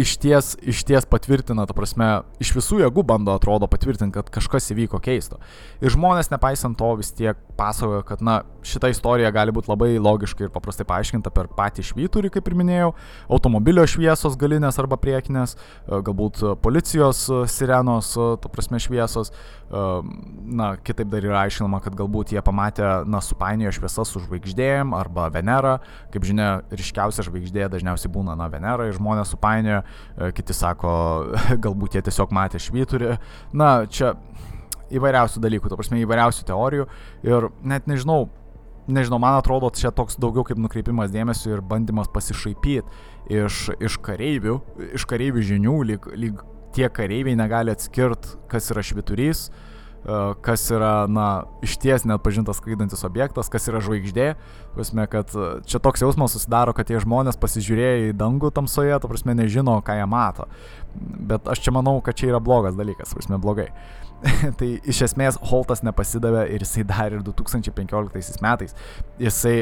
iš 0.00 0.16
ties, 0.20 0.54
iš 0.62 0.82
ties 0.88 1.06
patvirtina, 1.08 1.66
ta 1.68 1.74
prasme, 1.76 2.08
iš 2.42 2.52
visų 2.56 2.80
jėgų 2.84 3.04
bando, 3.06 3.34
atrodo, 3.36 3.68
patvirtinti, 3.70 4.16
kad 4.16 4.30
kažkas 4.32 4.70
įvyko 4.74 5.00
keisto. 5.02 5.40
Ir 5.82 5.92
žmonės, 5.92 6.30
nepaisant 6.32 6.78
to, 6.78 6.92
vis 7.00 7.12
tiek 7.16 7.38
pasakoja, 7.58 8.04
kad, 8.08 8.24
na, 8.24 8.40
šita 8.66 8.90
istorija 8.92 9.30
gali 9.34 9.52
būti 9.54 9.70
labai 9.70 9.94
logiškai 10.02 10.46
ir 10.46 10.52
paprastai 10.54 10.86
paaiškinta 10.88 11.32
per 11.34 11.48
patį 11.56 11.84
švyturį, 11.90 12.30
kaip 12.34 12.48
ir 12.50 12.56
minėjau, 12.58 12.90
automobilio 13.32 13.86
šviesos 13.88 14.36
galinės 14.40 14.78
arba 14.82 14.98
priekinės, 15.00 15.56
e, 15.56 16.00
galbūt 16.06 16.42
policijos 16.64 17.22
e, 17.28 17.40
sirenos, 17.50 18.12
e, 18.16 18.28
ta 18.42 18.52
prasme, 18.52 18.80
šviesos. 18.82 19.32
Na, 19.70 20.72
kitaip 20.82 21.06
dar 21.12 21.22
yra 21.22 21.44
aiškinama, 21.44 21.78
kad 21.84 21.94
galbūt 21.94 22.32
jie 22.34 22.40
pamatė, 22.42 22.82
na, 23.06 23.20
supainiojo 23.22 23.76
šviesas 23.76 24.10
su 24.10 24.18
žvaigždėjim 24.24 24.96
arba 24.98 25.28
Venera. 25.30 25.76
Kaip 26.10 26.26
žinia, 26.26 26.48
ryškiausia 26.74 27.22
žvaigždė 27.28 27.68
dažniausiai 27.70 28.10
būna, 28.10 28.34
na, 28.34 28.48
Venera 28.50 28.88
ir 28.88 28.98
žmonės 28.98 29.30
supainiojo 29.30 29.84
kiti 30.34 30.56
sako, 30.58 30.90
galbūt 31.66 31.94
jie 31.94 32.02
tiesiog 32.08 32.34
matė 32.34 32.58
švyturį. 32.66 33.14
Na, 33.54 33.70
čia 33.86 34.16
įvairiausių 34.94 35.42
dalykų, 35.42 35.70
to 35.70 35.78
prasme, 35.78 36.00
įvairiausių 36.02 36.46
teorijų 36.50 36.86
ir 37.26 37.48
net 37.62 37.86
nežinau, 37.90 38.24
nežinau, 38.88 39.20
man 39.22 39.38
atrodo, 39.38 39.70
čia 39.74 39.92
toks 39.94 40.18
daugiau 40.20 40.44
kaip 40.46 40.60
nukreipimas 40.60 41.12
dėmesio 41.12 41.56
ir 41.56 41.64
bandymas 41.64 42.10
pasišaipyti 42.12 42.86
iš, 43.40 43.66
iš 43.80 43.98
kareivių, 44.04 44.60
iš 44.96 45.08
kareivių 45.10 45.44
žinių, 45.52 45.76
lyg, 45.92 46.08
lyg 46.14 46.44
tie 46.76 46.88
kareiviai 46.92 47.36
negali 47.38 47.74
atskirti, 47.74 48.38
kas 48.50 48.70
yra 48.72 48.84
švyturys, 48.86 49.48
uh, 49.50 49.66
E, 50.00 50.18
kas 50.40 50.62
yra, 50.72 51.04
na, 51.12 51.44
iš 51.64 51.74
ties 51.80 52.06
net 52.08 52.22
pažintas 52.24 52.56
skraidantis 52.60 53.04
objektas, 53.04 53.50
kas 53.52 53.68
yra 53.68 53.82
žvaigždė. 53.84 54.30
Prasme, 54.72 55.04
kad 55.12 55.34
e, 55.36 55.48
čia 55.68 55.80
toks 55.82 56.00
jausmas 56.04 56.32
susidaro, 56.32 56.72
kad 56.76 56.88
tie 56.88 57.00
žmonės 57.02 57.36
pasižiūrėję 57.40 58.08
į 58.08 58.14
dangų 58.16 58.52
tamsoje, 58.56 58.96
to 58.96 59.10
prasme, 59.10 59.36
nežino, 59.36 59.76
ką 59.84 59.98
jie 60.00 60.06
mato. 60.08 60.48
Bet 60.96 61.50
aš 61.50 61.60
čia 61.66 61.74
manau, 61.76 61.98
kad 62.04 62.16
čia 62.16 62.30
yra 62.32 62.40
blogas 62.40 62.78
dalykas, 62.80 63.12
prasme, 63.16 63.40
blogai. 63.42 63.68
tai 64.60 64.70
iš 64.88 65.04
esmės 65.08 65.38
Holtas 65.50 65.84
nepasidavė 65.86 66.46
ir 66.54 66.64
jisai 66.64 66.86
dar 66.88 67.14
ir 67.16 67.22
2015 67.26 68.40
metais. 68.44 68.74
Jisai 69.20 69.58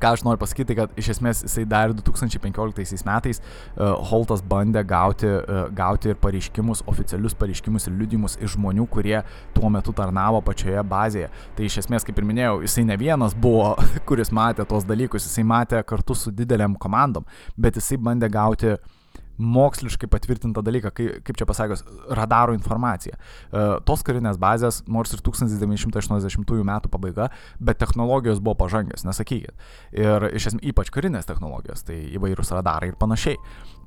ką 0.00 0.14
aš 0.14 0.22
noriu 0.24 0.40
pasakyti, 0.40 0.74
kad 0.78 0.92
iš 0.98 1.10
esmės 1.14 1.42
jisai 1.44 1.66
dar 1.68 1.92
2015 1.96 3.04
metais 3.04 3.40
uh, 3.40 3.98
Holtas 4.10 4.40
bandė 4.52 4.82
gauti, 4.88 5.28
uh, 5.28 5.66
gauti 5.76 6.12
ir 6.12 6.20
pareiškimus, 6.20 6.84
oficialius 6.90 7.36
pareiškimus 7.36 7.88
ir 7.88 7.96
liudimus 7.98 8.38
iš 8.40 8.54
žmonių, 8.56 8.86
kurie 8.92 9.18
tuo 9.56 9.68
metu 9.72 9.92
tarnavo 9.96 10.40
pačioje 10.44 10.84
bazėje. 10.88 11.28
Tai 11.56 11.68
iš 11.68 11.82
esmės, 11.84 12.06
kaip 12.06 12.20
ir 12.20 12.28
minėjau, 12.30 12.62
jisai 12.64 12.86
ne 12.88 12.96
vienas 13.00 13.36
buvo, 13.36 13.74
kuris 14.08 14.32
matė 14.36 14.64
tos 14.68 14.88
dalykus, 14.88 15.28
jisai 15.28 15.44
matė 15.44 15.84
kartu 15.84 16.16
su 16.16 16.32
dideliam 16.32 16.78
komandom, 16.80 17.28
bet 17.60 17.76
jisai 17.76 18.00
bandė 18.00 18.32
gauti 18.32 18.74
uh, 18.76 18.96
moksliškai 19.40 20.08
patvirtintą 20.12 20.62
dalyką, 20.64 20.92
kaip, 20.94 21.20
kaip 21.24 21.38
čia 21.40 21.46
pasakius, 21.48 21.84
radaro 22.16 22.54
informacija. 22.56 23.16
Uh, 23.16 23.78
tos 23.88 24.04
karinės 24.06 24.38
bazės, 24.40 24.82
nors 24.90 25.14
ir 25.16 25.22
1980 25.24 26.64
metų 26.70 26.92
pabaiga, 26.92 27.30
bet 27.58 27.80
technologijos 27.80 28.42
buvo 28.44 28.58
pažangęs, 28.60 29.06
nesakykit. 29.08 29.54
Ir 29.96 30.28
iš 30.30 30.50
esmės 30.52 30.66
ypač 30.72 30.92
karinės 30.92 31.28
technologijos, 31.28 31.84
tai 31.88 32.02
įvairūs 32.18 32.52
radarai 32.56 32.92
ir 32.92 32.98
panašiai. 33.00 33.40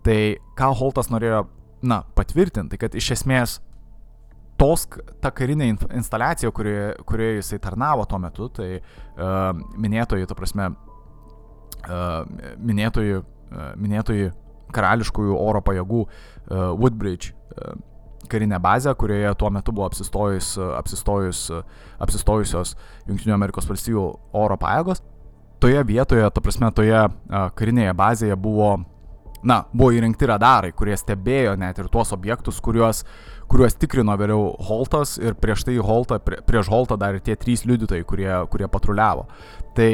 Tai 0.04 0.20
ką 0.58 0.72
Holtas 0.80 1.12
norėjo, 1.14 1.46
na, 1.86 2.02
patvirtinti, 2.18 2.80
kad 2.82 2.96
iš 2.98 3.14
esmės 3.20 3.60
tos, 4.60 4.88
ta 5.22 5.32
karinė 5.36 5.74
instaliacija, 5.94 6.52
kurioje, 6.56 6.94
kurioje 7.10 7.42
jisai 7.42 7.60
tarnavo 7.62 8.06
tuo 8.10 8.20
metu, 8.22 8.50
tai 8.54 8.70
uh, 8.80 9.52
minėtojų, 9.82 10.30
ta 10.30 10.38
prasme, 10.38 10.70
uh, 11.84 12.24
minėtojų, 12.58 13.22
uh, 13.24 13.68
minėtojų 13.82 14.32
karališkųjų 14.74 15.40
oro 15.40 15.62
pajėgų 15.66 16.04
uh, 16.04 16.70
Woodbridge 16.76 17.34
uh, 17.34 17.76
karinę 18.28 18.60
bazę, 18.60 18.96
kurioje 18.96 19.36
tuo 19.36 19.50
metu 19.50 19.72
buvo 19.72 19.86
apsistojus, 19.88 20.58
apsistojus, 20.78 21.52
apsistojusios 22.00 22.76
Junktinių 23.08 23.36
Amerikos 23.36 23.68
valstybių 23.70 24.06
oro 24.34 24.58
pajėgos. 24.58 25.04
Toje 25.64 25.84
vietoje, 25.88 26.26
ta 26.32 26.42
prasme, 26.44 26.72
toje 26.76 27.06
karinėje 27.60 27.94
bazėje 27.96 28.36
buvo, 28.40 28.72
na, 29.44 29.64
buvo 29.74 29.94
įrengti 29.96 30.28
radarai, 30.28 30.74
kurie 30.76 30.98
stebėjo 31.00 31.56
net 31.60 31.80
ir 31.80 31.88
tuos 31.92 32.12
objektus, 32.16 32.60
kuriuos, 32.64 33.04
kuriuos 33.52 33.78
tikrino 33.80 34.16
vėliau 34.20 34.52
Holtas 34.68 35.16
ir 35.22 35.38
prieš 35.40 35.68
tai 35.70 35.78
Holta, 35.80 36.20
prie, 36.20 36.42
prieš 36.48 36.72
Holtą 36.72 37.00
dar 37.00 37.16
ir 37.16 37.24
tie 37.24 37.38
trys 37.40 37.66
liudytojai, 37.68 38.04
kurie, 38.08 38.32
kurie 38.52 38.68
patruliavo. 38.72 39.28
Tai 39.78 39.92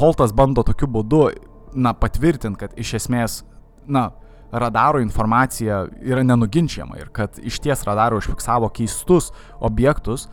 Holtas 0.00 0.34
bando 0.36 0.64
tokiu 0.66 0.88
būdu, 0.90 1.28
na, 1.76 1.92
patvirtinti, 1.96 2.60
kad 2.60 2.76
iš 2.80 2.96
esmės 3.00 3.42
na, 3.88 4.10
radaro 4.52 5.00
informacija 5.00 5.84
yra 6.00 6.22
nenuginčiama 6.22 6.98
ir 7.00 7.10
kad 7.12 7.38
iš 7.42 7.58
ties 7.60 7.84
radaro 7.84 8.20
užfiksavo 8.20 8.68
keistus 8.74 9.32
objektus, 9.60 10.28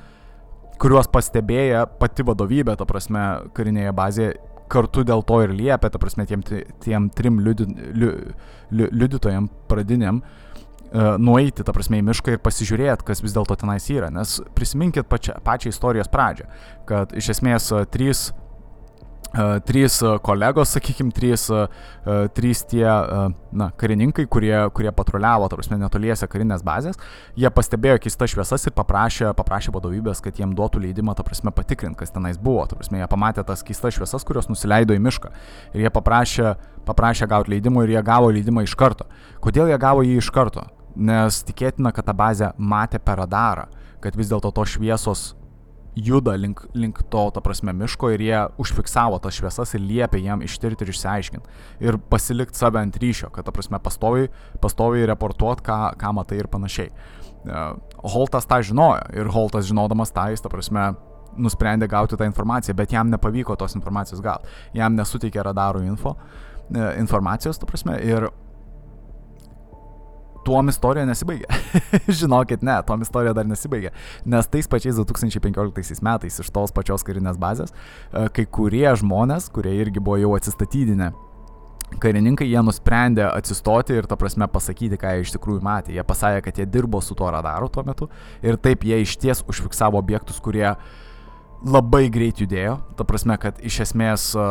kuriuos 0.81 1.07
pastebėję 1.11 1.85
pati 1.99 2.25
vadovybė, 2.27 2.75
ta 2.77 2.85
prasme, 2.89 3.23
karinėje 3.55 3.93
bazėje, 3.95 4.33
kartu 4.73 5.03
dėl 5.05 5.21
to 5.27 5.41
ir 5.45 5.53
liepia, 5.53 5.89
ta 5.91 6.01
prasme, 6.01 6.25
tiem, 6.29 6.43
tiem 6.83 7.09
trim 7.13 7.39
liudi, 7.43 7.67
liu, 7.93 8.11
liu, 8.73 8.89
liudytojam 8.91 9.47
pradiniam, 9.69 10.21
uh, 10.23 11.15
nueiti, 11.21 11.65
ta 11.65 11.75
prasme, 11.75 12.01
į 12.01 12.07
mišką 12.09 12.35
ir 12.35 12.41
pasižiūrėti, 12.43 13.05
kas 13.07 13.21
vis 13.23 13.35
dėlto 13.35 13.57
tenais 13.61 13.87
yra. 13.93 14.09
Nes 14.13 14.39
prisiminkit 14.57 15.09
pačią, 15.09 15.37
pačią 15.45 15.73
istorijos 15.73 16.11
pradžią, 16.13 16.49
kad 16.89 17.13
iš 17.17 17.35
esmės 17.35 17.69
uh, 17.73 17.85
trys 17.89 18.31
Uh, 19.33 19.57
trys 19.65 19.95
uh, 20.05 20.19
kolegos, 20.21 20.75
sakykime, 20.75 21.09
trys, 21.09 21.47
uh, 21.49 21.65
trys 22.37 22.59
tie 22.69 22.85
na, 22.85 23.71
karininkai, 23.81 24.27
kurie, 24.29 24.53
kurie 24.77 24.91
patruliavo, 24.93 25.47
tarsi 25.49 25.73
netoliese 25.73 26.27
karinės 26.29 26.61
bazės, 26.61 26.99
jie 27.33 27.49
pastebėjo 27.49 27.97
keistas 28.03 28.29
šviesas 28.35 28.67
ir 28.69 28.75
paprašė, 28.77 29.31
paprašė 29.33 29.73
vadovybės, 29.73 30.21
kad 30.21 30.37
jiem 30.37 30.53
duotų 30.53 30.83
leidimą, 30.85 31.17
ta 31.17 31.25
prasme, 31.25 31.49
patikrinti, 31.49 31.97
kas 32.03 32.13
tenais 32.13 32.37
buvo. 32.37 32.67
Ta 32.69 32.77
prasme, 32.77 33.01
jie 33.01 33.09
pamatė 33.09 33.41
tas 33.47 33.65
keistas 33.65 33.97
šviesas, 33.97 34.21
kurios 34.27 34.51
nusileido 34.53 34.93
į 34.93 35.01
mišką. 35.01 35.33
Ir 35.73 35.87
jie 35.87 35.93
paprašė, 35.97 36.53
paprašė 36.85 37.31
gauti 37.33 37.55
leidimą 37.55 37.87
ir 37.87 37.97
jie 37.97 38.05
gavo 38.05 38.29
leidimą 38.37 38.67
iš 38.67 38.77
karto. 38.77 39.09
Kodėl 39.41 39.73
jie 39.73 39.81
gavo 39.81 40.05
jį 40.05 40.19
iš 40.21 40.29
karto? 40.35 40.67
Nes 40.93 41.41
tikėtina, 41.47 41.89
kad 41.89 42.05
tą 42.05 42.13
bazę 42.13 42.53
matė 42.61 43.01
per 43.01 43.23
radarą, 43.23 43.65
kad 44.03 44.13
vis 44.13 44.29
dėlto 44.29 44.53
tos 44.53 44.75
šviesos 44.75 45.31
juda 45.95 46.35
link, 46.35 46.63
link 46.73 46.99
to, 47.09 47.23
ta 47.33 47.41
prasme, 47.43 47.73
miško 47.77 48.09
ir 48.13 48.23
jie 48.23 48.39
užfiksavo 48.61 49.19
tas 49.21 49.37
šviesas 49.37 49.75
ir 49.77 49.83
liepė 49.83 50.21
jam 50.23 50.41
ištirti 50.45 50.85
ir 50.85 50.93
išsiaiškinti. 50.93 51.57
Ir 51.85 51.99
pasilikti 52.09 52.57
save 52.57 52.81
ant 52.81 52.97
ryšio, 52.99 53.29
kad, 53.33 53.45
ta 53.45 53.53
prasme, 53.55 53.79
pastoviai, 53.83 54.29
pastoviai 54.63 55.07
reportuot, 55.09 55.61
ką, 55.65 55.79
ką 56.01 56.13
matai 56.17 56.41
ir 56.41 56.49
panašiai. 56.51 56.89
E, 56.89 57.65
Holtas 58.13 58.49
tą 58.49 58.61
žinojo 58.65 59.03
ir 59.13 59.29
Holtas 59.33 59.69
žinodamas 59.69 60.13
tą, 60.15 60.29
jis, 60.33 60.43
ta 60.43 60.51
prasme, 60.53 60.93
nusprendė 61.37 61.89
gauti 61.89 62.17
tą 62.17 62.27
informaciją, 62.29 62.75
bet 62.77 62.93
jam 62.93 63.09
nepavyko 63.13 63.57
tos 63.57 63.77
informacijos 63.77 64.21
gauti. 64.21 64.49
Jam 64.77 64.97
nesuteikė 64.97 65.45
radarų 65.45 65.85
info, 65.87 66.17
e, 66.73 66.89
informacijos, 67.01 67.61
ta 67.61 67.69
prasme, 67.69 67.99
ir 68.01 68.29
tuom 70.45 70.69
istorija 70.71 71.05
nesibaigia. 71.07 71.47
Žinokit, 72.19 72.63
ne, 72.65 72.77
tuom 72.87 73.03
istorija 73.05 73.33
dar 73.37 73.47
nesibaigia. 73.49 73.93
Nes 74.25 74.49
tais 74.51 74.69
pačiais 74.69 74.97
2015 74.99 76.03
metais 76.05 76.39
iš 76.43 76.49
tos 76.53 76.73
pačios 76.75 77.05
karinės 77.05 77.39
bazės 77.41 77.73
e, 77.73 78.27
kai 78.33 78.45
kurie 78.45 78.87
žmonės, 78.99 79.49
kurie 79.53 79.75
irgi 79.81 80.03
buvo 80.03 80.19
jau 80.21 80.33
atsistatydinę 80.37 81.11
karininkai, 82.01 82.47
jie 82.49 82.61
nusprendė 82.65 83.25
atsistoti 83.29 83.97
ir, 83.97 84.07
ta 84.09 84.17
prasme, 84.19 84.47
pasakyti, 84.49 84.97
ką 84.99 85.13
jie 85.13 85.25
iš 85.25 85.33
tikrųjų 85.35 85.63
matė. 85.65 85.95
Jie 85.97 86.05
pasakė, 86.07 86.43
kad 86.45 86.61
jie 86.61 86.67
dirbo 86.69 87.01
su 87.03 87.17
tuo 87.17 87.29
radaru 87.33 87.69
tuo 87.69 87.83
metu 87.87 88.09
ir 88.45 88.57
taip 88.61 88.85
jie 88.87 89.01
iš 89.03 89.17
ties 89.21 89.43
užfiksavo 89.49 89.99
objektus, 90.01 90.41
kurie 90.43 90.67
labai 91.63 92.07
greit 92.13 92.41
judėjo. 92.43 92.79
Ta 92.97 93.07
prasme, 93.07 93.37
kad 93.41 93.61
iš 93.63 93.83
esmės 93.87 94.31
e, 94.35 94.47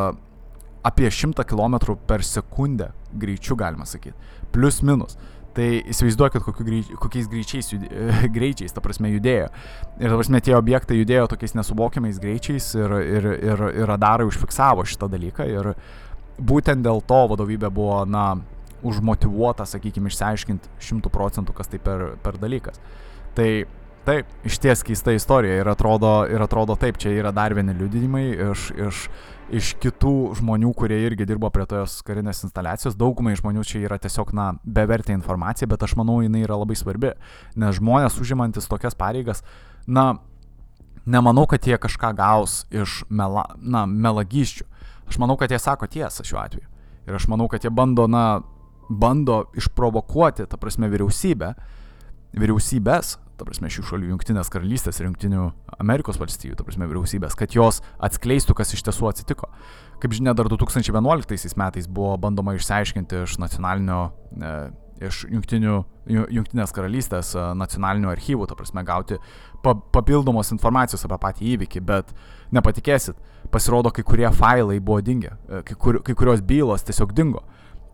apie 0.87 1.11
100 1.11 1.47
km 1.49 1.97
per 2.07 2.25
sekundę 2.27 2.93
greičiu 3.13 3.57
galima 3.59 3.87
sakyti. 3.89 4.17
Plius 4.53 4.83
minus. 4.83 5.19
Tai 5.53 5.67
įsivaizduokit, 5.93 6.47
greič, 6.65 6.93
kokiais 7.01 7.27
greičiais, 7.29 7.67
judė, 7.75 7.91
greičiais, 8.37 8.73
ta 8.73 8.81
prasme, 8.85 9.11
judėjo. 9.13 9.51
Ir, 9.99 10.07
ta 10.07 10.15
prasme, 10.17 10.41
tie 10.45 10.57
objektai 10.57 10.97
judėjo 11.01 11.27
tokiais 11.35 11.57
nesuvokiamais 11.59 12.21
greičiais 12.23 12.71
ir, 12.79 12.97
ir, 13.03 13.29
ir, 13.37 13.67
ir 13.83 13.91
radarai 13.91 14.29
užfiksavo 14.31 14.87
šitą 14.89 15.11
dalyką. 15.13 15.49
Ir 15.53 15.75
būtent 16.41 16.85
dėl 16.87 17.05
to 17.05 17.21
vadovybė 17.35 17.69
buvo, 17.75 18.01
na, 18.09 18.31
užmotivuota, 18.83 19.67
sakykime, 19.69 20.11
išsiaiškinti 20.11 20.73
šimtų 20.83 21.13
procentų, 21.13 21.55
kas 21.55 21.71
tai 21.71 21.79
per, 21.83 22.13
per 22.25 22.41
dalykas. 22.41 22.81
Tai 23.37 23.49
Taip, 24.03 24.27
iš 24.43 24.57
ties 24.59 24.81
keista 24.83 25.13
istorija 25.15 25.61
ir 25.61 25.69
atrodo, 25.71 26.25
ir 26.27 26.43
atrodo 26.43 26.75
taip, 26.75 26.97
čia 26.99 27.13
yra 27.15 27.31
dar 27.31 27.55
vieni 27.55 27.75
liudinimai 27.79 28.25
iš, 28.51 28.65
iš, 28.75 29.03
iš 29.53 29.75
kitų 29.83 30.33
žmonių, 30.39 30.73
kurie 30.77 30.97
irgi 31.05 31.27
dirbo 31.29 31.51
prie 31.53 31.67
tos 31.69 31.99
karinės 32.07 32.43
instaliacijos. 32.47 32.97
Daugumai 32.99 33.35
žmonių 33.39 33.65
čia 33.69 33.83
yra 33.85 33.99
tiesiog, 34.01 34.33
na, 34.37 34.53
bevertė 34.65 35.15
informacija, 35.17 35.69
bet 35.71 35.85
aš 35.85 35.95
manau, 36.01 36.21
jinai 36.25 36.45
yra 36.47 36.57
labai 36.61 36.77
svarbi, 36.79 37.13
nes 37.61 37.79
žmonės 37.79 38.17
užimantis 38.23 38.71
tokias 38.71 38.97
pareigas, 38.99 39.45
na, 39.87 40.23
nemanau, 41.05 41.45
kad 41.51 41.69
jie 41.69 41.77
kažką 41.81 42.15
gaus 42.19 42.63
iš 42.73 43.03
mela, 43.13 43.45
na, 43.61 43.85
melagyščių. 43.87 44.69
Aš 45.13 45.21
manau, 45.21 45.37
kad 45.41 45.53
jie 45.53 45.61
sako 45.61 45.91
tiesą 45.93 46.25
šiuo 46.25 46.41
atveju. 46.41 46.69
Ir 47.11 47.19
aš 47.19 47.29
manau, 47.29 47.51
kad 47.53 47.65
jie 47.67 47.73
bando, 47.75 48.09
na, 48.09 48.41
bando 48.89 49.45
išprovokuoti, 49.59 50.49
ta 50.49 50.61
prasme, 50.61 50.89
vyriausybę, 50.93 51.53
vyriausybės 52.39 53.19
ta 53.43 53.49
prasme, 53.49 53.71
šių 53.73 53.83
šalių, 53.89 54.09
Junktinės 54.13 54.51
karalystės 54.53 55.01
ir 55.01 55.09
Junktinių 55.09 55.47
Amerikos 55.83 56.19
valstijų, 56.21 56.57
ta 56.59 56.67
prasme, 56.67 56.89
vyriausybės, 56.91 57.37
kad 57.39 57.55
jos 57.57 57.81
atskleistų, 58.03 58.57
kas 58.59 58.75
iš 58.77 58.85
tiesų 58.87 59.11
atsitiko. 59.11 59.51
Kaip 60.03 60.15
žinia, 60.17 60.35
dar 60.39 60.51
2011 60.51 61.59
metais 61.61 61.89
buvo 61.91 62.15
bandoma 62.23 62.57
išsiaiškinti 62.59 63.25
iš 63.27 63.37
nacionalinio, 63.43 64.01
e, 64.39 64.55
iš 65.09 65.25
Junktinių, 65.31 65.77
Junktinės 66.11 66.75
karalystės 66.75 67.35
e, 67.37 67.47
nacionalinių 67.59 68.11
archyvų, 68.13 68.49
ta 68.51 68.59
prasme, 68.59 68.83
gauti 68.87 69.19
pa, 69.63 69.75
papildomos 69.75 70.51
informacijos 70.55 71.07
apie 71.07 71.19
patį 71.23 71.49
įvykį, 71.57 71.85
bet 71.87 72.11
nepatikėsit, 72.55 73.19
pasirodo, 73.55 73.93
kai 73.95 74.05
kurie 74.07 74.29
failai 74.35 74.81
buvo 74.81 75.03
dingę, 75.05 75.37
e, 75.49 75.63
kai, 75.69 75.79
kur, 75.79 76.03
kai 76.07 76.17
kurios 76.19 76.43
bylos 76.47 76.87
tiesiog 76.89 77.15
dingo. 77.17 77.45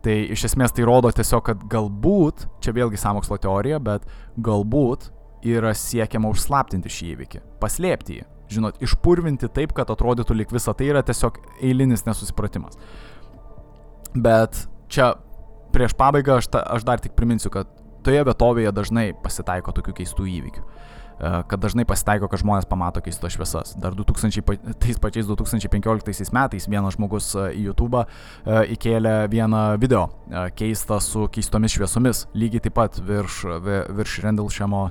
Tai 0.05 0.15
iš 0.31 0.45
esmės 0.47 0.71
tai 0.71 0.85
rodo 0.87 1.11
tiesiog, 1.11 1.43
kad 1.43 1.63
galbūt, 1.71 2.45
čia 2.63 2.71
vėlgi 2.75 2.99
samokslo 3.01 3.35
teorija, 3.41 3.81
bet 3.83 4.05
galbūt 4.39 5.09
yra 5.45 5.73
siekiama 5.77 6.31
užslaptinti 6.33 6.91
šį 6.91 7.07
įvykį, 7.13 7.41
paslėpti 7.61 8.19
jį, 8.19 8.25
žinot, 8.55 8.79
išpurvinti 8.83 9.49
taip, 9.53 9.73
kad 9.77 9.91
atrodytų 9.93 10.37
lik 10.37 10.53
visa 10.55 10.73
tai 10.75 10.89
yra 10.91 11.03
tiesiog 11.05 11.39
eilinis 11.61 12.05
nesusipratimas. 12.07 12.79
Bet 14.15 14.65
čia 14.89 15.13
prieš 15.73 15.93
pabaigą 15.97 16.39
aš, 16.39 16.49
ta, 16.53 16.63
aš 16.75 16.85
dar 16.87 17.01
tik 17.03 17.15
priminsiu, 17.17 17.51
kad 17.53 17.69
toje 18.05 18.23
vietovėje 18.25 18.73
dažnai 18.73 19.09
pasitaiko 19.23 19.73
tokių 19.75 19.95
keistų 20.01 20.27
įvykių. 20.39 20.65
E, 21.19 21.43
kad 21.47 21.59
dažnai 21.59 21.83
pasitaiko, 21.87 22.29
kad 22.31 22.39
žmonės 22.39 22.67
pamato 22.69 23.01
keistas 23.03 23.35
šviesas. 23.35 23.73
Dar 23.79 23.95
2000, 23.97 24.75
tais 24.79 24.99
pačiais 25.01 25.27
2015 25.27 26.31
metais 26.35 26.67
vienas 26.71 26.95
žmogus 26.95 27.33
e, 27.35 27.49
į 27.59 27.65
YouTube 27.69 27.99
e, 27.99 28.05
įkėlė 28.75 29.15
vieną 29.31 29.63
video 29.81 30.07
keistą 30.55 31.01
su 31.03 31.27
keistomis 31.33 31.75
šviesomis, 31.75 32.23
lygiai 32.37 32.63
taip 32.63 32.77
pat 32.79 33.01
virš, 33.03 33.41
virš 33.97 34.19
Rendilšemo 34.23 34.83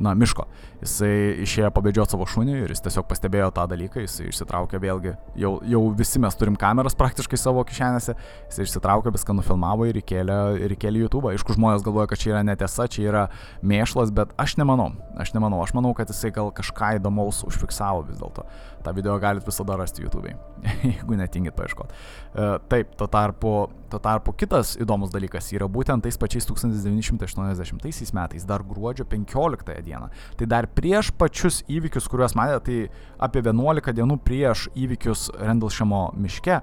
na, 0.00 0.14
miško. 0.18 0.46
Jisai 0.82 1.42
išėjo 1.44 1.70
pabėdžioti 1.74 2.14
savo 2.14 2.26
šunį 2.28 2.56
ir 2.64 2.72
jis 2.72 2.82
tiesiog 2.84 3.06
pastebėjo 3.10 3.50
tą 3.54 3.66
dalyką, 3.70 4.02
jisai 4.02 4.28
išsitraukė 4.30 4.80
vėlgi, 4.82 5.14
jau, 5.38 5.52
jau 5.68 5.82
visi 5.98 6.22
mes 6.22 6.36
turim 6.38 6.56
kameras 6.58 6.96
praktiškai 6.98 7.38
savo 7.40 7.64
kišenėse, 7.68 8.16
jisai 8.50 8.66
išsitraukė, 8.66 9.12
viską 9.14 9.36
nufilmavo 9.38 9.86
ir 9.90 10.00
įkėlė, 10.02 10.38
ir 10.64 10.76
įkėlė 10.76 11.04
YouTube. 11.04 11.30
Aišku, 11.32 11.56
žmonės 11.58 11.84
galvoja, 11.86 12.08
kad 12.10 12.22
čia 12.22 12.32
yra 12.34 12.42
netiesa, 12.46 12.88
čia 12.90 13.06
yra 13.10 13.24
mėšlas, 13.62 14.14
bet 14.14 14.34
aš 14.40 14.56
nemanau, 14.60 14.90
aš 15.22 15.34
nemanau, 15.36 15.62
aš 15.64 15.74
manau, 15.78 15.94
kad 15.98 16.10
jisai 16.10 16.32
gal 16.34 16.50
kažką 16.54 16.96
įdomaus 16.98 17.44
užfiksavo 17.46 18.06
vis 18.08 18.18
dėlto. 18.22 18.46
Ta 18.82 18.92
video 18.92 19.14
galite 19.22 19.46
visada 19.46 19.76
rasti 19.78 20.04
YouTube'ai, 20.04 20.34
jeigu 20.92 21.16
netingit 21.18 21.56
paieškoti. 21.56 21.94
Uh, 22.34 22.56
taip, 22.70 22.94
tuo 22.98 23.08
tarpu, 23.10 23.54
tuo 23.92 24.00
tarpu 24.02 24.34
kitas 24.38 24.74
įdomus 24.82 25.12
dalykas 25.14 25.52
yra 25.54 25.68
būtent 25.70 26.04
tais 26.04 26.18
pačiais 26.18 26.46
1980 26.48 28.14
metais, 28.16 28.46
dar 28.48 28.64
gruodžio 28.66 29.06
15 29.08 29.80
dieną. 29.86 30.12
Tai 30.38 30.50
dar 30.50 30.68
prieš 30.70 31.12
pačius 31.18 31.62
įvykius, 31.70 32.08
kuriuos 32.10 32.36
matėte, 32.38 32.62
tai 32.68 32.78
apie 33.22 33.42
11 33.44 33.94
dienų 33.98 34.20
prieš 34.26 34.68
įvykius 34.74 35.28
Rendlšamo 35.40 36.06
miške, 36.18 36.62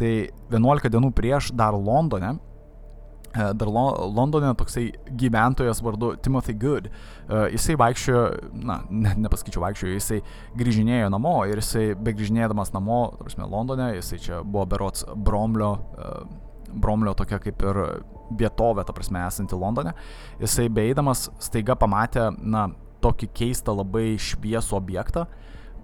tai 0.00 0.14
11 0.52 0.90
dienų 0.92 1.12
prieš 1.16 1.52
dar 1.56 1.76
Londone 1.78 2.36
E, 2.36 2.51
dar 3.32 3.68
Londone 3.68 4.52
toksai 4.58 4.90
gyventojas 5.18 5.80
vardu 5.84 6.12
Timothy 6.22 6.54
Good. 6.58 6.88
Uh, 7.28 7.46
jisai 7.52 7.76
vaikščiojo, 7.80 8.24
na, 8.60 8.80
ne, 8.90 9.14
nepasakyčiau 9.24 9.64
vaikščiojo, 9.64 9.96
jisai 9.96 10.20
grįžinėjo 10.58 11.10
namo 11.12 11.34
ir 11.48 11.62
jisai 11.62 11.92
begrįžinėdamas 11.96 12.74
namo, 12.76 13.02
tarsi 13.20 13.40
Londone, 13.40 13.92
jisai 13.96 14.20
čia 14.22 14.42
buvo 14.44 14.66
berots 14.74 15.06
Bromlio, 15.16 15.72
uh, 15.96 16.26
Bromlio 16.72 17.14
tokia 17.16 17.40
kaip 17.42 17.64
ir 17.68 17.82
vietovė, 18.38 18.84
ta 18.88 18.94
prasme, 18.96 19.20
esanti 19.26 19.56
Londone. 19.58 19.92
Jisai 20.40 20.68
beeidamas 20.72 21.28
staiga 21.42 21.76
pamatė, 21.78 22.30
na, 22.40 22.68
tokį 23.02 23.28
keistą 23.34 23.74
labai 23.76 24.14
šviesų 24.20 24.76
objektą, 24.78 25.26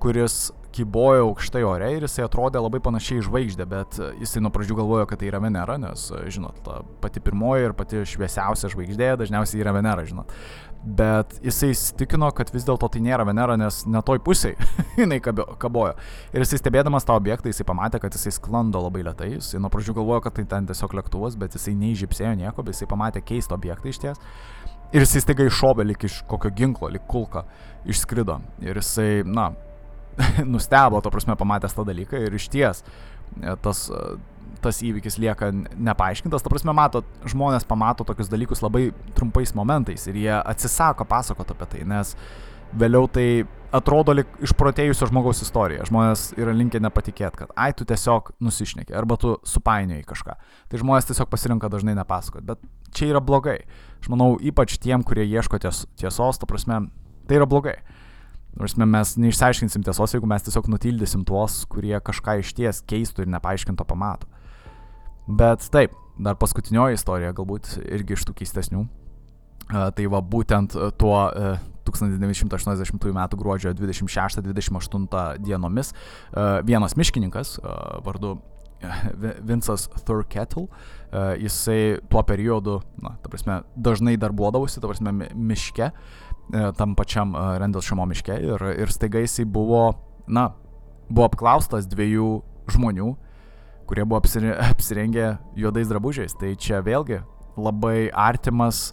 kuris 0.02 0.48
kybojo 0.78 1.24
aukštai 1.30 1.64
ore 1.66 1.88
ir 1.96 2.04
jisai 2.04 2.26
atrodė 2.26 2.60
labai 2.62 2.80
panašiai 2.84 3.24
žvaigždė, 3.26 3.66
bet 3.68 3.98
jisai 4.20 4.42
nuo 4.44 4.52
pradžių 4.54 4.76
galvojo, 4.78 5.08
kad 5.10 5.20
tai 5.20 5.30
yra 5.30 5.40
Venera, 5.42 5.78
nes, 5.80 6.08
žinot, 6.30 6.60
ta 6.66 6.82
pati 7.02 7.22
pirmoji 7.24 7.70
ir 7.70 7.74
pati 7.78 8.04
šviesiausia 8.06 8.70
žvaigždė 8.74 9.14
dažniausiai 9.22 9.64
yra 9.64 9.74
Venera, 9.74 10.04
žinot. 10.06 10.34
Bet 10.78 11.34
jisai 11.42 11.72
įsitikino, 11.72 12.28
kad 12.36 12.52
vis 12.54 12.64
dėlto 12.68 12.86
tai 12.94 13.00
nėra 13.02 13.26
Venera, 13.26 13.56
nes 13.58 13.80
netoj 13.90 14.20
pusiai 14.24 14.54
jinai 15.00 15.18
kabojo. 15.20 15.96
Ir 16.30 16.44
jisai 16.44 16.60
stebėdamas 16.62 17.08
tą 17.08 17.16
objektą, 17.18 17.50
jisai 17.50 17.66
pamatė, 17.66 17.98
kad 18.04 18.14
jisai 18.14 18.36
sklando 18.36 18.84
labai 18.84 19.02
lietai. 19.08 19.32
Jisai 19.34 19.60
nuo 19.64 19.72
pradžių 19.74 19.96
galvojo, 19.98 20.22
kad 20.28 20.38
tai 20.38 20.46
ten 20.48 20.68
tiesiog 20.70 20.94
lėktuvas, 21.00 21.36
bet 21.40 21.58
jisai 21.58 21.74
neįžipsėjo 21.80 22.36
nieko, 22.44 22.62
bet 22.62 22.78
jisai 22.78 22.88
pamatė 22.92 23.24
keistą 23.26 23.58
objektą 23.58 23.90
iš 23.90 24.02
ties. 24.04 24.22
Ir 24.94 25.02
jisai 25.02 25.24
staiga 25.26 25.44
iššovė 25.44 25.84
lik 25.90 26.06
iš 26.06 26.22
kokio 26.30 26.54
ginklo, 26.54 26.88
lik 26.94 27.04
kulka, 27.10 27.42
išskrido. 27.84 28.38
Ir 28.64 28.78
jisai, 28.78 29.26
na, 29.26 29.50
nustebo, 30.52 31.02
to 31.02 31.12
prasme, 31.14 31.36
pamatęs 31.38 31.76
tą 31.76 31.86
dalyką 31.88 32.20
ir 32.26 32.34
iš 32.34 32.48
ties 32.52 32.82
e, 32.82 33.54
tas, 33.62 33.86
e, 33.90 34.18
tas 34.64 34.80
įvykis 34.82 35.18
lieka 35.22 35.50
nepaaiškintas. 35.54 36.44
Ta 36.44 36.52
prasme, 36.52 36.74
mato, 36.76 37.04
žmonės 37.28 37.68
pamato 37.68 38.06
tokius 38.08 38.30
dalykus 38.32 38.64
labai 38.64 38.88
trumpais 39.18 39.54
momentais 39.58 40.08
ir 40.10 40.18
jie 40.24 40.34
atsisako 40.38 41.06
pasakoti 41.08 41.54
apie 41.54 41.70
tai, 41.74 41.84
nes 41.88 42.16
vėliau 42.78 43.08
tai 43.10 43.28
atrodo 43.74 44.14
lik 44.16 44.30
išprotėjusio 44.44 45.08
žmogaus 45.10 45.42
istorija. 45.44 45.84
Žmonės 45.88 46.30
yra 46.40 46.54
linkę 46.56 46.80
nepatikėti, 46.80 47.42
kad 47.42 47.52
ai 47.56 47.70
tu 47.76 47.84
tiesiog 47.88 48.32
nusišneki 48.44 48.96
arba 48.96 49.18
tu 49.20 49.36
supainioji 49.46 50.06
kažką. 50.08 50.36
Tai 50.72 50.80
žmonės 50.82 51.10
tiesiog 51.10 51.28
pasirinka 51.32 51.70
dažnai 51.72 51.96
nepasakoti, 51.98 52.46
bet 52.48 52.64
čia 52.96 53.12
yra 53.12 53.22
blogai. 53.24 53.60
Aš 54.00 54.10
manau, 54.12 54.36
ypač 54.40 54.78
tiem, 54.80 55.04
kurie 55.04 55.26
ieško 55.28 55.60
ties, 55.62 55.84
tiesos, 56.00 56.40
ta 56.40 56.48
prasme, 56.48 56.86
tai 57.28 57.40
yra 57.40 57.48
blogai. 57.48 57.76
Nors 58.58 58.74
mes 58.78 59.14
neišsiaiškinsim 59.22 59.84
tiesos, 59.86 60.14
jeigu 60.14 60.26
mes 60.26 60.42
tiesiog 60.42 60.66
nutildysim 60.72 61.22
tuos, 61.28 61.60
kurie 61.70 61.94
kažką 62.02 62.40
iš 62.42 62.52
ties 62.58 62.82
keistų 62.90 63.24
ir 63.24 63.32
nepaaiškinto 63.36 63.86
pamato. 63.86 64.26
Bet 65.28 65.68
taip, 65.70 65.94
dar 66.18 66.38
paskutinioji 66.40 66.98
istorija, 66.98 67.34
galbūt 67.36 67.76
irgi 67.84 68.16
iš 68.16 68.26
tų 68.26 68.38
keistesnių. 68.40 68.86
Uh, 69.68 69.90
tai 69.94 70.08
va 70.10 70.22
būtent 70.24 70.74
tuo, 70.98 71.16
uh, 71.28 71.58
1980 71.88 73.08
m. 73.12 73.20
gruodžio 73.36 73.72
26-28 73.72 75.38
dienomis 75.38 75.94
vienas 76.64 76.96
miškininkas 76.96 77.58
vardu 78.04 78.38
Vincas 79.42 79.88
Thurkettle, 80.06 80.68
jisai 81.40 81.98
tuo 82.08 82.22
periodu, 82.22 82.76
na, 83.02 83.16
ta 83.18 83.30
prasme, 83.32 83.56
dažnai 83.74 84.14
darbuodavosi, 84.20 84.78
ta 84.78 84.86
prasme, 84.86 85.10
miške, 85.34 85.90
tam 86.50 86.94
pačiam 86.96 87.34
Rendelsšamo 87.36 88.06
miške 88.08 88.36
ir, 88.40 88.64
ir 88.80 88.92
staiga 88.92 89.20
jisai 89.22 89.44
buvo, 89.44 89.92
na, 90.26 90.50
buvo 91.08 91.28
apklaustas 91.28 91.88
dviejų 91.90 92.28
žmonių, 92.72 93.08
kurie 93.88 94.04
buvo 94.04 94.20
apsirengę 94.72 95.36
juodais 95.56 95.90
drabužiais. 95.90 96.36
Tai 96.38 96.54
čia 96.60 96.82
vėlgi 96.84 97.22
labai 97.58 98.08
artimas 98.14 98.92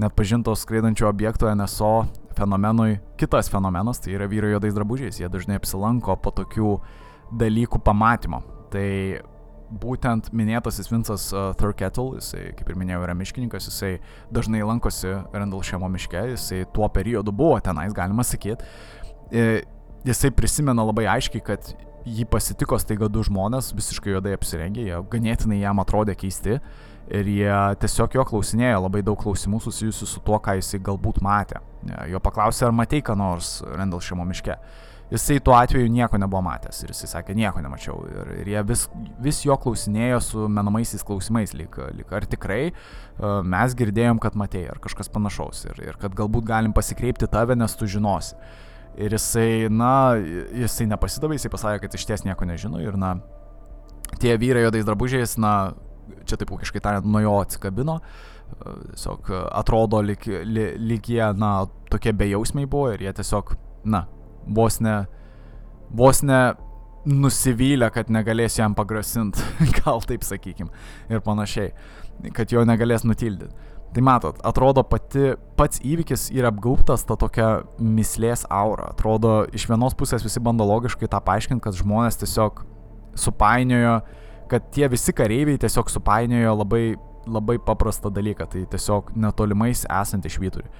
net 0.00 0.14
pažintos 0.16 0.64
skraidančio 0.64 1.08
objekto 1.08 1.50
NSO 1.54 2.08
fenomenui 2.38 3.00
kitas 3.20 3.50
fenomenas, 3.52 4.00
tai 4.00 4.14
yra 4.16 4.28
vyrai 4.30 4.54
juodais 4.54 4.76
drabužiais. 4.76 5.20
Jie 5.20 5.28
dažnai 5.28 5.58
apsilanko 5.60 6.16
po 6.22 6.32
tokių 6.34 6.76
dalykų 7.40 7.82
pamatymo. 7.84 8.42
Tai 8.70 8.88
būtent 9.70 10.30
minėtasis 10.36 10.90
Vincas 10.90 11.28
uh, 11.34 11.50
Thurkettle, 11.58 12.18
jisai, 12.18 12.50
kaip 12.58 12.70
ir 12.70 12.78
minėjau, 12.78 13.04
yra 13.06 13.14
miškininkas, 13.18 13.68
jisai 13.70 13.92
dažnai 14.34 14.62
lankosi 14.66 15.12
Rendalšėmo 15.34 15.90
miške, 15.94 16.24
jisai 16.34 16.64
tuo 16.74 16.88
periodu 16.92 17.34
buvo 17.34 17.58
tenais, 17.64 17.94
galima 17.96 18.26
sakyti. 18.26 18.66
E, 19.30 19.62
jisai 20.06 20.32
prisimena 20.34 20.84
labai 20.86 21.06
aiškiai, 21.12 21.44
kad 21.46 21.72
jį 22.08 22.26
pasitiko 22.32 22.78
staiga 22.80 23.08
du 23.12 23.22
žmonės, 23.26 23.72
visiškai 23.76 24.14
juodai 24.16 24.34
apsirengę, 24.36 24.84
jie 24.88 25.00
ganėtinai 25.12 25.60
jam 25.60 25.82
atrodė 25.82 26.16
keisti 26.18 26.58
ir 27.10 27.30
jie 27.30 27.54
tiesiog 27.82 28.14
jo 28.16 28.24
klausinėjo 28.26 28.84
labai 28.86 29.02
daug 29.06 29.18
klausimų 29.20 29.60
susijusių 29.64 30.08
su 30.08 30.22
tuo, 30.26 30.38
ką 30.42 30.56
jisai 30.60 30.80
galbūt 30.86 31.20
matė. 31.24 31.60
Jo 32.10 32.20
paklausė, 32.22 32.66
ar 32.68 32.76
matei 32.76 33.02
ką 33.04 33.16
nors 33.18 33.58
Rendalšėmo 33.66 34.26
miške. 34.28 34.56
Jisai 35.10 35.40
tuo 35.42 35.56
atveju 35.58 35.88
nieko 35.90 36.18
nebuvo 36.22 36.42
matęs 36.46 36.84
ir 36.84 36.92
jisai 36.92 37.08
sakė, 37.10 37.34
nieko 37.34 37.58
nemačiau. 37.64 37.96
Ir, 38.06 38.28
ir 38.44 38.50
jie 38.52 38.60
vis, 38.68 38.84
vis 39.18 39.40
jo 39.42 39.56
klausinėjo 39.58 40.20
su 40.22 40.44
menamaisiais 40.46 41.02
klausimais, 41.06 41.54
lyg, 41.58 41.74
lyg 41.96 42.12
ar 42.14 42.28
tikrai 42.30 42.60
uh, 42.70 43.40
mes 43.42 43.74
girdėjom, 43.74 44.20
kad 44.22 44.38
matėjai, 44.38 44.70
ar 44.76 44.78
kažkas 44.84 45.10
panašaus. 45.10 45.64
Ir, 45.66 45.80
ir 45.88 45.98
kad 45.98 46.14
galbūt 46.14 46.46
galim 46.46 46.74
pasikreipti 46.76 47.26
tave, 47.30 47.58
nes 47.58 47.74
tu 47.74 47.90
žinosi. 47.90 48.38
Ir 49.02 49.16
jisai, 49.16 49.66
na, 49.74 50.14
jisai 50.54 50.86
nepasidavė, 50.92 51.38
jisai 51.38 51.50
pasakė, 51.56 51.82
kad 51.82 51.98
iš 51.98 52.06
ties 52.06 52.24
nieko 52.26 52.46
nežino 52.46 52.78
ir, 52.82 52.94
na, 53.00 53.16
tie 54.22 54.36
vyrai 54.38 54.62
juodais 54.66 54.86
drabužiais, 54.86 55.34
na, 55.42 55.72
čia 56.22 56.38
taip 56.38 56.54
ūkiškai 56.54 56.82
tariant, 56.86 57.10
nuo 57.10 57.22
jo 57.22 57.34
atsikabino. 57.42 57.98
Tiesiog 58.60 59.30
atrodo, 59.58 60.00
lyg, 60.06 60.22
lyg 60.46 61.12
jie, 61.14 61.22
na, 61.38 61.52
tokie 61.90 62.14
bejausmiai 62.14 62.70
buvo 62.70 62.94
ir 62.94 63.06
jie 63.06 63.14
tiesiog, 63.20 63.54
na, 63.90 64.04
vos 64.46 64.80
ne, 64.84 64.96
vos 65.90 66.22
ne 66.22 66.40
nusivylę, 67.08 67.88
kad 67.94 68.10
negalės 68.12 68.58
jam 68.60 68.74
pagrasinti, 68.76 69.42
gal 69.80 70.02
taip 70.06 70.24
sakykim, 70.26 70.70
ir 71.10 71.22
panašiai, 71.24 71.72
kad 72.36 72.52
jo 72.52 72.64
negalės 72.68 73.06
nutildyti. 73.08 73.68
Tai 73.90 74.02
matot, 74.06 74.36
atrodo 74.46 74.84
pati, 74.86 75.32
pats 75.58 75.80
įvykis 75.82 76.28
yra 76.30 76.52
apgaubtas 76.52 77.02
ta 77.08 77.16
tokia 77.18 77.48
mislės 77.82 78.44
aura. 78.46 78.92
Atrodo, 78.92 79.48
iš 79.50 79.64
vienos 79.66 79.96
pusės 79.98 80.22
visi 80.22 80.42
bando 80.46 80.62
logiškai 80.68 81.08
tą 81.10 81.18
paaiškinti, 81.26 81.64
kad 81.64 81.74
žmonės 81.74 82.20
tiesiog 82.20 82.62
supainiojo, 83.18 83.96
kad 84.52 84.68
tie 84.74 84.86
visi 84.92 85.14
kareiviai 85.16 85.58
tiesiog 85.58 85.90
supainiojo 85.90 86.54
labai, 86.60 86.84
labai 87.30 87.58
paprastą 87.62 88.10
dalyką, 88.14 88.46
tai 88.50 88.64
tiesiog 88.70 89.12
netolimais 89.18 89.84
esantį 89.86 90.32
švyturį. 90.36 90.70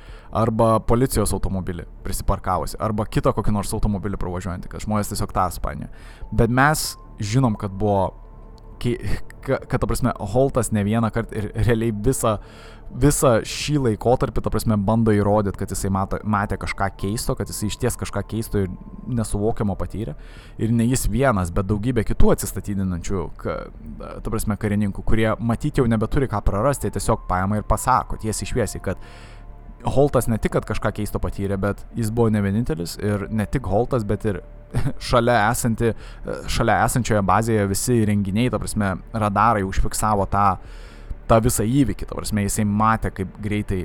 Arba 0.40 0.72
policijos 0.86 1.34
automobilį 1.36 1.86
prisiparkavusi, 2.04 2.78
arba 2.82 3.06
kitą 3.06 3.32
kokį 3.36 3.54
nors 3.56 3.72
automobilį 3.76 4.20
pravažiuojantį, 4.20 4.70
kad 4.70 4.84
žmonės 4.86 5.12
tiesiog 5.12 5.34
tą 5.34 5.46
supainiojo. 5.56 5.90
Bet 6.32 6.52
mes 6.54 6.92
žinom, 7.20 7.56
kad 7.60 7.74
buvo 7.76 8.12
kad, 8.80 9.66
ta 9.70 9.86
prasme, 9.86 10.12
Holtas 10.32 10.72
ne 10.72 10.84
vieną 10.84 11.10
kartą 11.14 11.36
ir 11.38 11.48
realiai 11.54 11.92
visą, 11.92 12.36
visą 12.90 13.32
šį 13.46 13.76
laikotarpį, 13.86 14.42
ta 14.44 14.52
prasme, 14.52 14.78
bando 14.86 15.14
įrodyti, 15.14 15.58
kad 15.60 15.72
jisai 15.72 15.90
matė, 15.94 16.20
matė 16.24 16.58
kažką 16.60 16.90
keisto, 17.00 17.36
kad 17.38 17.50
jisai 17.50 17.70
iš 17.70 17.78
ties 17.80 17.98
kažką 18.00 18.24
keisto 18.30 18.64
ir 18.64 18.70
nesuvokiamo 19.20 19.76
patyrė. 19.80 20.16
Ir 20.58 20.74
ne 20.74 20.86
jis 20.90 21.06
vienas, 21.10 21.52
bet 21.54 21.68
daugybė 21.70 22.04
kitų 22.08 22.34
atsistatydinančių, 22.36 23.26
ta 23.42 24.30
prasme, 24.30 24.58
karininkų, 24.60 25.04
kurie 25.06 25.28
matyti 25.38 25.82
jau 25.82 25.88
nebeturi 25.90 26.30
ką 26.30 26.42
prarasti, 26.46 26.92
tiesiog 26.92 27.28
paima 27.30 27.60
ir 27.60 27.68
pasako 27.68 28.20
tiesiai 28.22 28.54
šviesiai, 28.54 28.82
kad 28.84 29.10
Holtas 29.80 30.26
ne 30.28 30.36
tik, 30.36 30.52
kad 30.52 30.66
kažką 30.68 30.90
keisto 30.98 31.16
patyrė, 31.22 31.56
bet 31.56 31.86
jis 31.96 32.10
buvo 32.12 32.28
ne 32.28 32.42
vienintelis 32.44 32.98
ir 33.00 33.30
ne 33.32 33.46
tik 33.48 33.64
Holtas, 33.64 34.04
bet 34.04 34.26
ir 34.28 34.42
šalia, 35.10 35.36
esanti, 35.50 35.92
šalia 36.50 36.80
esančioje 36.86 37.22
bazėje 37.26 37.68
visi 37.70 38.00
renginiai, 38.08 38.50
ta 38.52 38.60
prasme, 38.62 38.92
radarai 39.12 39.64
užfiksavo 39.66 40.26
tą, 40.30 40.44
tą 41.30 41.40
visą 41.44 41.66
įvykį, 41.66 42.10
ta 42.10 42.18
prasme, 42.18 42.44
jisai 42.46 42.66
matė, 42.68 43.12
kaip 43.20 43.32
greitai 43.42 43.84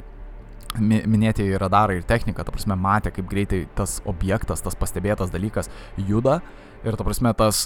minėtieji 0.75 1.55
radarai 1.61 2.01
ir 2.01 2.05
technika, 2.07 2.43
ta 2.43 2.51
prasme, 2.51 2.75
matė, 2.79 3.13
kaip 3.15 3.29
greitai 3.31 3.63
tas 3.77 4.01
objektas, 4.05 4.63
tas 4.65 4.75
pastebėtas 4.75 5.31
dalykas 5.31 5.71
juda 5.97 6.41
ir, 6.83 6.97
ta 6.97 7.05
prasme, 7.07 7.31
tas, 7.37 7.65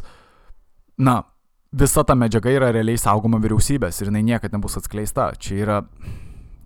na, 0.98 1.24
visa 1.72 2.04
ta 2.04 2.16
medžiaga 2.18 2.54
yra 2.54 2.72
realiai 2.74 3.00
saugoma 3.02 3.40
vyriausybės 3.42 4.02
ir 4.02 4.10
jinai 4.10 4.24
niekada 4.26 4.58
nebus 4.58 4.78
atskleista. 4.80 5.32
Čia 5.38 5.58
yra 5.64 5.80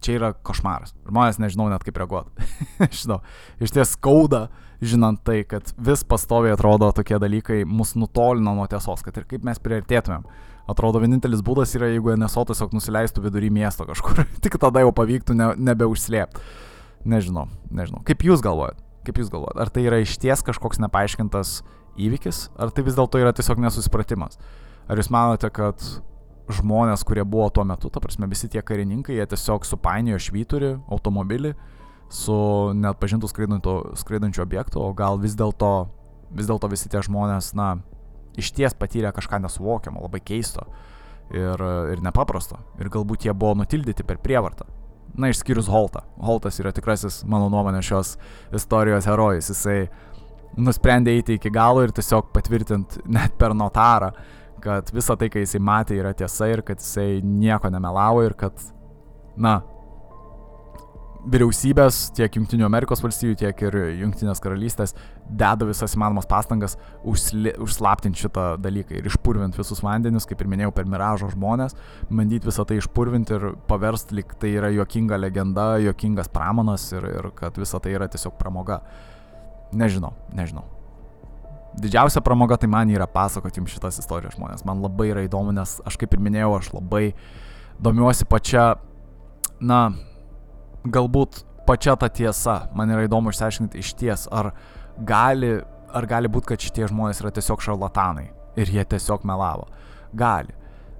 čia 0.03 0.17
yra 0.17 0.31
košmaras. 0.45 0.93
Žmonės 1.07 1.39
nežinau 1.41 1.69
net 1.71 1.83
kaip 1.85 1.97
reaguoti. 2.01 2.47
Žinau, 3.01 3.19
iš 3.63 3.73
ties 3.75 3.95
skauda, 3.95 4.47
žinant 4.83 5.21
tai, 5.25 5.41
kad 5.47 5.69
vis 5.79 6.03
pastoviai 6.07 6.55
atrodo 6.55 6.91
tokie 6.95 7.19
dalykai 7.21 7.61
mus 7.67 7.95
nutolina 7.99 8.55
nuo 8.55 8.67
tiesos, 8.71 9.03
kad 9.05 9.17
ir 9.19 9.27
kaip 9.29 9.45
mes 9.47 9.61
priartėtumėm. 9.63 10.27
Atrodo, 10.69 11.01
vienintelis 11.03 11.41
būdas 11.43 11.73
yra, 11.75 11.89
jeigu 11.91 12.13
NSO 12.15 12.45
tiesiog 12.47 12.75
nusileistų 12.75 13.25
vidury 13.25 13.49
miesto 13.51 13.87
kažkur. 13.87 14.23
Tik 14.43 14.59
tada 14.63 14.83
jau 14.83 14.93
pavyktų 14.95 15.35
ne, 15.35 15.49
nebeužslėpti. 15.71 16.43
Nežinau, 17.09 17.49
nežinau. 17.67 17.99
Kaip 18.07 18.23
jūs 18.23 18.43
galvojat? 18.43 18.79
Kaip 19.03 19.19
jūs 19.19 19.31
galvojat? 19.31 19.59
Ar 19.59 19.71
tai 19.75 19.83
yra 19.89 19.99
išties 19.99 20.43
kažkoks 20.47 20.79
nepaaiškintas 20.85 21.57
įvykis, 21.99 22.45
ar 22.55 22.71
tai 22.71 22.85
vis 22.87 22.95
dėlto 22.95 23.19
yra 23.19 23.33
tiesiog 23.35 23.59
nesusipratimas? 23.59 24.39
Ar 24.87 24.99
jūs 24.99 25.11
manote, 25.11 25.51
kad 25.51 25.83
žmonės, 26.51 27.05
kurie 27.07 27.23
buvo 27.23 27.47
tuo 27.53 27.63
metu, 27.67 27.91
ta 27.93 28.01
prasme, 28.03 28.27
visi 28.31 28.49
tie 28.51 28.61
karininkai, 28.65 29.15
jie 29.15 29.27
tiesiog 29.31 29.67
supainiojo 29.67 30.19
švyturį, 30.27 30.73
automobilį 30.91 31.53
su 32.13 32.35
net 32.77 32.99
pažintų 32.99 33.29
skraidančiu 33.31 34.43
objektu, 34.43 34.81
o 34.83 34.91
gal 34.97 35.21
vis 35.21 35.37
dėlto 35.39 35.73
vis 36.33 36.49
dėlto 36.49 36.69
visi 36.71 36.89
tie 36.89 37.01
žmonės, 37.05 37.53
na, 37.57 37.77
iš 38.39 38.51
ties 38.57 38.75
patyrė 38.77 39.13
kažką 39.15 39.39
nesuvokiamo, 39.43 40.01
labai 40.03 40.21
keisto 40.25 40.65
ir, 41.33 41.61
ir 41.93 42.01
nepaprasto. 42.05 42.59
Ir 42.81 42.89
galbūt 42.93 43.27
jie 43.27 43.35
buvo 43.37 43.57
nutildyti 43.61 44.05
per 44.07 44.19
prievartą. 44.23 44.67
Na, 45.13 45.29
išskyrus 45.29 45.69
Holtą. 45.69 46.01
Holtas 46.17 46.57
yra 46.61 46.71
tikrasis, 46.73 47.21
mano 47.29 47.51
nuomonė, 47.53 47.83
šios 47.85 48.15
istorijos 48.55 49.05
herojus. 49.05 49.51
Jisai 49.53 49.83
nusprendė 50.57 51.13
eiti 51.13 51.37
iki 51.37 51.51
galo 51.53 51.83
ir 51.85 51.93
tiesiog 51.93 52.31
patvirtinti 52.33 53.03
net 53.13 53.37
per 53.37 53.53
notarą, 53.57 54.09
kad 54.63 54.89
visa 54.95 55.17
tai, 55.19 55.29
ką 55.33 55.43
jisai 55.43 55.61
matė, 55.63 55.99
yra 55.99 56.13
tiesa 56.17 56.47
ir 56.51 56.63
kad 56.65 56.81
jisai 56.81 57.19
nieko 57.23 57.71
nemelavo 57.73 58.23
ir 58.25 58.35
kad, 58.39 58.59
na, 59.35 59.59
vyriausybės 61.23 62.09
tiek 62.17 62.35
Junktinių 62.35 62.65
Amerikos 62.67 63.01
valstybių, 63.03 63.35
tiek 63.39 63.61
ir 63.63 63.77
Junktinės 64.01 64.41
karalystės 64.43 64.93
deda 65.23 65.67
visas 65.67 65.95
įmanomas 65.95 66.27
pastangas 66.27 66.75
užsli, 67.07 67.53
užslaptinti 67.63 68.25
šitą 68.25 68.47
dalyką 68.63 68.97
ir 68.99 69.07
išpurvinti 69.07 69.61
visus 69.61 69.79
vandenis, 69.85 70.27
kaip 70.27 70.43
ir 70.43 70.51
minėjau, 70.51 70.73
per 70.75 70.89
miražo 70.89 71.31
žmonės, 71.31 71.77
bandyti 72.11 72.51
visą 72.51 72.67
tai 72.67 72.81
išpurvinti 72.81 73.37
ir 73.37 73.49
paversti, 73.71 74.19
lyg 74.19 74.35
tai 74.39 74.55
yra 74.57 74.71
juokinga 74.75 75.19
legenda, 75.21 75.71
juokingas 75.85 76.31
pramonas 76.33 76.89
ir, 76.91 77.07
ir 77.07 77.31
kad 77.39 77.59
visa 77.59 77.79
tai 77.83 77.95
yra 77.95 78.11
tiesiog 78.11 78.35
pramoga. 78.39 78.83
Nežinau, 79.73 80.11
nežinau 80.35 80.67
didžiausia 81.79 82.21
pramoga 82.21 82.57
tai 82.57 82.69
man 82.71 82.91
yra 82.91 83.07
pasakoti 83.09 83.61
jums 83.61 83.73
šitas 83.73 83.99
istorijas 84.01 84.37
žmonės. 84.37 84.65
Man 84.67 84.81
labai 84.83 85.09
yra 85.11 85.23
įdomu, 85.25 85.53
nes 85.55 85.79
aš 85.87 85.97
kaip 86.01 86.13
ir 86.13 86.21
minėjau, 86.23 86.51
aš 86.59 86.71
labai 86.75 87.03
domiuosi 87.83 88.27
pačia, 88.29 88.73
na, 89.61 89.81
galbūt 90.85 91.43
pačia 91.67 91.95
ta 91.99 92.09
tiesa. 92.09 92.67
Man 92.75 92.91
yra 92.93 93.07
įdomu 93.07 93.33
išsiaiškinti 93.33 93.81
iš 93.81 93.93
ties, 93.99 94.27
ar 94.31 94.51
gali, 94.99 95.55
ar 95.93 96.09
gali 96.09 96.31
būti, 96.31 96.53
kad 96.53 96.65
šitie 96.65 96.89
žmonės 96.91 97.23
yra 97.23 97.33
tiesiog 97.33 97.63
šarlatanai 97.63 98.29
ir 98.59 98.69
jie 98.69 98.85
tiesiog 98.85 99.25
melavo. 99.27 99.67
Gali. 100.13 100.53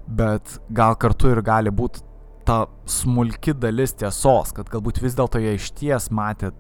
Bet 0.08 0.58
gal 0.74 0.98
kartu 1.00 1.32
ir 1.32 1.44
gali 1.46 1.72
būti 1.72 2.04
ta 2.48 2.66
smulki 2.90 3.54
dalis 3.56 3.94
tiesos, 3.96 4.52
kad 4.56 4.68
galbūt 4.72 5.00
vis 5.04 5.16
dėlto 5.16 5.40
jie 5.40 5.56
iš 5.56 5.70
ties 5.78 6.10
matė 6.12 6.52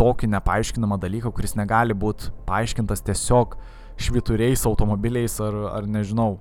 tokį 0.00 0.30
nepaaiškinamą 0.32 0.98
dalyką, 1.02 1.32
kuris 1.34 1.56
negali 1.58 1.94
būti 1.94 2.32
paaiškintas 2.48 3.04
tiesiog 3.06 3.56
švituriais, 4.00 4.64
automobiliais 4.68 5.38
ar, 5.44 5.58
ar 5.78 5.88
nežinau, 5.88 6.36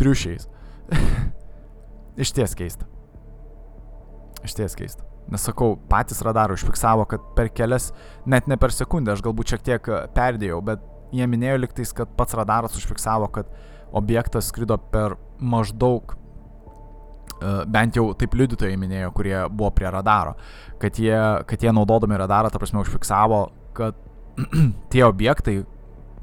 triušiais. 0.00 0.48
Iš 2.22 2.32
ties 2.32 2.54
keista. 2.56 2.86
iš 4.44 4.54
ties 4.56 4.76
keista. 4.78 5.04
Nesakau, 5.28 5.74
patys 5.90 6.22
radarų 6.22 6.54
užfiksavo, 6.54 7.04
kad 7.10 7.24
per 7.36 7.50
kelias, 7.50 7.90
net 8.24 8.46
ne 8.46 8.56
per 8.56 8.72
sekundę, 8.72 9.12
aš 9.12 9.24
galbūt 9.26 9.52
šiek 9.52 9.64
tiek 9.66 9.88
perdėjau, 10.14 10.60
bet 10.64 10.84
jie 11.12 11.26
minėjo 11.26 11.58
liktais, 11.58 11.92
kad 11.92 12.12
pats 12.16 12.36
radaras 12.38 12.76
užfiksavo, 12.78 13.26
kad 13.34 13.50
objektas 13.92 14.52
skrido 14.52 14.78
per 14.78 15.16
maždaug 15.40 16.14
bent 17.68 17.96
jau 17.98 18.08
taip 18.18 18.34
liudytojai 18.38 18.76
minėjo, 18.80 19.12
kurie 19.16 19.36
buvo 19.50 19.70
prie 19.76 19.90
radaro, 19.92 20.36
kad 20.82 20.98
jie, 21.00 21.16
kad 21.48 21.62
jie 21.62 21.72
naudodami 21.74 22.18
radarą, 22.20 22.50
ta 22.52 22.60
prasme, 22.62 22.80
užfiksavo, 22.80 23.42
kad 23.76 23.98
tie 24.92 25.04
objektai, 25.06 25.60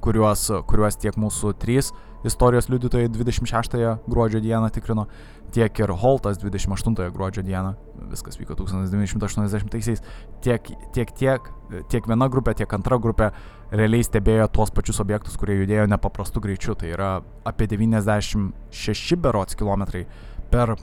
kuriuos, 0.04 0.50
kuriuos 0.68 1.00
tiek 1.00 1.18
mūsų 1.20 1.54
trys 1.62 1.94
istorijos 2.28 2.70
liudytojai 2.72 3.10
26 3.12 3.78
gruodžio 4.08 4.40
dieną 4.44 4.70
tikrino, 4.72 5.08
tiek 5.54 5.80
ir 5.80 5.92
Holtas 6.02 6.40
28 6.42 7.12
gruodžio 7.14 7.44
dieną, 7.44 7.74
viskas 8.12 8.40
vyko 8.40 8.56
1980-aisiais, 8.58 10.02
tiek, 10.42 10.72
tiek, 10.96 11.12
tiek, 11.20 11.50
tiek 11.92 12.08
viena 12.10 12.30
grupė, 12.32 12.56
tiek 12.58 12.74
antra 12.74 12.98
grupė 12.98 13.30
realiai 13.72 14.06
stebėjo 14.08 14.48
tuos 14.56 14.72
pačius 14.74 15.02
objektus, 15.04 15.38
kurie 15.38 15.60
judėjo 15.60 15.86
nepaprastu 15.92 16.42
greičiu, 16.44 16.78
tai 16.80 16.94
yra 16.96 17.18
apie 17.46 17.68
96 17.70 19.20
berots 19.22 19.60
kilometrai 19.60 20.06
per 20.54 20.76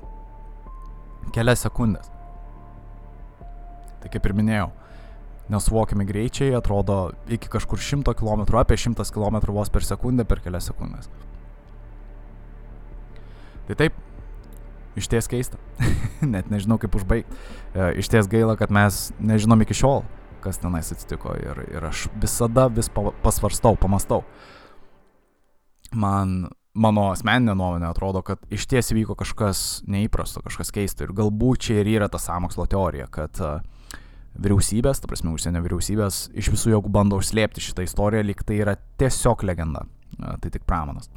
kelias 1.35 1.64
sekundės. 1.66 2.11
Tai 4.01 4.11
kaip 4.12 4.27
ir 4.27 4.37
minėjau, 4.37 4.68
nesuvokiami 5.53 6.07
greičiai 6.09 6.55
atrodo 6.57 7.11
iki 7.29 7.51
kažkur 7.53 7.81
100 7.83 8.14
km, 8.18 8.45
apie 8.61 8.79
100 8.79 9.11
km 9.12 9.41
vos 9.53 9.73
per 9.73 9.85
sekundę, 9.87 10.25
per 10.25 10.41
kelias 10.45 10.71
sekundės. 10.71 11.11
Tai 13.68 13.77
taip, 13.79 13.99
iš 14.99 15.11
ties 15.11 15.29
keista. 15.31 15.61
Net 16.35 16.49
nežinau 16.51 16.79
kaip 16.83 16.97
užbaigti. 16.99 17.37
E, 17.75 17.91
iš 18.03 18.11
ties 18.11 18.31
gaila, 18.31 18.57
kad 18.59 18.73
mes 18.75 19.11
nežinom 19.21 19.62
iki 19.66 19.77
šiol, 19.77 20.03
kas 20.45 20.59
tenais 20.62 20.91
atsitiko 20.95 21.37
ir, 21.39 21.61
ir 21.71 21.87
aš 21.91 22.09
visada 22.23 22.68
vis 22.73 22.91
pasvarstau, 23.23 23.77
pamastau. 23.79 24.25
Man 25.91 26.49
mano 26.75 27.09
asmeninė 27.11 27.55
nuomonė 27.59 27.89
atrodo, 27.91 28.23
kad 28.27 28.43
iš 28.53 28.66
ties 28.71 28.93
įvyko 28.95 29.16
kažkas 29.18 29.83
neįprasto, 29.91 30.43
kažkas 30.45 30.71
keisto. 30.75 31.07
Ir 31.07 31.14
galbūt 31.16 31.66
čia 31.66 31.81
ir 31.83 31.91
yra 31.97 32.09
ta 32.11 32.21
samokslo 32.23 32.66
teorija, 32.71 33.09
kad 33.11 33.41
uh, 33.43 33.59
vyriausybės, 34.39 35.03
ta 35.03 35.11
prasme, 35.11 35.35
užsienio 35.35 35.62
vyriausybės 35.64 36.29
iš 36.39 36.53
visų 36.55 36.77
jėgų 36.77 36.93
bando 36.95 37.18
užslėpti 37.21 37.64
šitą 37.64 37.87
istoriją, 37.89 38.23
lyg 38.29 38.45
tai 38.47 38.61
yra 38.62 38.77
tiesiog 39.03 39.45
legenda. 39.49 39.87
Uh, 40.21 40.37
tai 40.43 40.53
tik 40.55 40.66
pramonas. 40.68 41.11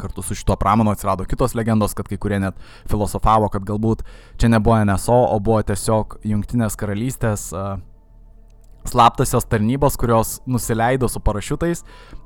Kartu 0.00 0.22
su 0.24 0.36
šituo 0.36 0.54
pramonu 0.60 0.92
atsirado 0.92 1.26
kitos 1.28 1.56
legendos, 1.56 1.96
kad 1.96 2.08
kai 2.08 2.16
kurie 2.20 2.38
net 2.40 2.56
filosofavo, 2.88 3.50
kad 3.52 3.64
galbūt 3.68 4.04
čia 4.40 4.52
nebuvo 4.52 4.78
NSO, 4.84 5.18
o 5.32 5.40
buvo 5.44 5.60
tiesiog 5.66 6.20
Junktinės 6.28 6.76
karalystės 6.80 7.50
uh, 7.56 7.78
slaptasios 8.88 9.44
tarnybos, 9.48 9.98
kurios 10.00 10.38
nusileido 10.48 11.08
su 11.08 11.20
parašiutais 11.20 11.82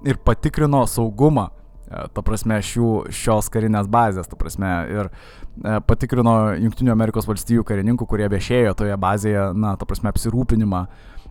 ir 0.07 0.21
patikrino 0.23 0.85
saugumą 0.91 1.49
E, 1.51 1.64
ta 1.89 2.23
prasme, 2.25 2.59
šių, 2.65 2.91
šios 3.13 3.51
karinės 3.53 3.89
bazės, 3.93 4.29
ta 4.31 4.39
prasme, 4.41 4.71
ir 4.91 5.11
e, 5.11 5.81
patikrino 5.89 6.37
Junktinių 6.57 6.95
Amerikos 6.95 7.29
valstijų 7.29 7.65
karininkų, 7.69 8.09
kurie 8.09 8.29
viešėjo 8.33 8.77
toje 8.81 8.97
bazėje, 9.01 9.51
na, 9.59 9.75
ta 9.81 9.89
prasme, 9.89 10.13
apsirūpinimą 10.15 10.85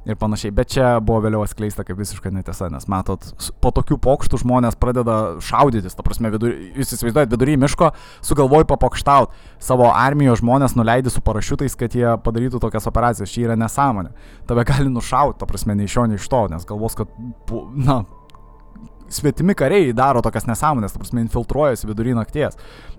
ir 0.05 0.17
panašiai. 0.19 0.51
Bet 0.55 0.71
čia 0.75 0.87
buvo 1.03 1.21
vėliau 1.23 1.43
atskleista 1.45 1.85
kaip 1.87 1.97
visiškai 1.99 2.31
netiesa, 2.35 2.67
nes 2.71 2.87
matot, 2.91 3.25
po 3.63 3.71
tokių 3.75 3.97
pokštų 4.03 4.41
žmonės 4.43 4.77
pradeda 4.79 5.17
šaudytis, 5.43 5.95
ta 5.95 6.05
prasme, 6.05 6.31
vidur, 6.33 6.53
jūs 6.77 6.95
įsivaizduojat, 6.97 7.31
vidury 7.31 7.55
miško 7.61 7.93
sugalvoju 8.25 8.67
papokštaut 8.73 9.33
savo 9.63 9.89
armijos 9.93 10.43
žmonės, 10.43 10.75
nuleidži 10.79 11.15
su 11.15 11.23
parašiutais, 11.25 11.77
kad 11.79 11.95
jie 11.95 12.09
padarytų 12.25 12.61
tokias 12.63 12.89
operacijas. 12.89 13.31
Čia 13.33 13.47
yra 13.47 13.59
nesąmonė. 13.59 14.11
Tave 14.49 14.67
gali 14.67 14.91
nušauti, 14.91 15.39
ta 15.39 15.47
prasme, 15.49 15.77
nei 15.79 15.87
iš 15.89 15.97
jo, 15.97 16.09
nei 16.09 16.19
iš 16.19 16.27
to, 16.29 16.43
nes 16.51 16.67
galvos, 16.67 16.99
kad, 16.99 17.15
na, 17.79 18.03
svetimi 19.15 19.55
kariai 19.57 19.93
daro 19.97 20.21
tokias 20.25 20.47
nesąmonės, 20.49 20.95
ta 20.95 21.01
prasme, 21.01 21.23
infiltruojasi 21.25 21.89
vidury 21.89 22.15
nakties. 22.17 22.57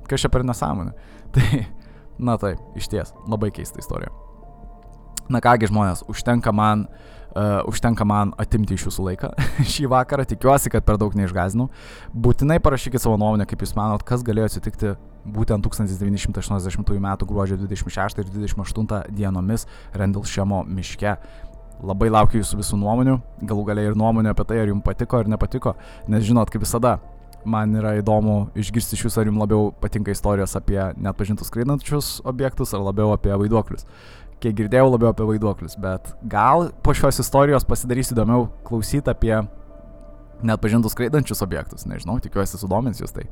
Kas 0.09 0.25
čia 0.25 0.31
per 0.33 0.45
nesąmonė? 0.47 0.95
Tai, 1.35 1.65
na 2.19 2.39
taip, 2.39 2.61
iš 2.79 2.91
ties, 2.93 3.15
labai 3.31 3.51
keista 3.55 3.83
istorija. 3.83 4.13
Na 5.33 5.41
kągi 5.41 5.71
žmonės, 5.71 6.05
užtenka 6.13 6.53
man, 6.53 6.85
uh, 7.33 7.63
užtenka 7.71 8.05
man 8.05 8.35
atimti 8.41 8.77
iš 8.77 8.91
jūsų 8.91 9.09
laiką 9.09 9.33
šį 9.73 9.89
vakarą, 9.93 10.27
tikiuosi, 10.29 10.73
kad 10.73 10.85
per 10.87 11.01
daug 11.01 11.17
neišgazinau. 11.17 11.71
Būtinai 12.13 12.61
parašykit 12.63 13.03
savo 13.03 13.17
nuomonę, 13.21 13.49
kaip 13.49 13.65
jūs 13.65 13.75
manot, 13.79 14.05
kas 14.07 14.25
galėjo 14.27 14.51
atsitikti 14.53 14.95
būtent 15.25 15.65
1980 15.65 16.93
m. 16.99 17.09
gruodžio 17.25 17.57
26 17.57 18.21
ir 18.21 18.29
28 18.29 19.11
dienomis 19.17 19.67
Rendilšemo 19.97 20.63
miške. 20.69 21.17
Labai 21.85 22.11
laukiu 22.13 22.39
jūsų 22.41 22.61
visų 22.61 22.79
nuomonių, 22.81 23.19
galų 23.45 23.65
galiai 23.69 23.91
ir 23.91 23.99
nuomonė 23.99 24.31
apie 24.33 24.47
tai, 24.49 24.61
ar 24.63 24.71
jums 24.71 24.85
patiko 24.87 25.19
ar 25.19 25.29
nepatiko, 25.29 25.75
nes 26.09 26.25
žinot, 26.25 26.53
kaip 26.53 26.63
visada, 26.65 26.99
man 27.45 27.75
yra 27.77 27.97
įdomu 27.99 28.37
išgirsti 28.57 28.97
iš 28.97 29.07
jūsų, 29.07 29.21
ar 29.21 29.31
jums 29.31 29.43
labiau 29.43 29.73
patinka 29.83 30.15
istorijos 30.15 30.57
apie 30.57 30.79
net 30.79 31.19
pažintus 31.19 31.51
skraidančius 31.51 32.15
objektus, 32.25 32.73
ar 32.77 32.85
labiau 32.87 33.13
apie 33.17 33.35
vaiduoklius. 33.35 33.85
Kiek 34.41 34.57
girdėjau, 34.59 34.89
labiau 34.95 35.13
apie 35.13 35.27
vaiduoklius, 35.29 35.77
bet 35.81 36.15
gal 36.31 36.71
po 36.85 36.95
šios 36.97 37.21
istorijos 37.23 37.67
pasidarys 37.69 38.13
įdomiau 38.15 38.49
klausyti 38.65 39.13
apie 39.13 39.37
net 40.45 40.61
pažintus 40.61 40.93
skraidančius 40.97 41.43
objektus, 41.45 41.87
nežinau, 41.89 42.19
tikiuosi 42.23 42.61
sudomins 42.61 43.01
jūs 43.01 43.15
tai. 43.15 43.29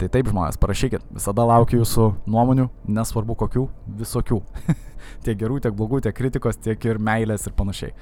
Tai 0.00 0.08
taip 0.10 0.30
žmonės, 0.30 0.58
parašykit, 0.60 1.04
visada 1.14 1.44
laukiu 1.46 1.82
jūsų 1.82 2.06
nuomonių, 2.30 2.68
nesvarbu 2.96 3.36
kokių, 3.42 3.66
visokių. 4.00 4.40
tiek 5.24 5.38
gerų, 5.38 5.60
tiek 5.64 5.74
blogų, 5.76 6.00
tiek 6.06 6.16
kritikos, 6.16 6.58
tiek 6.62 6.86
ir 6.88 7.00
meilės 7.02 7.46
ir 7.46 7.54
panašiai. 7.58 7.92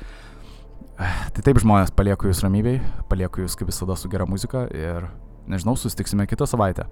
Tai 1.00 1.42
taip 1.44 1.58
žmonės, 1.62 1.92
palieku 1.96 2.28
jūs 2.28 2.44
ramybėj, 2.44 2.78
palieku 3.10 3.44
jūs 3.44 3.56
kaip 3.58 3.72
visada 3.72 3.96
su 3.96 4.10
gera 4.12 4.26
muzika 4.28 4.66
ir 4.76 5.08
nežinau, 5.50 5.74
susitiksime 5.80 6.28
kitą 6.30 6.46
savaitę. 6.46 6.84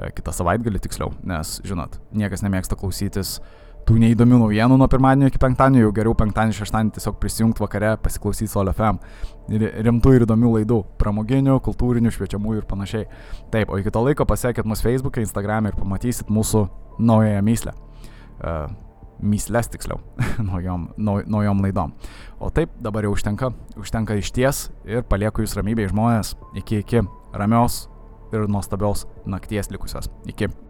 E, 0.00 0.10
kitą 0.16 0.32
savaitgalį 0.34 0.80
tiksliau, 0.82 1.12
nes, 1.22 1.58
žinot, 1.68 2.00
niekas 2.16 2.42
nemėgsta 2.42 2.78
klausytis 2.80 3.36
uh, 3.38 3.69
tų 3.88 3.98
neįdomių 4.02 4.40
naujienų 4.44 4.76
nuo 4.80 4.88
pirmadienio 4.90 5.30
iki 5.30 5.40
penktadienio, 5.42 5.86
jau 5.86 5.94
geriau 5.96 6.16
penktadienį, 6.18 6.56
šeštadienį 6.58 6.94
tiesiog 6.96 7.16
prisijungti 7.22 7.64
vakare, 7.64 7.94
pasiklausyti 8.02 8.50
Sol 8.50 8.70
FM. 8.72 9.00
Rimtų 9.86 10.14
ir 10.16 10.26
įdomių 10.26 10.52
laidų- 10.58 10.82
pramoginių, 11.00 11.60
kultūrinių, 11.66 12.12
šviečiamų 12.14 12.56
ir 12.58 12.68
panašiai. 12.70 13.06
Taip, 13.50 13.70
o 13.70 13.78
iki 13.78 13.90
to 13.90 14.04
laiko 14.04 14.24
pasiekit 14.24 14.64
mus 14.64 14.82
Facebook'e, 14.82 15.24
Instagram'e 15.24 15.72
ir 15.72 15.80
pamatysit 15.80 16.28
mūsų 16.28 16.68
naująją 16.98 17.42
myslę. 17.42 17.72
Uh, 18.40 18.70
myslės 19.22 19.68
tiksliau, 19.68 20.00
naujom, 20.50 20.90
nau, 20.96 21.20
naujom 21.26 21.60
laidom. 21.62 21.92
O 22.40 22.50
taip, 22.50 22.70
dabar 22.80 23.04
jau 23.04 23.12
užtenka, 23.12 23.52
užtenka 23.76 24.16
iš 24.16 24.32
ties 24.32 24.70
ir 24.84 25.02
palieku 25.02 25.44
jūs 25.44 25.56
ramybėje 25.58 25.92
žmonės 25.92 26.34
iki 26.54 26.80
iki 26.80 27.04
ramios 27.32 27.88
ir 28.32 28.48
nuostabios 28.48 29.06
nakties 29.26 29.70
likusios. 29.70 30.10
Iki. 30.26 30.69